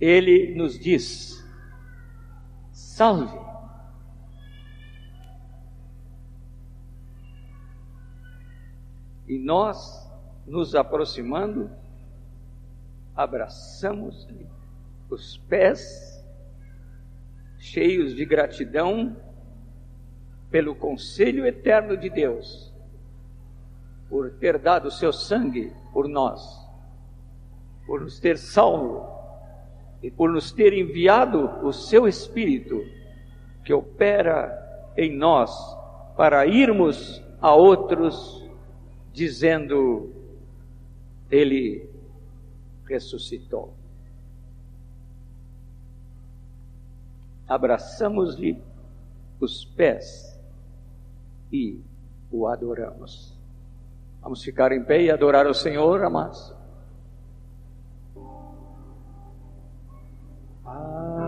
Ele 0.00 0.54
nos 0.54 0.78
diz: 0.78 1.44
salve. 2.72 3.46
E 9.28 9.38
nós, 9.38 10.08
nos 10.46 10.74
aproximando, 10.74 11.70
abraçamos 13.14 14.28
os 15.10 15.38
pés, 15.48 16.15
cheios 17.66 18.14
de 18.14 18.24
gratidão 18.24 19.16
pelo 20.50 20.74
conselho 20.74 21.44
eterno 21.44 21.96
de 21.96 22.08
Deus, 22.08 22.72
por 24.08 24.30
ter 24.34 24.58
dado 24.58 24.90
seu 24.90 25.12
sangue 25.12 25.72
por 25.92 26.08
nós, 26.08 26.40
por 27.84 28.00
nos 28.00 28.20
ter 28.20 28.38
salvo 28.38 29.04
e 30.00 30.10
por 30.10 30.30
nos 30.30 30.52
ter 30.52 30.72
enviado 30.72 31.66
o 31.66 31.72
seu 31.72 32.06
Espírito 32.06 32.80
que 33.64 33.72
opera 33.72 34.92
em 34.96 35.12
nós 35.16 35.50
para 36.16 36.46
irmos 36.46 37.20
a 37.40 37.52
outros 37.52 38.48
dizendo: 39.12 40.14
Ele 41.28 41.90
ressuscitou. 42.88 43.75
Abraçamos-lhe 47.48 48.60
os 49.40 49.64
pés 49.64 50.38
e 51.52 51.80
o 52.30 52.46
adoramos. 52.46 53.36
Vamos 54.20 54.42
ficar 54.42 54.72
em 54.72 54.82
pé 54.82 55.02
e 55.02 55.10
adorar 55.10 55.46
o 55.46 55.54
Senhor, 55.54 56.02
amados. 56.02 56.54
Pai, 60.64 61.25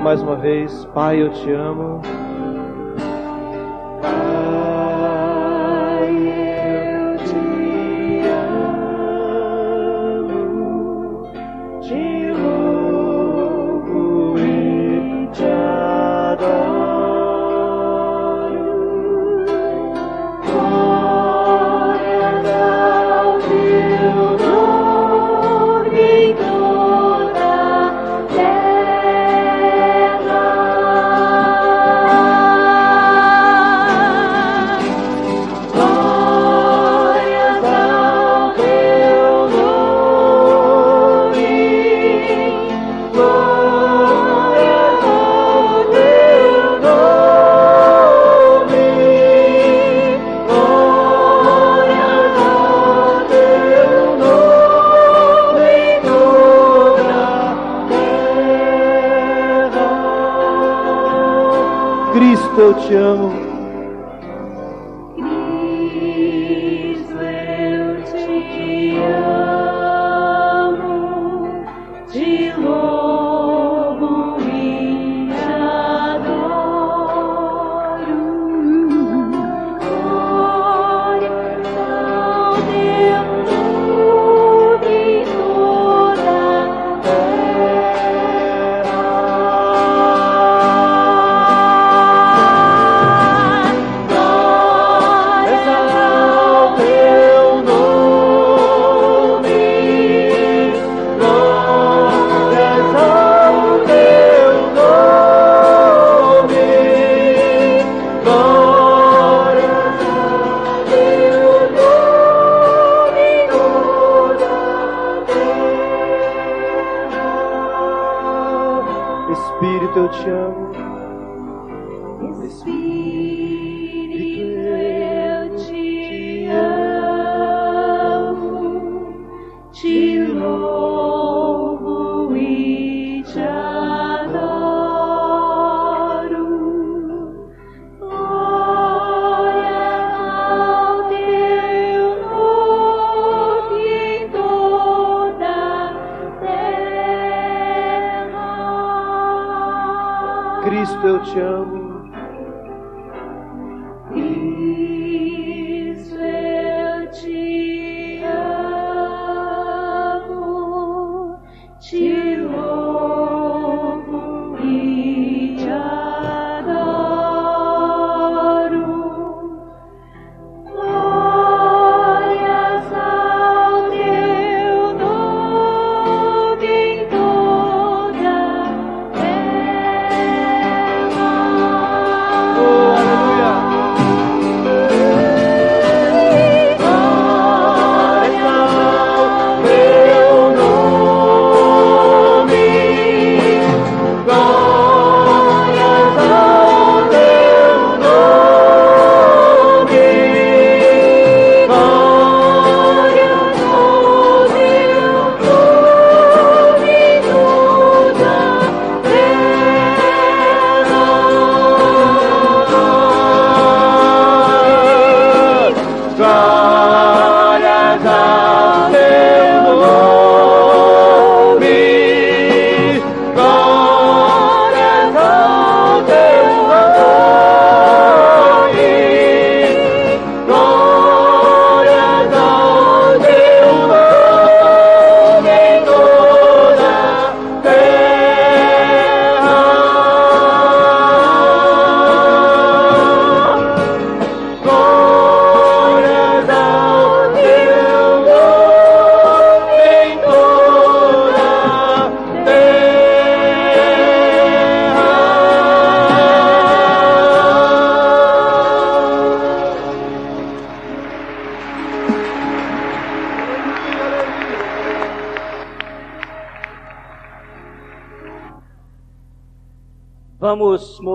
mais 0.00 0.22
uma 0.22 0.36
vez, 0.36 0.84
Pai, 0.94 1.20
eu 1.20 1.30
te 1.30 1.50
amo. 1.52 2.00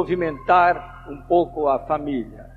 Movimentar 0.05 1.07
um 1.09 1.19
pouco 1.23 1.67
a 1.67 1.79
família. 1.79 2.51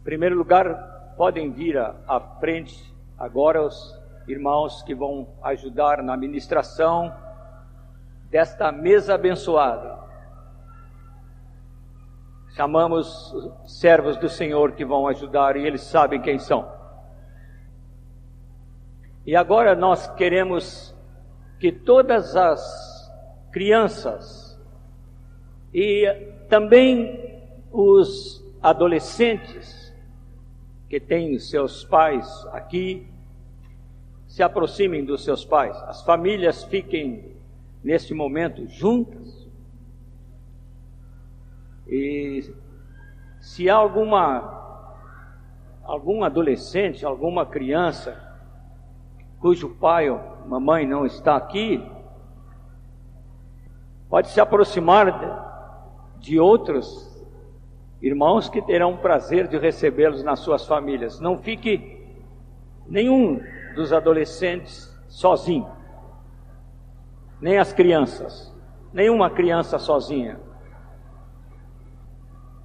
Em 0.00 0.04
primeiro 0.04 0.36
lugar, 0.36 1.14
podem 1.16 1.50
vir 1.50 1.76
à 1.76 2.20
frente 2.38 2.94
agora 3.18 3.60
os 3.60 4.00
irmãos 4.28 4.84
que 4.84 4.94
vão 4.94 5.26
ajudar 5.42 6.00
na 6.00 6.14
administração 6.14 7.12
desta 8.30 8.70
mesa 8.70 9.16
abençoada. 9.16 9.98
Chamamos 12.54 13.32
os 13.32 13.80
servos 13.80 14.16
do 14.16 14.28
Senhor 14.28 14.72
que 14.72 14.84
vão 14.84 15.08
ajudar 15.08 15.56
e 15.56 15.66
eles 15.66 15.82
sabem 15.82 16.22
quem 16.22 16.38
são. 16.38 16.72
E 19.26 19.34
agora 19.34 19.74
nós 19.74 20.06
queremos 20.14 20.94
que 21.58 21.72
todas 21.72 22.36
as 22.36 23.10
crianças 23.50 24.43
e 25.74 26.06
também 26.48 27.42
os 27.72 28.40
adolescentes 28.62 29.92
que 30.88 31.00
têm 31.00 31.36
seus 31.40 31.84
pais 31.84 32.46
aqui 32.52 33.08
se 34.28 34.40
aproximem 34.40 35.04
dos 35.04 35.24
seus 35.24 35.44
pais. 35.44 35.76
As 35.82 36.02
famílias 36.04 36.62
fiquem 36.62 37.34
neste 37.82 38.14
momento 38.14 38.64
juntas. 38.68 39.48
E 41.88 42.54
se 43.40 43.68
há 43.68 43.74
alguma 43.74 44.62
algum 45.82 46.24
adolescente, 46.24 47.04
alguma 47.04 47.44
criança 47.44 48.16
cujo 49.38 49.68
pai 49.74 50.08
ou 50.08 50.18
mamãe 50.46 50.86
não 50.86 51.04
está 51.04 51.36
aqui, 51.36 51.84
pode 54.08 54.28
se 54.28 54.40
aproximar 54.40 55.53
de, 56.24 56.40
outros 56.40 57.12
irmãos 58.00 58.48
que 58.48 58.62
terão 58.62 58.94
o 58.94 58.98
prazer 58.98 59.46
de 59.46 59.58
recebê-los 59.58 60.22
nas 60.24 60.40
suas 60.40 60.66
famílias. 60.66 61.20
Não 61.20 61.38
fique 61.38 62.02
nenhum 62.86 63.40
dos 63.74 63.92
adolescentes 63.92 64.90
sozinho, 65.08 65.70
nem 67.40 67.58
as 67.58 67.72
crianças, 67.72 68.52
nenhuma 68.92 69.30
criança 69.30 69.78
sozinha. 69.78 70.40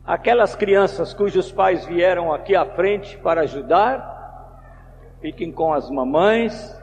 Aquelas 0.05 0.55
crianças 0.55 1.13
cujos 1.13 1.51
pais 1.51 1.85
vieram 1.85 2.33
aqui 2.33 2.55
à 2.55 2.65
frente 2.65 3.17
para 3.17 3.41
ajudar, 3.41 5.13
fiquem 5.21 5.51
com 5.51 5.73
as 5.73 5.89
mamães. 5.89 6.79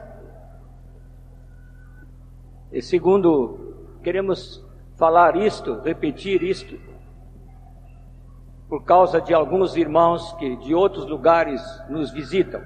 E 2.71 2.81
segundo, 2.81 3.75
queremos 4.01 4.66
falar 4.97 5.35
isto, 5.35 5.79
repetir 5.81 6.41
isto, 6.43 6.77
por 8.67 8.83
causa 8.83 9.21
de 9.21 9.33
alguns 9.33 9.77
irmãos 9.77 10.33
que 10.33 10.57
de 10.57 10.73
outros 10.75 11.05
lugares 11.05 11.61
nos 11.87 12.11
visitam. 12.11 12.61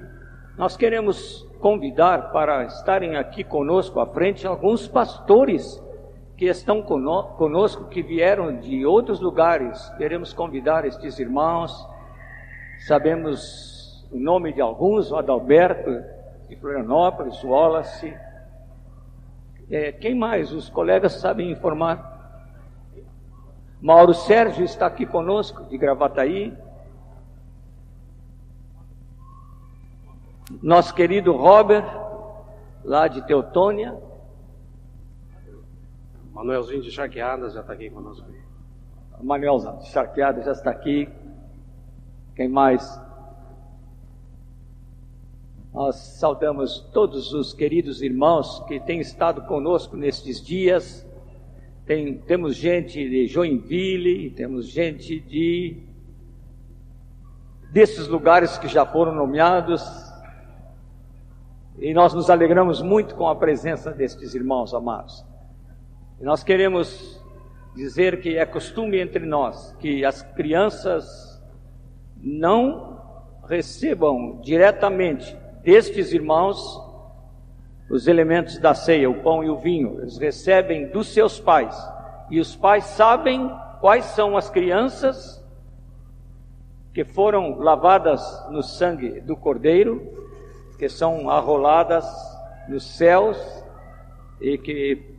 Nós 0.56 0.76
queremos 0.76 1.46
convidar 1.60 2.32
para 2.32 2.64
estarem 2.64 3.16
aqui 3.16 3.44
conosco 3.44 4.00
à 4.00 4.06
frente 4.06 4.46
alguns 4.46 4.88
pastores 4.88 5.80
que 6.36 6.46
estão 6.46 6.82
conosco, 6.82 7.84
que 7.84 8.02
vieram 8.02 8.58
de 8.58 8.84
outros 8.84 9.20
lugares. 9.20 9.88
Queremos 9.90 10.32
convidar 10.32 10.84
estes 10.84 11.18
irmãos. 11.20 11.72
Sabemos 12.86 14.08
o 14.10 14.18
nome 14.18 14.52
de 14.52 14.60
alguns, 14.60 15.12
o 15.12 15.16
Adalberto 15.16 16.02
de 16.48 16.56
Florianópolis, 16.56 17.42
o 17.44 17.50
Wallace. 17.50 18.12
É, 19.70 19.92
quem 19.92 20.16
mais? 20.16 20.52
Os 20.52 20.68
colegas 20.68 21.12
sabem 21.12 21.50
informar. 21.50 22.11
Mauro 23.82 24.14
Sérgio 24.14 24.64
está 24.64 24.86
aqui 24.86 25.04
conosco, 25.04 25.64
de 25.64 25.76
Gravataí. 25.76 26.56
Nosso 30.62 30.94
querido 30.94 31.32
Robert, 31.32 31.84
lá 32.84 33.08
de 33.08 33.26
Teutônia. 33.26 34.00
Manuelzinho 36.32 36.80
de 36.80 36.92
Charqueadas 36.92 37.54
já 37.54 37.60
está 37.60 37.72
aqui 37.72 37.90
conosco. 37.90 38.24
O 39.18 39.26
Manuel 39.26 39.58
de 39.58 39.88
Charqueadas 39.88 40.44
já 40.44 40.52
está 40.52 40.70
aqui. 40.70 41.08
Quem 42.36 42.48
mais? 42.48 43.00
Nós 45.74 45.96
saudamos 45.96 46.78
todos 46.92 47.32
os 47.32 47.52
queridos 47.52 48.00
irmãos 48.00 48.60
que 48.68 48.78
têm 48.78 49.00
estado 49.00 49.42
conosco 49.42 49.96
nestes 49.96 50.40
dias. 50.40 51.04
Tem, 51.84 52.18
temos 52.18 52.54
gente 52.54 53.08
de 53.08 53.26
Joinville, 53.26 54.30
temos 54.30 54.68
gente 54.68 55.18
de 55.18 55.82
desses 57.72 58.06
lugares 58.06 58.58
que 58.58 58.68
já 58.68 58.86
foram 58.86 59.14
nomeados. 59.14 59.82
E 61.78 61.92
nós 61.92 62.14
nos 62.14 62.30
alegramos 62.30 62.82
muito 62.82 63.14
com 63.14 63.26
a 63.26 63.34
presença 63.34 63.90
destes 63.90 64.34
irmãos 64.34 64.72
amados. 64.74 65.24
E 66.20 66.24
nós 66.24 66.44
queremos 66.44 67.20
dizer 67.74 68.20
que 68.20 68.36
é 68.36 68.44
costume 68.46 69.00
entre 69.00 69.24
nós 69.26 69.74
que 69.80 70.04
as 70.04 70.22
crianças 70.22 71.42
não 72.16 73.00
recebam 73.48 74.40
diretamente 74.40 75.36
destes 75.62 76.12
irmãos 76.12 76.91
os 77.92 78.08
elementos 78.08 78.56
da 78.56 78.72
ceia, 78.72 79.10
o 79.10 79.22
pão 79.22 79.44
e 79.44 79.50
o 79.50 79.58
vinho. 79.58 80.00
Eles 80.00 80.16
recebem 80.16 80.88
dos 80.88 81.08
seus 81.08 81.38
pais. 81.38 81.76
E 82.30 82.40
os 82.40 82.56
pais 82.56 82.84
sabem 82.84 83.54
quais 83.80 84.06
são 84.06 84.34
as 84.34 84.48
crianças 84.48 85.44
que 86.94 87.04
foram 87.04 87.58
lavadas 87.58 88.22
no 88.50 88.62
sangue 88.62 89.20
do 89.20 89.36
Cordeiro, 89.36 90.10
que 90.78 90.88
são 90.88 91.28
arroladas 91.28 92.06
nos 92.66 92.96
céus 92.96 93.38
e 94.40 94.56
que 94.56 95.14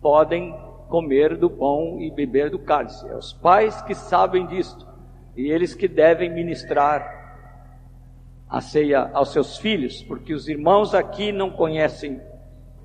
podem 0.00 0.52
comer 0.88 1.36
do 1.36 1.48
pão 1.48 2.00
e 2.00 2.10
beber 2.10 2.50
do 2.50 2.58
cálice. 2.58 3.08
É 3.08 3.14
os 3.14 3.32
pais 3.32 3.80
que 3.82 3.94
sabem 3.94 4.44
disto 4.48 4.84
e 5.36 5.52
eles 5.52 5.72
que 5.72 5.86
devem 5.86 6.34
ministrar 6.34 7.17
a 8.48 8.60
ceia 8.60 9.10
aos 9.12 9.32
seus 9.32 9.58
filhos, 9.58 10.02
porque 10.02 10.32
os 10.32 10.48
irmãos 10.48 10.94
aqui 10.94 11.32
não 11.32 11.50
conhecem 11.50 12.20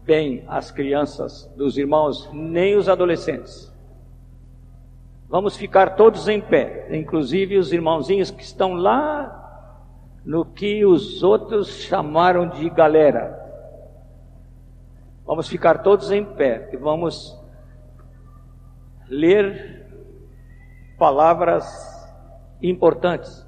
bem 0.03 0.43
as 0.47 0.71
crianças 0.71 1.51
dos 1.55 1.77
irmãos, 1.77 2.29
nem 2.33 2.75
os 2.75 2.89
adolescentes. 2.89 3.71
Vamos 5.29 5.55
ficar 5.55 5.95
todos 5.95 6.27
em 6.27 6.41
pé, 6.41 6.87
inclusive 6.95 7.57
os 7.57 7.71
irmãozinhos 7.71 8.29
que 8.29 8.43
estão 8.43 8.73
lá 8.73 9.39
no 10.25 10.45
que 10.45 10.85
os 10.85 11.23
outros 11.23 11.69
chamaram 11.69 12.47
de 12.47 12.69
galera. 12.69 13.39
Vamos 15.25 15.47
ficar 15.47 15.81
todos 15.81 16.11
em 16.11 16.23
pé 16.23 16.69
e 16.73 16.77
vamos 16.77 17.39
ler 19.07 19.87
palavras 20.97 21.65
importantes 22.61 23.45